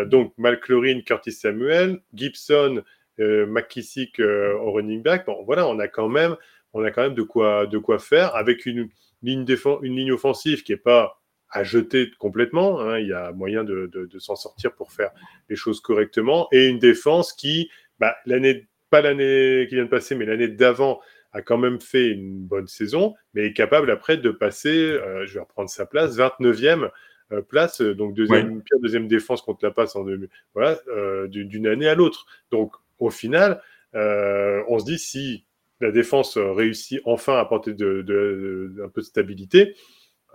donc 0.08 0.34
McLaurin, 0.38 1.02
Curtis 1.02 1.34
Samuel, 1.34 2.00
Gibson, 2.14 2.82
McKissick 3.18 4.20
au 4.20 4.72
running 4.72 5.04
back. 5.04 5.26
Bon, 5.26 5.44
voilà, 5.46 5.68
on 5.68 5.80
a 5.80 5.88
quand 5.88 6.10
même, 6.10 6.36
on 6.74 6.84
a 6.84 6.92
quand 6.92 7.02
même 7.02 7.16
de 7.16 7.24
quoi, 7.24 7.68
de 7.68 7.78
quoi 7.78 8.00
faire 8.00 8.36
avec 8.36 8.66
une 8.66 8.90
ligne, 9.24 9.46
une 9.82 9.96
ligne 9.96 10.12
offensive 10.12 10.64
qui 10.64 10.72
est 10.72 10.78
pas 10.78 11.22
à 11.50 11.64
jeter 11.64 12.12
complètement. 12.18 12.80
Hein. 12.80 13.00
Il 13.00 13.08
y 13.08 13.14
a 13.14 13.32
moyen 13.34 13.64
de, 13.64 13.90
de, 13.94 14.20
s'en 14.20 14.36
sortir 14.36 14.74
pour 14.74 14.92
faire 14.92 15.12
les 15.50 15.56
choses 15.56 15.82
correctement. 15.82 16.48
Et 16.52 16.68
une 16.68 16.80
défense 16.80 17.34
qui, 17.34 17.70
bah, 18.00 18.16
l'année, 18.26 18.68
pas 18.90 19.02
l'année 19.02 19.66
qui 19.68 19.76
vient 19.76 19.84
de 19.84 19.90
passer, 19.90 20.16
mais 20.16 20.26
l'année 20.26 20.48
d'avant, 20.48 21.02
a 21.34 21.42
quand 21.42 21.58
même 21.58 21.80
fait 21.80 22.10
une 22.10 22.40
bonne 22.40 22.68
saison, 22.68 23.16
mais 23.34 23.48
est 23.48 23.54
capable 23.54 23.90
après 23.92 24.18
de 24.18 24.32
passer, 24.32 24.92
euh, 24.92 25.26
je 25.26 25.36
vais 25.36 25.40
reprendre 25.40 25.70
sa 25.70 25.86
place, 25.86 26.18
29e 26.18 26.90
euh, 27.32 27.42
place, 27.42 27.82
donc 27.82 28.14
deuxième, 28.14 28.62
pire 28.62 28.80
deuxième 28.80 29.08
défense 29.08 29.42
contre 29.42 29.64
la 29.64 29.72
passe 29.72 29.96
en 29.96 30.04
deux, 30.04 30.28
voilà, 30.54 30.78
euh, 30.90 31.28
d'une 31.28 31.68
année 31.68 31.88
à 31.88 31.96
l'autre. 31.96 32.26
Donc 32.52 32.74
au 33.00 33.10
final, 33.10 33.62
on 33.94 34.80
se 34.80 34.86
dit 34.86 35.00
si 35.00 35.46
la 35.82 35.92
défense 35.92 36.38
réussit 36.38 37.02
enfin 37.06 37.34
à 37.34 37.40
apporter 37.40 37.72
un 37.72 37.76
peu 37.76 39.02
de 39.02 39.02
stabilité, 39.02 39.76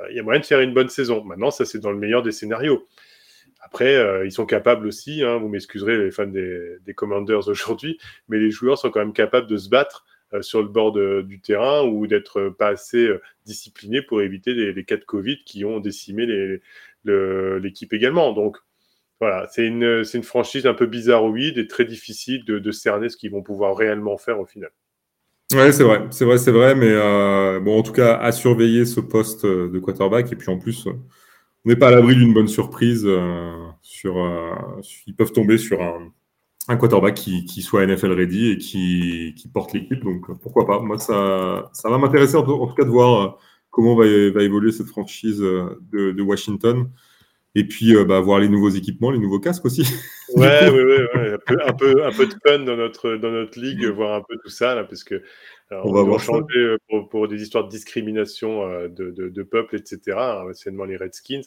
euh, 0.00 0.06
il 0.11 0.16
y 0.16 0.20
a 0.20 0.22
moyen 0.22 0.40
de 0.40 0.44
faire 0.44 0.61
une 0.61 0.74
bonne 0.74 0.88
saison. 0.88 1.24
Maintenant, 1.24 1.50
ça, 1.50 1.64
c'est 1.64 1.78
dans 1.78 1.92
le 1.92 1.98
meilleur 1.98 2.22
des 2.22 2.32
scénarios. 2.32 2.87
Après, 3.61 3.96
euh, 3.96 4.24
ils 4.24 4.32
sont 4.32 4.46
capables 4.46 4.87
aussi, 4.87 5.22
hein, 5.24 5.38
vous 5.38 5.48
m'excuserez 5.48 5.96
les 5.96 6.11
fans 6.11 6.26
des, 6.26 6.94
Commanders 6.94 7.48
aujourd'hui, 7.48 7.98
mais 8.28 8.38
les 8.38 8.50
joueurs 8.50 8.78
sont 8.78 8.90
quand 8.90 9.00
même 9.00 9.12
capables 9.12 9.48
de 9.48 9.56
se 9.56 9.68
battre 9.68 10.04
euh, 10.32 10.42
sur 10.42 10.62
le 10.62 10.68
bord 10.68 10.92
du 10.92 11.40
terrain 11.40 11.82
ou 11.85 12.06
d'être 12.06 12.50
pas 12.50 12.68
assez 12.68 13.09
disciplinés 13.44 14.02
pour 14.02 14.22
éviter 14.22 14.54
les, 14.54 14.85
cas 14.85 14.96
de 14.96 15.04
Covid 15.04 15.42
qui 15.44 15.64
ont 15.64 15.80
décimé 15.80 16.26
l'équipe 17.04 17.92
également. 17.92 18.32
Donc, 18.32 18.59
voilà, 19.20 19.46
c'est 19.50 19.66
une, 19.66 20.04
franchise 20.22 20.66
un 20.66 20.74
peu 20.74 20.87
bizarroïde 20.87 21.59
et 21.59 21.66
très 21.66 21.85
difficile 21.85 22.44
de 22.44 22.70
cerner 22.70 23.09
ce 23.09 23.16
qu'ils 23.16 23.30
vont 23.30 23.42
pouvoir 23.42 23.76
réellement 23.76 24.18
faire 24.18 24.38
au 24.40 24.46
final. 24.46 24.70
Ouais, 25.54 25.70
c'est 25.70 25.85
vrai, 25.85 26.09
c'est 26.11 26.24
vrai, 26.24 26.38
c'est 26.38 26.50
vrai, 26.50 26.74
mais 26.74 26.90
euh, 26.90 27.61
bon, 27.61 27.78
en 27.78 27.82
tout 27.82 27.92
cas, 27.92 28.16
à 28.16 28.32
surveiller 28.32 28.85
ce 28.85 28.98
poste 28.98 29.44
euh, 29.44 29.68
de 29.68 29.78
quarterback. 29.78 30.32
Et 30.32 30.37
puis 30.37 30.50
en 30.50 30.59
plus, 30.59 30.87
on 30.87 30.98
n'est 31.68 31.76
pas 31.76 31.88
à 31.88 31.90
l'abri 31.92 32.16
d'une 32.16 32.35
bonne 32.35 32.48
surprise. 32.48 33.04
Euh, 33.06 33.52
sur, 33.80 34.16
ils 35.06 35.14
peuvent 35.14 35.32
tomber 35.32 35.56
sur 35.56 35.80
un, 35.80 36.76
quarterback 36.76 37.14
qui, 37.14 37.62
soit 37.62 37.87
NFL 37.87 38.12
ready 38.12 38.50
et 38.52 38.59
qui, 38.59 39.50
porte 39.54 39.72
l'équipe. 39.72 40.02
Donc 40.02 40.26
pourquoi 40.42 40.66
pas 40.66 40.80
Moi, 40.80 40.98
ça, 40.98 41.70
ça 41.72 41.90
va 41.90 41.98
m'intéresser 41.98 42.37
en, 42.37 42.42
tout 42.42 42.74
cas 42.74 42.85
de 42.85 42.90
voir 42.90 43.38
comment 43.70 43.94
va, 43.94 44.04
évoluer 44.06 44.72
cette 44.72 44.88
franchise 44.88 45.38
de 45.38 46.22
Washington. 46.22 46.90
Et 47.58 47.64
puis, 47.64 47.94
bah, 48.04 48.20
voir 48.20 48.38
les 48.38 48.50
nouveaux 48.50 48.68
équipements, 48.68 49.10
les 49.10 49.18
nouveaux 49.18 49.40
casques 49.40 49.64
aussi. 49.64 49.82
Ouais, 50.34 50.68
ouais, 50.68 50.84
ouais, 50.84 51.08
ouais. 51.14 51.32
Un, 51.32 51.38
peu, 51.38 51.56
un, 51.64 51.72
peu, 51.72 52.04
un, 52.04 52.12
peu, 52.12 52.26
de 52.26 52.34
fun 52.44 52.58
dans 52.58 52.76
notre, 52.76 53.14
dans 53.14 53.30
notre 53.30 53.58
ligue, 53.58 53.86
voir 53.86 54.14
un 54.14 54.22
peu 54.28 54.36
tout 54.42 54.50
ça, 54.50 54.74
là, 54.74 54.84
parce 54.84 55.04
que 55.04 55.22
on, 55.70 55.92
va 55.92 56.02
voir 56.02 56.20
changer 56.20 56.58
euh, 56.58 56.78
pour, 56.88 57.08
pour, 57.08 57.28
des 57.28 57.42
histoires 57.42 57.64
de 57.64 57.70
discrimination 57.70 58.62
euh, 58.68 58.88
de, 58.88 59.10
de, 59.10 59.28
de 59.28 59.42
peuple, 59.42 59.76
etc. 59.76 60.16
Hein, 60.16 60.50
anciennement 60.50 60.84
les 60.84 60.96
Redskins. 60.96 61.42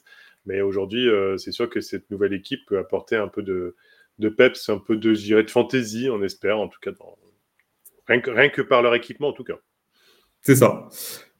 Mais 0.45 0.61
aujourd'hui, 0.61 1.07
euh, 1.07 1.37
c'est 1.37 1.51
sûr 1.51 1.69
que 1.69 1.79
cette 1.79 2.09
nouvelle 2.09 2.33
équipe 2.33 2.65
peut 2.67 2.77
apporter 2.77 3.15
un 3.15 3.27
peu 3.27 3.43
de, 3.43 3.75
de 4.17 4.29
peps, 4.29 4.69
un 4.69 4.77
peu 4.79 4.97
de, 4.97 5.13
de 5.13 5.49
fantaisie, 5.49 6.09
on 6.09 6.23
espère, 6.23 6.59
en 6.59 6.67
tout 6.67 6.79
cas, 6.81 6.91
dans... 6.91 7.17
rien, 8.07 8.19
que, 8.19 8.31
rien 8.31 8.49
que 8.49 8.61
par 8.61 8.81
leur 8.81 8.95
équipement, 8.95 9.29
en 9.29 9.33
tout 9.33 9.43
cas. 9.43 9.59
C'est 10.41 10.55
ça. 10.55 10.87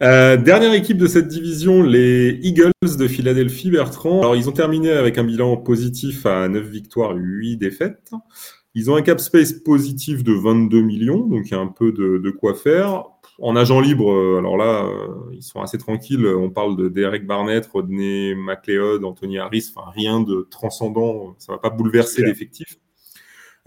Euh, 0.02 0.38
dernière 0.38 0.74
équipe 0.74 0.98
de 0.98 1.08
cette 1.08 1.28
division, 1.28 1.84
les 1.84 2.40
Eagles 2.42 2.72
de 2.82 3.08
Philadelphie, 3.08 3.70
Bertrand. 3.70 4.22
Alors, 4.22 4.36
ils 4.36 4.48
ont 4.48 4.54
terminé 4.54 4.92
avec 4.92 5.18
un 5.18 5.26
bilan 5.26 5.58
positif 5.58 6.26
à 6.26 6.48
9 6.48 6.66
victoires, 6.66 7.14
8 7.16 7.58
défaites. 7.58 8.12
Ils 8.76 8.90
ont 8.90 8.96
un 8.96 9.02
cap 9.02 9.20
space 9.20 9.52
positif 9.52 10.24
de 10.24 10.32
22 10.32 10.82
millions, 10.82 11.26
donc 11.26 11.48
il 11.48 11.52
y 11.52 11.56
a 11.56 11.60
un 11.60 11.68
peu 11.68 11.92
de, 11.92 12.30
quoi 12.30 12.54
faire. 12.54 13.04
En 13.42 13.56
agent 13.56 13.80
libre, 13.80 14.12
euh, 14.12 14.38
alors 14.38 14.58
là, 14.58 14.86
euh, 14.86 15.08
ils 15.34 15.42
sont 15.42 15.62
assez 15.62 15.78
tranquilles. 15.78 16.26
On 16.28 16.50
parle 16.50 16.78
de 16.78 16.88
Derek 16.88 17.26
Barnett, 17.26 17.66
Rodney 17.66 18.36
McLeod, 18.36 19.04
Anthony 19.04 19.38
Harris, 19.38 19.72
enfin 19.74 19.90
rien 19.96 20.22
de 20.22 20.48
transcendant. 20.50 21.36
Ça 21.40 21.54
va 21.54 21.58
pas 21.58 21.70
bouleverser 21.70 22.22
l'effectif. 22.22 22.78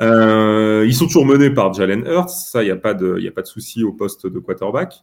Euh, 0.03 0.85
ils 0.87 0.95
sont 0.95 1.07
toujours 1.07 1.27
menés 1.27 1.51
par 1.51 1.73
Jalen 1.73 2.05
Hurts, 2.07 2.31
ça, 2.31 2.63
il 2.63 2.67
n'y 2.67 2.73
a 2.73 2.77
pas 2.77 2.95
de, 2.95 3.27
a 3.27 3.31
pas 3.31 3.43
de 3.43 3.47
souci 3.47 3.85
au 3.85 3.93
poste 3.93 4.27
de 4.27 4.39
quarterback. 4.39 5.03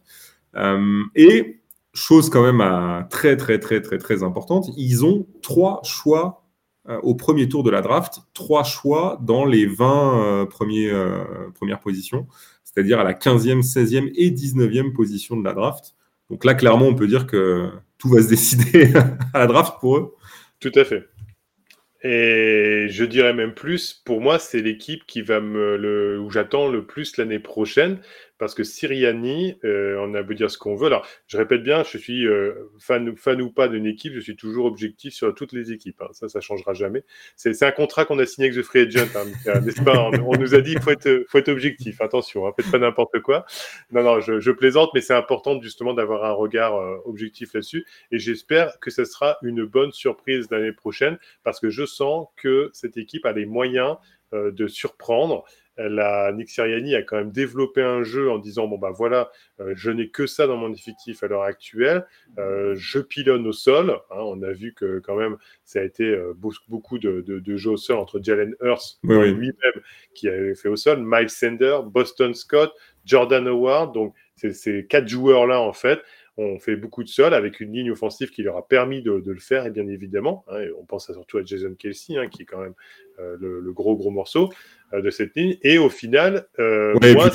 Euh, 0.56 1.02
et 1.14 1.60
chose 1.92 2.30
quand 2.30 2.42
même 2.42 3.06
très 3.08 3.36
très 3.36 3.58
très 3.58 3.80
très 3.80 3.98
très 3.98 4.22
importante, 4.22 4.70
ils 4.76 5.04
ont 5.04 5.26
trois 5.42 5.80
choix 5.84 6.40
euh, 6.88 6.98
au 7.02 7.14
premier 7.14 7.46
tour 7.48 7.62
de 7.62 7.70
la 7.70 7.82
draft, 7.82 8.20
trois 8.32 8.64
choix 8.64 9.18
dans 9.22 9.44
les 9.44 9.66
20 9.66 10.24
euh, 10.24 10.46
premiers, 10.46 10.90
euh, 10.90 11.50
premières 11.54 11.80
positions, 11.80 12.26
c'est-à-dire 12.64 12.98
à 12.98 13.04
la 13.04 13.12
15e, 13.12 13.62
16e 13.62 14.10
et 14.14 14.30
19e 14.30 14.92
position 14.92 15.36
de 15.36 15.44
la 15.44 15.52
draft. 15.52 15.94
Donc 16.30 16.44
là, 16.44 16.54
clairement, 16.54 16.86
on 16.86 16.94
peut 16.94 17.06
dire 17.06 17.26
que 17.26 17.70
tout 17.98 18.08
va 18.08 18.22
se 18.22 18.28
décider 18.30 18.94
à 19.34 19.40
la 19.40 19.46
draft 19.46 19.74
pour 19.78 19.98
eux. 19.98 20.14
Tout 20.58 20.72
à 20.74 20.84
fait. 20.84 21.04
Et 22.02 22.86
je 22.88 23.04
dirais 23.04 23.34
même 23.34 23.54
plus, 23.54 23.92
pour 23.92 24.20
moi, 24.20 24.38
c'est 24.38 24.62
l'équipe 24.62 25.04
qui 25.06 25.20
va 25.22 25.40
me 25.40 25.76
le, 25.76 26.18
où 26.18 26.30
j'attends 26.30 26.68
le 26.68 26.86
plus 26.86 27.16
l'année 27.18 27.38
prochaine, 27.38 28.00
parce 28.40 28.54
que 28.54 28.64
Siriani, 28.64 29.58
euh, 29.64 29.98
on 30.00 30.14
a 30.14 30.22
beau 30.22 30.32
dire 30.32 30.50
ce 30.50 30.56
qu'on 30.56 30.74
veut. 30.74 30.86
Alors, 30.86 31.06
je 31.26 31.36
répète 31.36 31.62
bien, 31.62 31.84
je 31.84 31.98
suis 31.98 32.26
euh, 32.26 32.70
fan, 32.78 33.14
fan 33.14 33.40
ou 33.42 33.50
pas 33.50 33.68
d'une 33.68 33.84
équipe, 33.84 34.14
je 34.14 34.20
suis 34.20 34.34
toujours 34.34 34.64
objectif 34.64 35.12
sur 35.12 35.34
toutes 35.34 35.52
les 35.52 35.72
équipes. 35.72 36.00
Hein. 36.00 36.08
Ça, 36.12 36.30
ça 36.30 36.40
changera 36.40 36.72
jamais. 36.72 37.04
C'est 37.36 37.62
un 37.62 37.70
contrat 37.70 38.06
qu'on 38.06 38.18
a 38.18 38.24
signé 38.24 38.48
avec 38.48 38.58
The 38.58 38.64
Free 38.64 38.80
Agent, 38.80 39.08
hein, 39.14 39.60
n'est-ce 39.60 39.82
pas? 39.82 40.08
On, 40.24 40.38
nous 40.38 40.54
a 40.54 40.62
dit 40.62 40.72
qu'il 40.72 40.80
faut 40.80 40.90
être, 40.90 41.26
faut 41.28 41.36
être 41.36 41.50
objectif. 41.50 42.00
Attention, 42.00 42.46
hein, 42.46 42.52
faites 42.56 42.70
pas 42.70 42.78
n'importe 42.78 43.20
quoi. 43.20 43.44
Non, 43.92 44.02
non, 44.02 44.20
je, 44.20 44.40
je 44.40 44.50
plaisante, 44.50 44.88
mais 44.94 45.02
c'est 45.02 45.12
important 45.12 45.60
justement 45.60 45.92
d'avoir 45.92 46.24
un 46.24 46.32
regard 46.32 46.76
euh, 46.76 46.96
objectif 47.04 47.52
là-dessus. 47.52 47.84
Et 48.10 48.18
j'espère 48.18 48.80
que 48.80 48.90
ce 48.90 49.04
sera 49.04 49.36
une 49.42 49.66
bonne 49.66 49.92
surprise 49.92 50.50
l'année 50.50 50.72
prochaine, 50.72 51.18
parce 51.44 51.60
que 51.60 51.68
je 51.68 51.84
sens 51.84 52.28
que 52.38 52.70
cette 52.72 52.96
équipe 52.96 53.26
a 53.26 53.32
les 53.32 53.44
moyens 53.44 53.98
euh, 54.32 54.50
de 54.52 54.66
surprendre 54.66 55.44
la 55.88 56.32
Nick 56.32 56.58
a 56.58 57.02
quand 57.02 57.16
même 57.16 57.30
développé 57.30 57.82
un 57.82 58.02
jeu 58.02 58.30
en 58.30 58.38
disant 58.38 58.66
bon 58.66 58.78
bah 58.78 58.90
voilà, 58.90 59.30
euh, 59.60 59.72
je 59.76 59.90
n'ai 59.90 60.08
que 60.08 60.26
ça 60.26 60.46
dans 60.46 60.56
mon 60.56 60.72
effectif 60.72 61.22
à 61.22 61.28
l'heure 61.28 61.42
actuelle, 61.42 62.06
euh, 62.38 62.74
je 62.76 62.98
pilonne 62.98 63.46
au 63.46 63.52
sol. 63.52 63.90
Hein, 64.10 64.18
on 64.18 64.42
a 64.42 64.52
vu 64.52 64.74
que 64.74 64.98
quand 65.00 65.16
même 65.16 65.36
ça 65.64 65.80
a 65.80 65.82
été 65.82 66.04
euh, 66.04 66.34
beaucoup 66.68 66.98
de, 66.98 67.22
de, 67.26 67.56
jeux 67.56 67.72
au 67.72 67.76
sol 67.76 67.98
entre 67.98 68.20
Jalen 68.22 68.54
Hurst 68.60 68.98
lui-même 69.02 69.82
qui 70.14 70.28
avait 70.28 70.54
fait 70.54 70.68
au 70.68 70.76
sol, 70.76 70.98
Miles 71.02 71.30
Sender, 71.30 71.80
Boston 71.84 72.34
Scott, 72.34 72.72
Jordan 73.04 73.46
Howard. 73.48 73.94
Donc 73.94 74.14
ces 74.36 74.86
quatre 74.86 75.08
joueurs 75.08 75.46
là 75.46 75.60
en 75.60 75.72
fait 75.72 76.00
ont 76.36 76.58
fait 76.58 76.76
beaucoup 76.76 77.04
de 77.04 77.08
sol 77.08 77.34
avec 77.34 77.60
une 77.60 77.72
ligne 77.72 77.90
offensive 77.90 78.30
qui 78.30 78.42
leur 78.42 78.56
a 78.56 78.66
permis 78.66 79.02
de, 79.02 79.22
le 79.24 79.40
faire, 79.40 79.66
et 79.66 79.70
bien 79.70 79.86
évidemment, 79.88 80.44
hein, 80.48 80.64
on 80.78 80.84
pense 80.84 81.12
surtout 81.12 81.38
à 81.38 81.44
Jason 81.44 81.74
Kelsey, 81.74 82.16
hein, 82.16 82.28
qui 82.28 82.42
est 82.42 82.46
quand 82.46 82.60
même 82.60 82.74
le, 83.18 83.72
gros 83.72 83.96
gros 83.96 84.10
morceau. 84.10 84.50
Euh, 84.92 85.02
de 85.02 85.10
cette 85.10 85.36
ligne. 85.36 85.56
Et 85.62 85.78
au 85.78 85.88
final, 85.88 86.48
euh, 86.58 86.94
moi, 87.14 87.30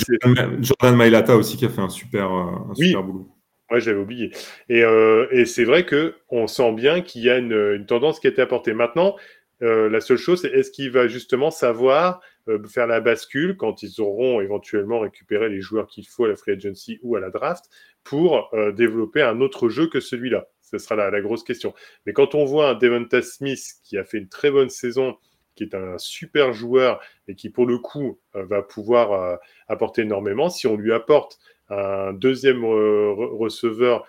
Jordan 0.60 0.98
Mailata 0.98 1.38
aussi 1.38 1.56
qui 1.56 1.66
a 1.66 1.70
fait 1.70 1.82
un 1.82 1.90
super, 1.90 2.26
euh, 2.26 2.42
un 2.42 2.74
oui. 2.78 2.88
super 2.88 3.04
boulot. 3.04 3.30
Ouais, 3.72 3.80
j'avais 3.80 4.00
oublié. 4.00 4.32
Et, 4.68 4.84
et 5.32 5.46
c'est 5.46 5.64
vrai 5.64 5.86
que 5.86 6.16
on 6.30 6.48
sent 6.48 6.74
bien 6.74 7.02
qu'il 7.02 7.24
y 7.24 7.30
a 7.30 7.38
une, 7.38 7.54
une, 7.54 7.86
tendance 7.86 8.20
qui 8.20 8.28
a 8.28 8.30
été 8.30 8.42
apportée. 8.42 8.74
Maintenant, 8.74 9.16
la 9.62 10.02
seule 10.02 10.18
chose, 10.18 10.42
c'est 10.42 10.52
est-ce 10.52 10.70
qu'il 10.70 10.92
va 10.92 11.08
justement 11.08 11.50
savoir 11.50 12.22
faire 12.68 12.88
la 12.88 13.02
bascule 13.02 13.58
quand 13.58 13.84
ils 13.84 14.02
auront 14.02 14.42
éventuellement 14.42 15.00
récupéré 15.00 15.50
les 15.50 15.62
joueurs 15.62 15.88
qu'il 15.88 16.08
faut 16.08 16.26
à 16.26 16.30
la 16.30 16.36
free 16.36 16.52
agency 16.52 17.00
ou 17.02 17.16
à 17.16 17.20
la 17.20 17.30
draft 17.30 17.66
pour 18.04 18.52
développer 18.74 19.22
un 19.22 19.42
autre 19.42 19.70
jeu 19.70 19.88
que 19.88 20.00
celui-là 20.00 20.48
Ce 20.62 20.78
sera 20.78 20.96
la, 20.96 21.22
grosse 21.22 21.44
question. 21.44 21.74
Mais 22.06 22.14
quand 22.14 22.36
on 22.36 22.46
voit 22.46 22.70
un 22.70 22.74
Devonta 22.76 23.22
Smith 23.22 23.64
qui 23.84 23.98
a 23.98 24.04
fait 24.04 24.20
une 24.20 24.30
très 24.30 24.52
bonne 24.52 24.70
saison 24.70 25.18
qui 25.56 25.64
est 25.64 25.74
un 25.74 25.98
super 25.98 26.54
joueur 26.54 27.02
et 27.28 27.36
qui, 27.36 27.50
pour 27.50 27.66
le 27.66 27.80
coup, 27.80 28.20
euh, 28.36 28.46
va 28.46 28.62
pouvoir 28.62 29.14
euh, 29.14 29.36
apporter 29.68 30.04
énormément. 30.04 30.50
Si 30.50 30.68
on 30.68 30.76
lui 30.76 30.94
apporte 30.94 31.40
un 31.70 32.14
deuxième 32.14 32.64
receveur 32.64 34.06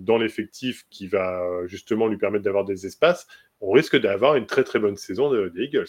dans 0.00 0.18
l'effectif 0.18 0.84
qui 0.90 1.06
va 1.06 1.42
justement 1.66 2.08
lui 2.08 2.18
permettre 2.18 2.44
d'avoir 2.44 2.66
des 2.66 2.84
espaces, 2.84 3.26
on 3.60 3.70
risque 3.70 3.96
d'avoir 3.98 4.36
une 4.36 4.44
très 4.44 4.64
très 4.64 4.78
bonne 4.78 4.96
saison 4.96 5.32
des 5.32 5.62
Eagles. 5.62 5.86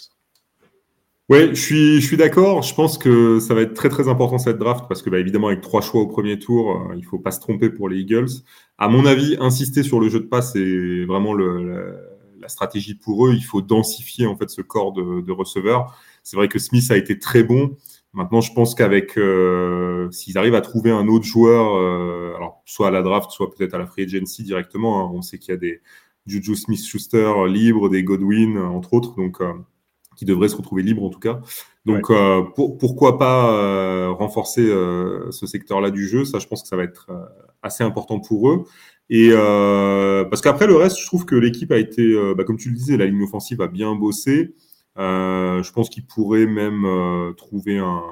Oui, 1.32 1.48
je 1.52 1.62
suis, 1.62 2.02
je 2.02 2.06
suis 2.06 2.18
d'accord. 2.18 2.62
Je 2.62 2.76
pense 2.76 2.98
que 2.98 3.40
ça 3.40 3.54
va 3.54 3.62
être 3.62 3.74
très 3.74 3.88
très 3.88 4.10
important 4.10 4.38
cette 4.38 4.58
draft 4.58 4.84
parce 4.90 5.02
que 5.02 5.10
bah, 5.10 5.18
évidemment 5.18 5.48
avec 5.48 5.62
trois 5.62 5.80
choix 5.80 6.02
au 6.02 6.08
premier 6.08 6.38
tour, 6.38 6.72
euh, 6.92 6.96
il 6.98 7.06
faut 7.06 7.20
pas 7.20 7.32
se 7.32 7.40
tromper 7.40 7.70
pour 7.70 7.88
les 7.88 8.00
Eagles. 8.00 8.28
À 8.78 8.90
mon 8.90 9.06
avis, 9.06 9.38
insister 9.40 9.82
sur 9.82 10.02
le 10.02 10.10
jeu 10.10 10.20
de 10.20 10.26
passe 10.26 10.52
c'est 10.52 11.06
vraiment 11.06 11.34
la, 11.34 12.50
stratégie 12.50 12.96
pour 12.96 13.28
eux. 13.28 13.34
Il 13.34 13.46
faut 13.46 13.62
densifier 13.62 14.26
en 14.28 14.36
fait 14.36 14.50
ce 14.50 14.62
corps 14.62 14.92
de, 14.92 15.22
de 15.22 15.32
receveurs. 15.32 15.98
C'est 16.22 16.36
vrai 16.36 16.50
que 16.50 16.60
Smith 16.60 16.92
a 16.92 16.98
été 16.98 17.18
très 17.18 17.44
bon. 17.44 17.78
Maintenant, 18.14 18.42
je 18.42 18.52
pense 18.52 18.76
qu'avec 18.76 19.18
euh, 19.18 20.12
s'ils 20.12 20.38
arrivent 20.38 20.56
à 20.56 20.62
trouver 20.62 20.92
un 20.92 21.08
autre 21.08 21.24
joueur, 21.24 21.76
euh, 21.78 22.34
alors 22.36 22.62
soit 22.66 22.90
à 22.90 22.92
la 22.92 23.04
draft, 23.04 23.32
soit 23.32 23.50
peut-être 23.56 23.74
à 23.74 23.78
la 23.78 23.86
free 23.86 24.04
agency 24.04 24.44
directement. 24.44 25.00
Hein. 25.06 25.12
on 25.14 25.22
sait 25.22 25.38
qu'il 25.38 25.52
y 25.54 25.56
a 25.56 25.58
des 25.58 25.82
Juju 26.26 26.56
Smith-Schuster 26.58 27.34
libres, 27.48 27.88
des 27.88 28.04
Godwin 28.04 28.58
entre 28.58 28.94
autres. 28.94 29.16
Donc 29.16 29.40
euh, 29.40 29.54
qui 30.22 30.26
devrait 30.26 30.49
se 30.49 30.55
retrouver 30.55 30.84
libre 30.84 31.03
en 31.03 31.09
tout 31.09 31.19
cas. 31.19 31.41
Donc 31.88 32.11
euh, 32.11 32.43
pourquoi 32.53 33.17
pas 33.17 33.55
euh, 33.55 34.11
renforcer 34.11 34.61
euh, 34.61 35.32
ce 35.32 35.47
secteur-là 35.47 35.89
du 35.89 36.07
jeu? 36.07 36.26
Ça, 36.26 36.38
je 36.38 36.45
pense 36.45 36.61
que 36.61 36.67
ça 36.67 36.76
va 36.76 36.84
être 36.84 37.07
assez 37.63 37.84
important 37.84 38.19
pour 38.19 38.51
eux. 38.51 38.65
Et 39.09 39.32
parce 39.32 40.41
qu'après 40.41 40.67
le 40.67 40.76
reste, 40.76 40.99
je 40.99 41.07
trouve 41.07 41.26
que 41.26 41.34
l'équipe 41.34 41.72
a 41.72 41.80
été, 41.80 42.15
bah, 42.38 42.43
comme 42.43 42.57
tu 42.57 42.69
le 42.69 42.76
disais, 42.76 42.97
la 42.97 43.07
ligne 43.07 43.24
offensive 43.24 43.61
a 43.61 43.67
bien 43.67 43.95
bossé. 43.95 44.53
je 44.95 45.72
pense 45.72 45.89
qu'ils 45.89 46.05
pourraient 46.05 46.45
même 46.45 46.86
trouver 47.36 47.80
un, 47.80 48.03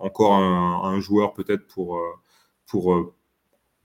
encore 0.00 0.34
un, 0.34 1.00
joueur 1.00 1.32
peut-être 1.32 1.66
pour 1.66 1.98
pour 2.66 3.14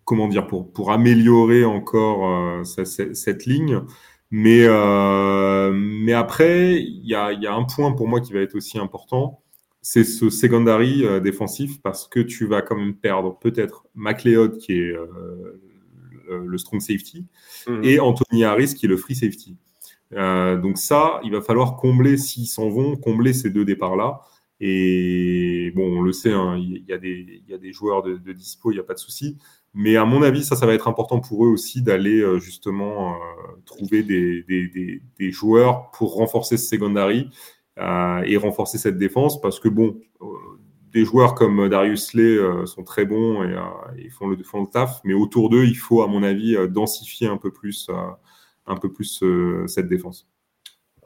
comment 0.03 0.27
dire 0.27 0.47
pour 0.47 0.69
pour 0.69 0.91
améliorer 0.91 1.63
encore 1.63 2.65
cette, 2.65 3.15
cette, 3.15 3.45
ligne. 3.45 3.83
Mais, 4.30 4.63
euh, 4.63 5.71
mais 5.73 6.13
après, 6.13 6.82
il 6.82 7.05
y 7.05 7.15
a, 7.15 7.32
y 7.32 7.47
a, 7.47 7.53
un 7.53 7.63
point 7.63 7.93
pour 7.93 8.07
moi 8.07 8.19
qui 8.19 8.34
va 8.34 8.41
être 8.41 8.55
aussi 8.55 8.78
important, 8.78 9.41
c'est 9.82 10.03
ce 10.03 10.30
secondary 10.30 11.05
euh, 11.05 11.21
défensif 11.21 11.82
parce 11.82 12.07
que 12.07 12.19
tu 12.19 12.45
vas 12.45 12.61
quand 12.61 12.75
même 12.75 12.95
perdre 12.95 13.38
peut-être 13.39 13.86
McLeod 13.95 14.57
qui 14.57 14.73
est 14.73 14.91
euh, 14.91 15.61
le 16.45 16.57
strong 16.57 16.82
safety 16.82 17.25
mhm. 17.67 17.84
et 17.86 17.99
Anthony 18.01 18.43
Harris 18.43 18.73
qui 18.75 18.86
est 18.86 18.89
le 18.89 18.97
free 18.97 19.15
safety. 19.15 19.55
Donc 20.11 20.78
ça, 20.78 21.19
il 21.23 21.32
va 21.32 21.41
falloir 21.41 21.75
combler 21.75 22.15
s'ils 22.15 22.47
s'en 22.47 22.69
vont, 22.69 22.95
combler 22.95 23.34
ces 23.34 23.49
deux 23.49 23.65
départs-là. 23.65 24.21
Et 24.61 25.71
bon, 25.75 25.99
on 25.99 26.01
le 26.01 26.13
sait, 26.13 26.32
hein, 26.32 26.57
il 26.57 26.84
y, 26.88 26.93
a 26.93 26.97
des, 26.97 27.43
y 27.47 27.53
a 27.53 27.57
des 27.57 27.73
joueurs 27.73 28.03
de, 28.03 28.15
de 28.15 28.32
dispo, 28.32 28.71
il 28.71 28.75
n'y 28.75 28.80
a 28.80 28.84
pas 28.84 28.93
de 28.93 28.99
souci. 28.99 29.38
Mais 29.80 29.95
à 29.95 30.05
mon 30.05 30.23
avis, 30.23 30.43
ça, 30.43 30.55
ça 30.55 30.65
va 30.65 30.73
être 30.73 30.88
important 30.88 31.19
pour 31.19 31.45
eux 31.45 31.49
aussi 31.49 31.84
d'aller 31.84 32.19
euh, 32.19 32.39
justement 32.39 33.13
euh, 33.13 33.15
trouver 33.63 34.01
des, 34.01 34.41
des, 34.41 35.01
des, 35.19 35.32
joueurs 35.32 35.91
pour 35.91 36.15
renforcer 36.15 36.57
ce 36.57 36.65
secondary 36.65 37.30
euh, 37.78 38.23
et 38.25 38.38
renforcer 38.38 38.80
cette 38.80 38.97
défense. 38.97 39.39
Parce 39.39 39.59
que 39.59 39.69
bon, 39.69 39.99
des 40.91 41.05
joueurs 41.05 41.36
comme 41.36 41.69
Darius 41.69 42.15
Lay 42.15 42.39
sont 42.65 42.84
très 42.84 43.05
bons 43.05 43.43
et, 43.43 43.55
ils 43.99 44.09
font 44.09 44.25
le, 44.30 44.43
font 44.43 44.61
le 44.61 44.67
taf, 44.67 44.99
mais 45.03 45.13
autour 45.13 45.51
d'eux, 45.51 45.65
il 45.65 45.78
faut, 45.78 46.01
à 46.01 46.07
mon 46.07 46.23
avis, 46.23 46.57
densifier 46.69 47.28
un 47.28 47.38
peu 47.38 47.51
plus, 47.51 47.91
un 48.65 48.78
peu 48.78 48.91
plus 48.91 49.23
cette 49.67 49.88
défense. 49.88 50.28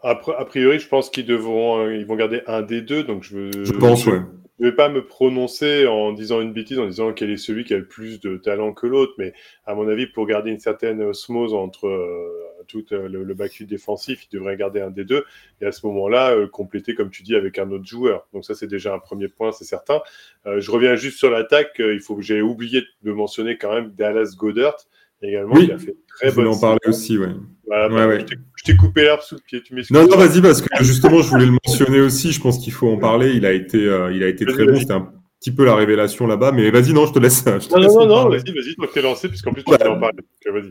A 0.02 0.16
priori, 0.16 0.80
je 0.80 0.88
pense 0.88 1.10
qu'ils 1.10 1.26
devront, 1.26 1.90
ils 1.90 2.06
vont 2.06 2.16
garder 2.16 2.42
un 2.48 2.62
des 2.62 2.82
deux, 2.82 3.04
donc 3.04 3.24
je, 3.24 3.52
je 3.66 3.74
pense, 3.74 4.08
ouais 4.08 4.22
je 4.62 4.68
vais 4.68 4.76
pas 4.76 4.90
me 4.90 5.04
prononcer 5.04 5.88
en 5.88 6.14
disant 6.14 6.40
une 6.40 6.54
bêtise, 6.54 6.78
en 6.78 6.86
disant 6.86 7.14
quel 7.14 7.32
est 7.32 7.38
celui 7.38 7.64
qui 7.64 7.74
a 7.74 7.78
le 7.78 7.88
plus 7.88 8.20
de 8.20 8.38
talent 8.38 8.74
que 8.74 8.86
l'autre, 8.86 9.14
mais 9.18 9.34
à 9.66 9.74
mon 9.74 9.90
avis, 9.90 10.06
pour 10.06 10.28
garder 10.28 10.52
une 10.52 10.60
certaine 10.60 11.02
osmose 11.02 11.56
entre 11.56 11.88
euh, 11.88 12.64
tout 12.68 12.86
euh, 12.92 13.10
le, 13.10 13.24
le 13.24 13.34
backfield 13.34 13.68
défensif, 13.68 14.24
il 14.24 14.38
devrait 14.38 14.56
garder 14.58 14.80
un 14.80 14.92
des 14.92 15.04
deux, 15.04 15.26
et 15.62 15.66
à 15.66 15.72
ce 15.72 15.84
moment-là, 15.88 16.36
euh, 16.36 16.48
compléter, 16.48 16.94
comme 16.94 17.10
tu 17.10 17.24
dis, 17.24 17.36
avec 17.36 17.58
un 17.58 17.72
autre 17.72 17.86
joueur. 17.86 18.28
Donc 18.34 18.46
ça, 18.46 18.54
c'est 18.54 18.68
déjà 18.68 18.94
un 18.94 19.00
premier 19.00 19.30
point, 19.30 19.52
c'est 19.52 19.66
certain. 19.66 20.02
je 20.46 20.70
reviens 20.70 20.96
juste 20.96 21.18
sur 21.18 21.32
l'attaque. 21.32 21.78
il 21.80 22.00
faut 22.00 22.16
que 22.16 22.22
j'ai 22.22 22.44
oublié 22.44 22.84
de 23.02 23.12
mentionner 23.12 23.58
quand 23.58 23.74
même 23.74 23.90
Dallas 23.96 24.36
Goddard, 24.38 24.78
également, 25.24 25.54
oui, 25.56 25.68
qui 25.68 25.72
a 25.72 25.78
fait 25.78 25.96
très 26.08 26.32
bonne 26.32 26.48
en 26.48 26.60
parler 26.60 26.80
aussi, 26.88 27.18
ouais. 27.18 27.30
Voilà, 27.72 27.88
bah, 27.88 28.08
ouais, 28.08 28.26
Je 28.56 28.64
t'ai 28.66 28.76
coupé 28.76 29.04
l'herbe 29.04 29.22
sous 29.22 29.36
le 29.36 29.42
pied, 29.42 29.62
tu 29.64 29.74
m'excuses. 29.74 29.96
Non, 29.96 30.06
non, 30.06 30.18
vas-y, 30.18 30.42
parce 30.42 30.62
que 30.62 30.68
justement, 30.84 31.22
je 31.22 31.30
voulais 31.30 31.46
le 31.46 31.58
mentionner 31.66 32.02
aussi. 32.02 32.34
Je 32.34 32.42
pense 32.42 32.60
qu'il 32.60 32.74
faut 32.74 32.90
en 32.90 32.98
parler. 32.98 33.32
Il 33.34 33.46
a 33.46 33.54
été, 33.54 33.78
euh, 33.78 34.12
il 34.12 34.24
a 34.24 34.28
été 34.28 34.46
très 34.46 34.66
bon. 34.66 34.76
C'était 34.78 34.92
un 34.92 35.10
petit 35.40 35.52
peu 35.52 35.64
la 35.64 35.76
révélation 35.76 36.28
là-bas, 36.28 36.52
mais 36.52 36.70
vas-y, 36.70 36.92
non, 36.92 37.06
je 37.06 37.14
te 37.14 37.20
laisse. 37.20 37.46
Je 37.46 37.68
te 37.70 37.74
non, 37.74 37.80
laisse 37.80 37.96
non, 37.96 38.06
non, 38.08 38.30
vas-y, 38.30 38.52
vas-y, 38.52 38.76
toi 38.76 38.90
t'es 38.94 39.02
lancé, 39.02 39.30
puisqu'en 39.30 39.54
plus 39.54 39.64
tu 39.64 39.72
vas 39.72 39.90
en 39.90 40.00
parler. 40.02 40.20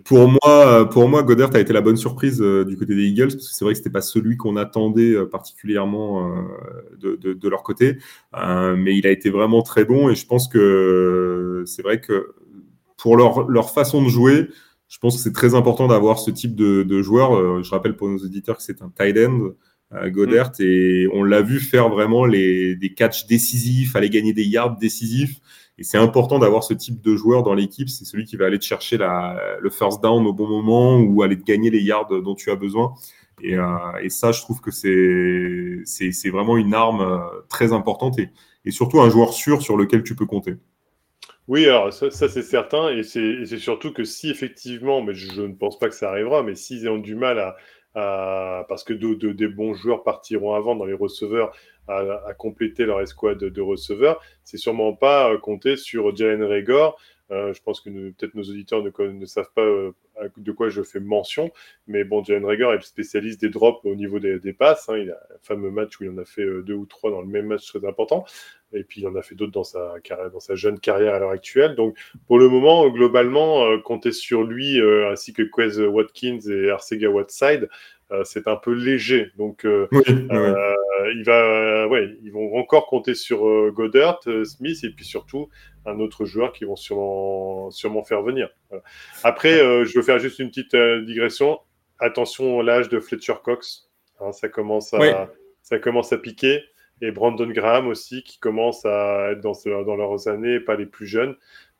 pour 0.04 0.28
moi, 0.28 0.38
euh, 0.44 0.84
pour 0.84 1.08
moi, 1.08 1.22
Goddard 1.22 1.54
a 1.54 1.58
été 1.58 1.72
la 1.72 1.80
bonne 1.80 1.96
surprise 1.96 2.42
euh, 2.42 2.66
du 2.66 2.76
côté 2.76 2.94
des 2.94 3.04
Eagles, 3.04 3.28
parce 3.28 3.48
que 3.48 3.54
c'est 3.54 3.64
vrai 3.64 3.72
que 3.72 3.78
c'était 3.78 3.90
pas 3.90 4.02
celui 4.02 4.36
qu'on 4.36 4.56
attendait 4.56 5.16
particulièrement 5.32 6.34
de, 7.00 7.16
de, 7.16 7.32
de, 7.32 7.48
leur 7.48 7.62
côté, 7.62 7.96
mais 8.76 8.94
il 8.94 9.06
a 9.06 9.10
été 9.10 9.30
vraiment 9.30 9.62
très 9.62 9.86
bon, 9.86 10.10
et 10.10 10.14
je 10.14 10.26
pense 10.26 10.48
que 10.48 11.64
c'est 11.66 11.82
vrai 11.82 12.00
que 12.00 12.34
pour 13.00 13.16
leur, 13.16 13.48
leur 13.48 13.70
façon 13.70 14.02
de 14.02 14.08
jouer, 14.08 14.48
je 14.88 14.98
pense 14.98 15.16
que 15.16 15.22
c'est 15.22 15.32
très 15.32 15.54
important 15.54 15.88
d'avoir 15.88 16.18
ce 16.18 16.30
type 16.30 16.54
de, 16.54 16.82
de 16.82 17.02
joueur. 17.02 17.34
Euh, 17.34 17.62
je 17.62 17.70
rappelle 17.70 17.96
pour 17.96 18.08
nos 18.08 18.18
auditeurs 18.18 18.56
que 18.56 18.62
c'est 18.62 18.82
un 18.82 18.90
tight 18.90 19.16
end, 19.18 19.50
euh, 19.92 20.10
Godert, 20.10 20.50
mm. 20.58 20.62
et 20.62 21.08
on 21.12 21.22
l'a 21.22 21.42
vu 21.42 21.60
faire 21.60 21.88
vraiment 21.88 22.24
les, 22.24 22.76
des 22.76 22.92
catchs 22.92 23.26
décisifs, 23.26 23.96
aller 23.96 24.10
gagner 24.10 24.32
des 24.32 24.44
yards 24.44 24.76
décisifs. 24.76 25.40
Et 25.78 25.82
c'est 25.82 25.96
important 25.96 26.38
d'avoir 26.38 26.62
ce 26.62 26.74
type 26.74 27.00
de 27.00 27.16
joueur 27.16 27.42
dans 27.42 27.54
l'équipe. 27.54 27.88
C'est 27.88 28.04
celui 28.04 28.24
qui 28.24 28.36
va 28.36 28.46
aller 28.46 28.58
te 28.58 28.64
chercher 28.64 28.98
la, 28.98 29.40
le 29.60 29.70
first 29.70 30.02
down 30.02 30.26
au 30.26 30.34
bon 30.34 30.46
moment 30.46 30.98
ou 31.00 31.22
aller 31.22 31.38
te 31.38 31.44
gagner 31.44 31.70
les 31.70 31.80
yards 31.80 32.08
dont 32.22 32.34
tu 32.34 32.50
as 32.50 32.56
besoin. 32.56 32.92
Et, 33.42 33.56
euh, 33.56 33.66
et 34.02 34.10
ça, 34.10 34.32
je 34.32 34.40
trouve 34.40 34.60
que 34.60 34.70
c'est, 34.70 36.30
vraiment 36.30 36.56
une 36.56 36.74
arme 36.74 37.00
euh, 37.00 37.18
très 37.48 37.72
importante 37.72 38.18
et, 38.18 38.28
et 38.64 38.70
surtout 38.70 39.00
un 39.00 39.08
joueur 39.08 39.32
sûr 39.32 39.62
sur 39.62 39.76
lequel 39.76 40.02
tu 40.02 40.14
peux 40.14 40.26
compter. 40.26 40.56
Oui, 41.48 41.66
alors 41.66 41.92
ça, 41.92 42.10
c'est 42.10 42.42
certain, 42.42 42.90
et 42.90 43.02
c'est 43.02 43.58
surtout 43.58 43.92
que 43.92 44.04
si 44.04 44.30
effectivement, 44.30 45.02
mais 45.02 45.14
je, 45.14 45.42
ne 45.42 45.54
pense 45.54 45.78
pas 45.78 45.88
que 45.88 45.94
ça 45.94 46.10
arrivera, 46.10 46.42
mais 46.42 46.54
s'ils 46.54 46.88
ont 46.88 46.98
du 46.98 47.16
mal 47.16 47.38
à, 47.94 48.64
parce 48.68 48.84
que 48.84 48.92
des 48.92 49.48
bons 49.48 49.74
joueurs 49.74 50.04
partiront 50.04 50.54
avant 50.54 50.76
dans 50.76 50.84
les 50.84 50.94
receveurs 50.94 51.52
à, 51.88 52.34
compléter 52.38 52.84
leur 52.84 53.00
escouade 53.00 53.38
de, 53.38 53.60
receveurs, 53.60 54.20
c'est 54.44 54.58
sûrement 54.58 54.94
pas 54.94 55.32
euh, 55.32 55.38
compter 55.38 55.76
sur 55.76 56.14
Jalen 56.14 56.44
Regor. 56.44 56.96
Euh, 57.30 57.52
je 57.52 57.62
pense 57.62 57.80
que 57.80 57.90
peut-être 57.90 58.34
nos 58.34 58.42
auditeurs 58.42 58.82
ne, 58.82 59.26
savent 59.26 59.52
pas 59.54 59.62
euh, 59.62 59.92
de 60.36 60.52
quoi 60.52 60.68
je 60.68 60.82
fais 60.82 61.00
mention, 61.00 61.50
mais 61.86 62.04
bon, 62.04 62.24
Jalen 62.24 62.44
Rager 62.44 62.64
est 62.64 62.76
le 62.76 62.80
spécialiste 62.80 63.40
des 63.40 63.48
drops 63.48 63.84
au 63.84 63.94
niveau 63.94 64.18
des, 64.18 64.52
passes. 64.52 64.88
Hein. 64.88 64.98
il 64.98 65.10
a 65.10 65.14
un 65.14 65.38
fameux 65.40 65.70
match 65.70 65.98
où 66.00 66.04
il 66.04 66.10
en 66.10 66.18
a 66.18 66.24
fait 66.24 66.44
deux 66.62 66.74
ou 66.74 66.86
trois 66.86 67.10
dans 67.10 67.20
le 67.20 67.28
même 67.28 67.46
match 67.46 67.66
très 67.66 67.86
important 67.86 68.24
et 68.72 68.84
puis 68.84 69.00
il 69.00 69.06
en 69.06 69.14
a 69.14 69.22
fait 69.22 69.34
d'autres 69.34 69.52
dans 69.52 69.64
sa 70.40 70.54
jeune 70.54 70.78
carrière 70.78 71.14
à 71.14 71.18
l'heure 71.18 71.30
actuelle. 71.30 71.74
Donc 71.74 71.96
pour 72.26 72.38
le 72.38 72.48
moment, 72.48 72.88
globalement, 72.88 73.64
euh, 73.64 73.78
compter 73.78 74.12
sur 74.12 74.42
lui 74.44 74.80
euh, 74.80 75.10
ainsi 75.10 75.32
que 75.32 75.42
Quez 75.42 75.84
Watkins 75.86 76.40
et 76.48 76.70
Arcega 76.70 77.08
Whiteside, 77.08 77.64
euh, 77.64 77.68
c'est 78.24 78.48
un 78.48 78.56
peu 78.56 78.72
léger. 78.72 79.30
Donc 79.36 79.64
il 79.64 81.22
va, 81.24 81.88
ouais, 81.88 82.16
ils 82.22 82.30
vont 82.32 82.56
encore 82.56 82.86
compter 82.86 83.14
sur 83.14 83.70
Goddard, 83.72 84.20
Smith 84.44 84.78
et 84.84 84.90
puis 84.90 85.04
surtout 85.04 85.48
un 85.86 85.98
autre 85.98 86.24
joueur 86.24 86.52
qui 86.52 86.64
vont 86.64 86.76
sûrement, 86.76 87.70
sûrement 87.70 88.04
faire 88.04 88.22
venir. 88.22 88.50
Après, 89.24 89.58
je 89.84 89.96
veux 89.96 90.02
faire 90.02 90.18
juste 90.18 90.38
une 90.38 90.48
petite 90.48 90.76
digression. 91.06 91.58
Attention 91.98 92.60
à 92.60 92.62
l'âge 92.62 92.88
de 92.88 92.98
Fletcher 93.00 93.34
Cox. 93.44 93.90
Hein, 94.20 94.32
ça 94.32 94.48
commence 94.48 94.92
à, 94.94 95.30
ça 95.62 95.78
commence 95.78 96.12
à 96.12 96.18
piquer 96.18 96.62
et 97.02 97.10
Brandon 97.10 97.46
Graham 97.46 97.88
aussi, 97.88 98.22
qui 98.22 98.38
commence 98.38 98.84
à 98.84 99.32
être 99.32 99.40
dans, 99.40 99.54
dans 99.84 99.96
leurs 99.96 100.28
années, 100.28 100.60
pas 100.60 100.76
les 100.76 100.86
plus 100.86 101.06
jeunes, 101.06 101.36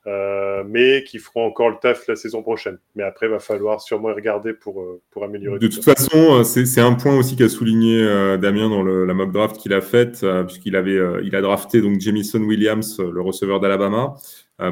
euh, 0.07 0.65
mais 0.67 1.05
qui 1.05 1.19
feront 1.19 1.45
encore 1.45 1.69
le 1.69 1.77
taf 1.81 2.09
la 2.09 2.17
saison 2.17 2.43
prochaine. 2.43 2.79
Mais 2.95 3.03
après, 3.03 3.27
il 3.27 3.33
va 3.33 3.39
falloir 3.39 3.83
sûrement 3.83 4.09
y 4.09 4.15
regarder 4.15 4.55
pour, 4.55 4.81
euh, 4.81 5.03
pour 5.11 5.25
améliorer. 5.25 5.59
De 5.59 5.69
toute 5.69 5.85
façon, 5.85 6.39
euh, 6.39 6.43
c'est 6.43 6.81
un 6.81 6.95
point 6.95 7.19
aussi 7.19 7.37
qu'a 7.37 7.51
souligné 7.51 8.01
Damien 8.39 8.71
dans 8.71 8.83
le, 8.83 9.05
la 9.05 9.13
mock 9.13 9.31
draft 9.31 9.59
qu'il 9.59 9.75
a 9.75 9.83
faite, 9.83 10.25
puisqu'il 10.47 10.75
avait, 10.75 10.99
il 11.23 11.37
a 11.37 11.43
drafté 11.43 11.83
donc 11.83 12.01
Jamison 12.01 12.41
Williams, 12.41 12.99
le 12.99 13.21
receveur 13.21 13.61
d'Alabama, 13.61 14.15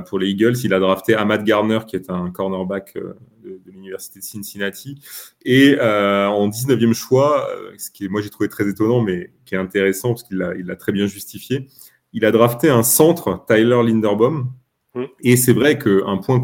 pour 0.06 0.18
les 0.18 0.30
Eagles. 0.30 0.56
Il 0.64 0.72
a 0.72 0.78
drafté 0.78 1.14
Ahmad 1.14 1.44
Garner, 1.44 1.80
qui 1.86 1.96
est 1.96 2.08
un 2.08 2.30
cornerback 2.30 2.94
de, 2.94 3.60
de 3.64 3.70
l'université 3.70 4.20
de 4.20 4.24
Cincinnati. 4.24 4.98
Et 5.44 5.78
en 5.78 6.48
19e 6.48 6.94
choix, 6.94 7.46
ce 7.76 7.90
qui 7.90 8.08
moi 8.08 8.22
j'ai 8.22 8.30
trouvé 8.30 8.48
très 8.48 8.66
étonnant, 8.66 9.02
mais 9.02 9.30
qui 9.44 9.56
est 9.56 9.58
intéressant 9.58 10.10
parce 10.10 10.22
qu'il 10.22 10.38
l'a 10.38 10.54
il 10.54 10.74
très 10.78 10.92
bien 10.92 11.06
justifié, 11.06 11.66
il 12.14 12.24
a 12.24 12.30
drafté 12.30 12.70
un 12.70 12.82
centre, 12.82 13.44
Tyler 13.46 13.82
Linderbaum. 13.84 14.50
Et 15.20 15.36
c'est 15.36 15.52
vrai 15.52 15.78
qu'un 15.78 16.18
point 16.18 16.38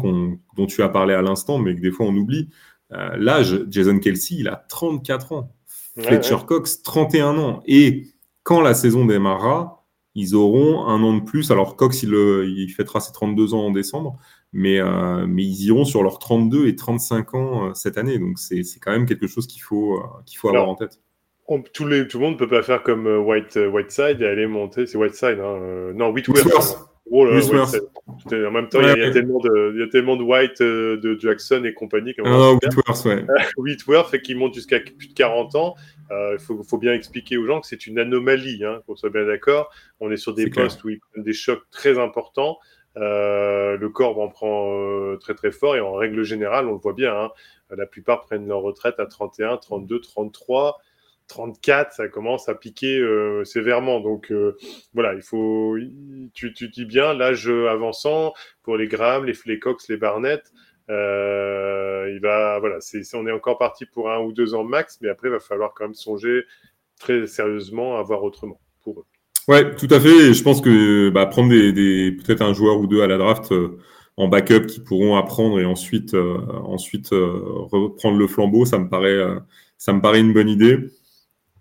dont 0.55 0.65
tu 0.65 0.81
as 0.81 0.89
parlé 0.89 1.13
à 1.13 1.21
l'instant, 1.21 1.57
mais 1.57 1.75
que 1.75 1.81
des 1.81 1.91
fois 1.91 2.05
on 2.05 2.15
oublie, 2.15 2.49
euh, 2.93 3.15
l'âge, 3.17 3.65
Jason 3.69 3.99
Kelsey, 3.99 4.37
il 4.39 4.47
a 4.47 4.65
34 4.69 5.31
ans. 5.31 5.51
Fletcher 5.97 6.37
Cox, 6.45 6.81
31 6.83 7.37
ans. 7.37 7.63
Et 7.65 8.07
quand 8.43 8.61
la 8.61 8.73
saison 8.73 9.05
démarrera, 9.05 9.85
ils 10.13 10.35
auront 10.35 10.85
un 10.85 11.01
an 11.03 11.13
de 11.17 11.23
plus. 11.23 11.51
Alors 11.51 11.75
Cox, 11.77 12.03
il, 12.03 12.13
il 12.13 12.69
fêtera 12.69 12.99
ses 12.99 13.13
32 13.13 13.53
ans 13.53 13.67
en 13.67 13.71
décembre, 13.71 14.17
mais, 14.51 14.79
mais 15.25 15.43
ils 15.43 15.65
iront 15.67 15.85
sur 15.85 16.03
leurs 16.03 16.19
32 16.19 16.67
et 16.67 16.75
35 16.75 17.33
ans 17.33 17.73
cette 17.73 17.97
année. 17.97 18.19
Donc 18.19 18.39
c'est 18.39 18.63
quand 18.81 18.91
même 18.91 19.05
quelque 19.05 19.27
chose 19.27 19.47
qu'il 19.47 19.61
faut, 19.61 20.03
qu'il 20.25 20.37
faut 20.37 20.49
avoir 20.49 20.67
en 20.67 20.75
tête. 20.75 20.99
tout, 21.73 21.87
les, 21.87 22.07
tout 22.07 22.19
le 22.19 22.25
monde 22.25 22.33
ne 22.33 22.39
peut 22.39 22.49
pas 22.49 22.61
faire 22.61 22.83
comme 22.83 23.07
White, 23.07 23.57
Whiteside 23.71 24.21
et 24.21 24.27
aller 24.27 24.47
monter. 24.47 24.85
C'est 24.85 24.97
Whiteside, 24.97 25.39
hein, 25.39 25.93
non, 25.95 26.09
Whitworth. 26.09 26.94
Oh 27.11 27.23
là, 27.23 27.33
en 27.35 28.51
même 28.51 28.67
temps, 28.67 28.81
il, 28.81 28.87
y 28.87 29.03
a, 29.03 29.11
tellement 29.11 29.39
de, 29.39 29.73
il 29.75 29.79
y 29.79 29.83
a 29.83 29.87
tellement 29.87 30.15
de 30.15 30.23
White, 30.23 30.61
euh, 30.61 30.97
de 30.97 31.19
Jackson 31.19 31.63
et 31.63 31.73
compagnie. 31.73 32.15
Comme 32.15 32.25
ah, 32.27 32.53
Whitworth, 32.53 33.05
ouais. 33.05 33.25
Whitworth, 33.57 34.09
fait 34.09 34.21
qu'il 34.21 34.37
monte 34.37 34.55
jusqu'à 34.55 34.79
plus 34.79 35.09
de 35.09 35.13
40 35.13 35.55
ans. 35.55 35.75
Euh, 36.11 36.31
il 36.33 36.39
faut, 36.39 36.63
faut, 36.63 36.79
bien 36.79 36.93
expliquer 36.93 37.37
aux 37.37 37.45
gens 37.45 37.61
que 37.61 37.67
c'est 37.67 37.85
une 37.85 37.99
anomalie, 37.99 38.63
hein, 38.63 38.81
qu'on 38.87 38.95
soit 38.95 39.11
bien 39.11 39.25
d'accord. 39.25 39.71
On 39.99 40.11
est 40.11 40.17
sur 40.17 40.33
des 40.33 40.49
postes 40.49 40.83
où 40.83 40.89
ils 40.89 40.99
prennent 40.99 41.23
des 41.23 41.33
chocs 41.33 41.63
très 41.69 41.99
importants. 41.99 42.57
Euh, 42.97 43.75
le 43.77 43.89
corps 43.89 44.19
en 44.19 44.29
prend 44.29 44.71
euh, 44.71 45.17
très 45.17 45.33
très 45.33 45.51
fort 45.51 45.75
et 45.75 45.81
en 45.81 45.93
règle 45.93 46.23
générale, 46.23 46.67
on 46.67 46.73
le 46.73 46.77
voit 46.77 46.93
bien, 46.93 47.13
hein, 47.13 47.29
la 47.75 47.85
plupart 47.85 48.21
prennent 48.21 48.47
leur 48.47 48.61
retraite 48.61 48.99
à 48.99 49.05
31, 49.05 49.57
32, 49.57 49.99
33. 49.99 50.79
34, 51.27 51.93
ça 51.93 52.07
commence 52.07 52.49
à 52.49 52.55
piquer 52.55 52.99
euh, 52.99 53.43
sévèrement. 53.43 53.99
Donc 53.99 54.31
euh, 54.31 54.55
voilà, 54.93 55.13
il 55.13 55.21
faut, 55.21 55.75
tu, 56.33 56.53
tu 56.53 56.69
dis 56.69 56.85
bien, 56.85 57.13
l'âge 57.13 57.47
avançant 57.49 58.33
pour 58.63 58.77
les 58.77 58.87
Graham, 58.87 59.25
les, 59.25 59.33
les 59.45 59.59
Cox, 59.59 59.89
les 59.89 59.97
Barnett, 59.97 60.43
euh, 60.89 62.11
il 62.13 62.19
va, 62.19 62.59
voilà, 62.59 62.77
on 63.13 63.27
est 63.27 63.31
encore 63.31 63.57
parti 63.57 63.85
pour 63.85 64.11
un 64.11 64.19
ou 64.19 64.31
deux 64.31 64.53
ans 64.53 64.63
max, 64.63 64.99
mais 65.01 65.09
après 65.09 65.29
il 65.29 65.31
va 65.31 65.39
falloir 65.39 65.73
quand 65.73 65.85
même 65.85 65.95
songer 65.95 66.43
très 66.99 67.27
sérieusement 67.27 67.97
à 67.97 68.03
voir 68.03 68.23
autrement 68.23 68.59
pour 68.83 68.99
eux. 68.99 69.05
Ouais, 69.47 69.75
tout 69.75 69.87
à 69.91 69.99
fait. 69.99 70.33
Je 70.33 70.43
pense 70.43 70.61
que 70.61 71.09
bah, 71.09 71.25
prendre 71.27 71.49
peut-être 71.49 72.41
un 72.41 72.53
joueur 72.53 72.79
ou 72.79 72.87
deux 72.87 73.01
à 73.01 73.07
la 73.07 73.17
draft 73.17 73.53
en 74.17 74.27
backup 74.27 74.65
qui 74.65 74.79
pourront 74.79 75.17
apprendre 75.17 75.59
et 75.59 75.65
ensuite 75.65 76.15
ensuite 76.15 77.09
reprendre 77.11 78.17
le 78.17 78.27
flambeau, 78.27 78.65
ça 78.65 78.79
me 78.79 78.89
paraît 78.89 79.19
ça 79.77 79.93
me 79.93 80.01
paraît 80.01 80.21
une 80.21 80.33
bonne 80.33 80.49
idée 80.49 80.79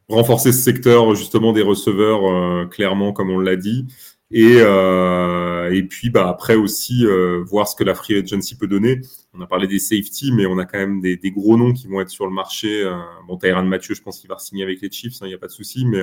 renforcer 0.09 0.53
ce 0.53 0.61
secteur 0.61 1.15
justement 1.15 1.53
des 1.53 1.63
receveurs 1.63 2.27
euh, 2.27 2.67
clairement 2.67 3.13
comme 3.13 3.31
on 3.31 3.39
l'a 3.39 3.57
dit. 3.57 3.87
Et 4.31 4.57
euh, 4.59 5.71
et 5.71 5.85
puis 5.85 6.11
bah 6.11 6.29
après 6.29 6.57
aussi 6.57 7.07
euh, 7.07 7.45
voir 7.47 7.69
ce 7.69 7.77
que 7.77 7.85
la 7.85 7.95
free 7.95 8.17
agency 8.17 8.57
peut 8.57 8.67
donner. 8.67 9.01
On 9.33 9.41
a 9.41 9.47
parlé 9.47 9.69
des 9.69 9.79
safety 9.79 10.33
mais 10.33 10.45
on 10.47 10.59
a 10.59 10.65
quand 10.65 10.79
même 10.79 11.01
des, 11.01 11.19
gros 11.31 11.57
noms 11.57 11.73
qui 11.73 11.87
vont 11.87 12.01
être 12.01 12.09
sur 12.09 12.27
le 12.27 12.33
marché 12.33 12.83
euh, 12.83 12.97
bon 13.29 13.37
Tyrann 13.37 13.69
Mathieu 13.69 13.95
je 13.95 14.03
pense 14.03 14.19
qu'il 14.19 14.29
va 14.29 14.39
signer 14.39 14.65
avec 14.65 14.81
les 14.81 14.91
Chiefs 14.91 15.19
il 15.21 15.25
hein, 15.25 15.29
n'y 15.29 15.35
a 15.35 15.39
pas 15.39 15.47
de 15.47 15.53
souci 15.53 15.85
mais 15.87 16.01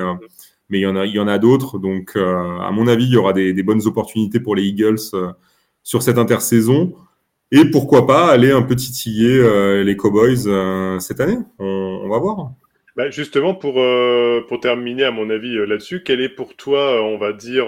mais 0.70 0.80
il 0.80 0.82
y 0.84 0.88
en 0.88 0.96
a 0.96 1.06
y 1.06 1.20
en 1.20 1.28
a 1.28 1.40
d'autres. 1.40 1.78
Donc 1.80 2.16
à 2.16 2.72
mon 2.72 2.88
avis 2.88 3.06
il 3.06 3.12
y 3.12 3.18
aura 3.18 3.34
des, 3.34 3.64
bonnes 3.64 3.86
opportunités 3.86 4.40
pour 4.40 4.56
les 4.56 4.64
Eagles 4.64 5.00
sur 5.84 6.02
cette 6.02 6.18
intersaison. 6.18 6.94
Et 7.52 7.66
pourquoi 7.66 8.08
pas 8.08 8.32
aller 8.32 8.52
un 8.52 8.62
peu 8.62 8.78
titiller 8.78 9.84
les 9.84 9.98
Cowboys 9.98 11.00
cette 11.02 11.20
année. 11.20 11.38
On 11.60 12.08
va 12.08 12.20
voir 12.20 12.52
bah 13.02 13.10
justement, 13.10 13.56
pour, 13.56 13.80
euh, 13.80 14.46
pour 14.48 14.60
terminer, 14.60 15.06
à 15.06 15.12
mon 15.12 15.32
avis, 15.32 15.58
euh, 15.58 15.66
là-dessus, 15.66 16.04
quel 16.04 16.22
est 16.22 16.30
pour 16.30 16.56
toi, 16.56 16.98
euh, 16.98 17.00
on 17.00 17.18
va 17.18 17.34
dire, 17.34 17.66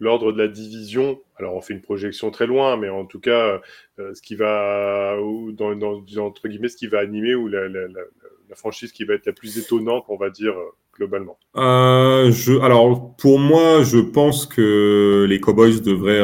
l'ordre 0.00 0.32
de 0.32 0.38
la 0.38 0.48
division? 0.48 1.20
Alors, 1.36 1.54
on 1.54 1.60
fait 1.60 1.74
une 1.74 1.80
projection 1.80 2.32
très 2.32 2.48
loin, 2.48 2.76
mais 2.76 2.88
en 2.88 3.04
tout 3.04 3.20
cas, 3.20 3.60
ce 3.98 4.20
qui 4.20 4.34
va, 4.34 5.16
ou 5.20 5.52
dans, 5.52 5.76
dans, 5.76 6.02
entre 6.18 6.48
guillemets, 6.48 6.68
ce 6.68 6.76
qui 6.76 6.88
va 6.88 6.98
animer 6.98 7.36
ou 7.36 7.46
la, 7.46 7.68
la, 7.68 7.86
la, 7.86 8.56
franchise 8.56 8.92
qui 8.92 9.04
va 9.04 9.14
être 9.14 9.26
la 9.26 9.32
plus 9.32 9.58
étonnante, 9.58 10.04
on 10.08 10.16
va 10.16 10.30
dire, 10.30 10.54
globalement 10.96 11.36
je, 11.56 12.60
Alors, 12.60 13.16
pour 13.16 13.40
moi, 13.40 13.82
je 13.82 13.98
pense 13.98 14.46
que 14.46 15.26
les 15.28 15.40
Cowboys 15.40 15.80
devraient 15.80 16.22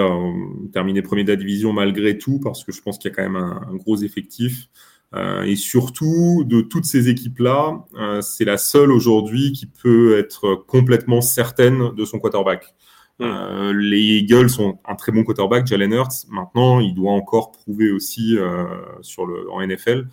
terminer 0.72 1.02
premier 1.02 1.24
de 1.24 1.30
la 1.30 1.36
division 1.36 1.72
malgré 1.72 2.18
tout, 2.18 2.38
parce 2.40 2.62
que 2.64 2.70
je 2.70 2.80
pense 2.80 2.98
qu'il 2.98 3.10
y 3.10 3.12
a 3.12 3.16
quand 3.16 3.28
même 3.28 3.42
un 3.42 3.74
gros 3.76 3.96
effectif. 3.96 4.68
Euh, 5.14 5.42
et 5.42 5.56
surtout, 5.56 6.44
de 6.46 6.60
toutes 6.60 6.84
ces 6.84 7.08
équipes-là, 7.08 7.84
euh, 7.98 8.20
c'est 8.20 8.44
la 8.44 8.56
seule 8.56 8.92
aujourd'hui 8.92 9.52
qui 9.52 9.66
peut 9.66 10.18
être 10.18 10.54
complètement 10.54 11.20
certaine 11.20 11.92
de 11.94 12.04
son 12.04 12.18
quarterback. 12.18 12.74
Hmm. 13.20 13.24
Euh, 13.24 13.72
les 13.74 14.00
Eagles 14.00 14.48
sont 14.48 14.78
un 14.86 14.94
très 14.94 15.12
bon 15.12 15.24
quarterback, 15.24 15.66
Jalen 15.66 15.92
Hurts. 15.92 16.26
Maintenant, 16.30 16.80
il 16.80 16.94
doit 16.94 17.12
encore 17.12 17.52
prouver 17.52 17.90
aussi 17.90 18.36
euh, 18.38 18.64
sur 19.02 19.26
le, 19.26 19.50
en 19.50 19.60
NFL. 19.64 20.08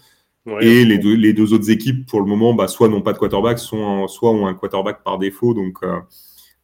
et 0.61 0.83
les 0.83 0.97
deux, 0.97 1.15
les 1.15 1.33
deux 1.33 1.53
autres 1.53 1.69
équipes, 1.69 2.05
pour 2.05 2.19
le 2.19 2.25
moment, 2.25 2.53
bah, 2.53 2.67
soit 2.67 2.89
n'ont 2.89 3.01
pas 3.01 3.13
de 3.13 3.17
quarterback, 3.17 3.59
soit, 3.59 4.07
soit 4.07 4.31
ont 4.31 4.45
un 4.45 4.53
quarterback 4.53 5.03
par 5.03 5.17
défaut. 5.17 5.53
Donc, 5.53 5.77
euh, 5.83 5.99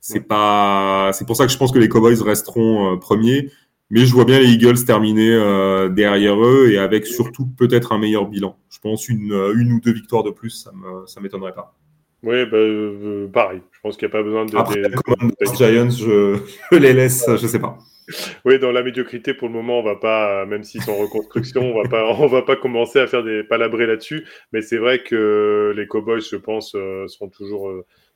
c'est 0.01 0.27
pas, 0.27 1.11
c'est 1.13 1.25
pour 1.25 1.37
ça 1.37 1.45
que 1.45 1.51
je 1.51 1.57
pense 1.57 1.71
que 1.71 1.79
les 1.79 1.87
Cowboys 1.87 2.21
resteront 2.21 2.97
premiers. 2.97 3.49
Mais 3.89 4.05
je 4.05 4.13
vois 4.13 4.25
bien 4.25 4.39
les 4.39 4.49
Eagles 4.49 4.85
terminer 4.85 5.33
euh, 5.33 5.89
derrière 5.89 6.43
eux 6.43 6.71
et 6.71 6.77
avec 6.77 7.05
surtout 7.05 7.45
peut-être 7.45 7.91
un 7.91 7.99
meilleur 7.99 8.27
bilan. 8.27 8.57
Je 8.69 8.79
pense 8.79 9.07
une, 9.07 9.31
euh, 9.31 9.53
une 9.55 9.71
ou 9.73 9.79
deux 9.79 9.93
victoires 9.93 10.23
de 10.23 10.31
plus, 10.31 10.49
ça 10.49 10.71
ne 10.71 11.05
ça 11.05 11.21
m'étonnerait 11.21 11.53
pas. 11.53 11.75
Oui, 12.23 12.45
bah, 12.45 12.57
euh, 12.57 13.27
pareil. 13.27 13.61
Je 13.71 13.79
pense 13.81 13.97
qu'il 13.97 14.07
n'y 14.07 14.11
a 14.11 14.17
pas 14.17 14.23
besoin 14.23 14.45
de. 14.45 14.55
Après, 14.55 14.81
des... 14.81 14.89
les 14.89 15.55
Giants, 15.55 15.89
je, 15.89 16.37
je, 16.71 16.77
les 16.77 16.93
laisse, 16.93 17.25
je 17.27 17.47
sais 17.47 17.59
pas. 17.59 17.77
Oui, 18.45 18.59
dans 18.59 18.71
la 18.71 18.83
médiocrité, 18.83 19.33
pour 19.33 19.47
le 19.49 19.53
moment, 19.53 19.79
on 19.79 19.83
va 19.83 19.95
pas, 19.95 20.45
même 20.45 20.63
s'ils 20.63 20.81
sont 20.81 20.91
en 20.93 20.97
reconstruction, 20.97 21.61
on 21.61 21.83
va 21.83 21.87
pas, 21.87 22.05
on 22.17 22.27
va 22.27 22.41
pas 22.41 22.55
commencer 22.55 22.99
à 22.99 23.07
faire 23.07 23.23
des 23.23 23.43
palabrer 23.43 23.85
là-dessus. 23.85 24.25
Mais 24.53 24.61
c'est 24.61 24.77
vrai 24.77 25.03
que 25.03 25.73
les 25.75 25.87
Cowboys, 25.87 26.21
je 26.21 26.37
pense, 26.37 26.71
seront 26.71 27.29
toujours 27.29 27.71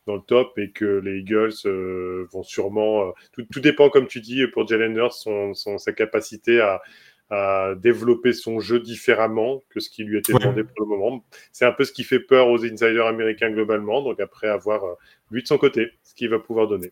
dans 0.08 0.16
le 0.16 0.22
top 0.22 0.58
et 0.58 0.72
que 0.72 0.86
les 0.86 1.20
Eagles 1.20 1.54
euh, 1.66 2.28
vont 2.32 2.42
sûrement. 2.42 3.10
Euh, 3.10 3.12
tout, 3.34 3.44
tout, 3.52 3.60
dépend, 3.60 3.90
comme 3.90 4.08
tu 4.08 4.22
dis, 4.22 4.48
pour 4.48 4.66
Jalen 4.68 4.96
Hurts, 4.96 5.14
son, 5.14 5.54
son, 5.54 5.78
sa 5.78 5.92
capacité 5.92 6.62
à, 6.62 6.82
à, 7.30 7.76
développer 7.76 8.34
son 8.34 8.60
jeu 8.60 8.80
différemment 8.80 9.62
que 9.70 9.80
ce 9.80 9.90
qui 9.90 10.04
lui 10.04 10.18
était 10.18 10.34
demandé 10.34 10.64
pour 10.64 10.86
le 10.86 10.88
moment. 10.88 11.24
C'est 11.52 11.66
un 11.66 11.74
peu 11.74 11.84
ce 11.84 11.92
qui 11.92 12.04
fait 12.04 12.22
peur 12.22 12.48
aux 12.48 12.64
insiders 12.64 13.06
américains 13.06 13.52
globalement. 13.52 14.02
Donc 14.02 14.20
après, 14.20 14.48
avoir 14.48 14.84
euh, 14.86 14.94
lui 15.30 15.44
de 15.44 15.48
son 15.48 15.58
côté, 15.58 15.92
ce 16.04 16.16
qu'il 16.16 16.30
va 16.30 16.40
pouvoir 16.40 16.68
donner. 16.68 16.92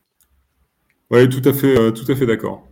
Oui, 1.10 1.30
tout 1.30 1.48
à 1.48 1.54
fait, 1.54 1.94
tout 1.94 2.12
à 2.12 2.16
fait 2.16 2.26
d'accord. 2.26 2.68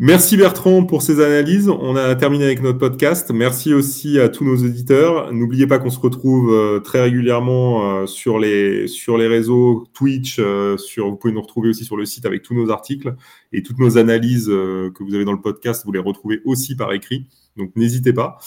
Merci 0.00 0.36
Bertrand 0.36 0.84
pour 0.84 1.02
ces 1.02 1.20
analyses. 1.20 1.68
On 1.68 1.96
a 1.96 2.14
terminé 2.14 2.44
avec 2.44 2.62
notre 2.62 2.78
podcast. 2.78 3.32
Merci 3.32 3.74
aussi 3.74 4.20
à 4.20 4.28
tous 4.28 4.44
nos 4.44 4.56
auditeurs. 4.56 5.32
N'oubliez 5.32 5.66
pas 5.66 5.80
qu'on 5.80 5.90
se 5.90 5.98
retrouve 5.98 6.52
euh, 6.52 6.78
très 6.78 7.00
régulièrement 7.00 8.02
euh, 8.02 8.06
sur 8.06 8.38
les 8.38 8.86
sur 8.86 9.18
les 9.18 9.26
réseaux 9.26 9.88
Twitch. 9.94 10.36
Euh, 10.38 10.76
sur, 10.76 11.10
vous 11.10 11.16
pouvez 11.16 11.32
nous 11.32 11.40
retrouver 11.40 11.70
aussi 11.70 11.84
sur 11.84 11.96
le 11.96 12.04
site 12.06 12.26
avec 12.26 12.42
tous 12.42 12.54
nos 12.54 12.70
articles 12.70 13.16
et 13.52 13.64
toutes 13.64 13.80
nos 13.80 13.98
analyses 13.98 14.46
que 14.46 15.02
vous 15.02 15.16
avez 15.16 15.24
dans 15.24 15.32
le 15.32 15.40
podcast. 15.40 15.84
Vous 15.84 15.90
les 15.90 15.98
retrouvez 15.98 16.42
aussi 16.44 16.76
par 16.76 16.92
écrit. 16.92 17.26
Donc 17.56 17.74
n'hésitez 17.74 18.12
pas. 18.12 18.38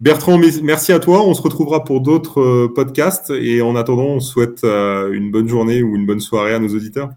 Bertrand, 0.00 0.40
merci 0.64 0.92
à 0.92 0.98
toi. 0.98 1.24
On 1.24 1.34
se 1.34 1.42
retrouvera 1.42 1.84
pour 1.84 2.00
d'autres 2.00 2.66
podcasts 2.74 3.30
et 3.30 3.62
en 3.62 3.76
attendant, 3.76 4.06
on 4.06 4.20
souhaite 4.20 4.64
une 4.64 5.30
bonne 5.30 5.48
journée 5.48 5.80
ou 5.80 5.94
une 5.94 6.06
bonne 6.06 6.20
soirée 6.20 6.54
à 6.54 6.58
nos 6.58 6.74
auditeurs. 6.74 7.10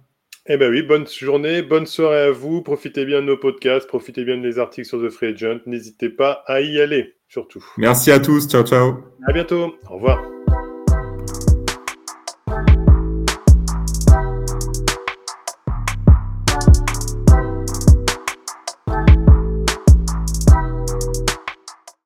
Eh 0.47 0.57
ben 0.57 0.71
oui, 0.71 0.81
bonne 0.81 1.07
journée, 1.07 1.61
bonne 1.61 1.85
soirée 1.85 2.21
à 2.21 2.31
vous. 2.31 2.63
Profitez 2.63 3.05
bien 3.05 3.21
de 3.21 3.27
nos 3.27 3.37
podcasts, 3.37 3.87
profitez 3.87 4.23
bien 4.23 4.37
des 4.37 4.57
articles 4.57 4.87
sur 4.87 4.99
The 4.99 5.09
Free 5.09 5.33
Agent. 5.33 5.59
N'hésitez 5.67 6.09
pas 6.09 6.43
à 6.47 6.61
y 6.61 6.81
aller, 6.81 7.15
surtout. 7.27 7.63
Merci 7.77 8.11
à 8.11 8.19
tous. 8.19 8.47
Ciao, 8.47 8.63
ciao. 8.63 9.03
À 9.27 9.33
bientôt. 9.33 9.75
Au 9.87 9.95
revoir. 9.95 10.19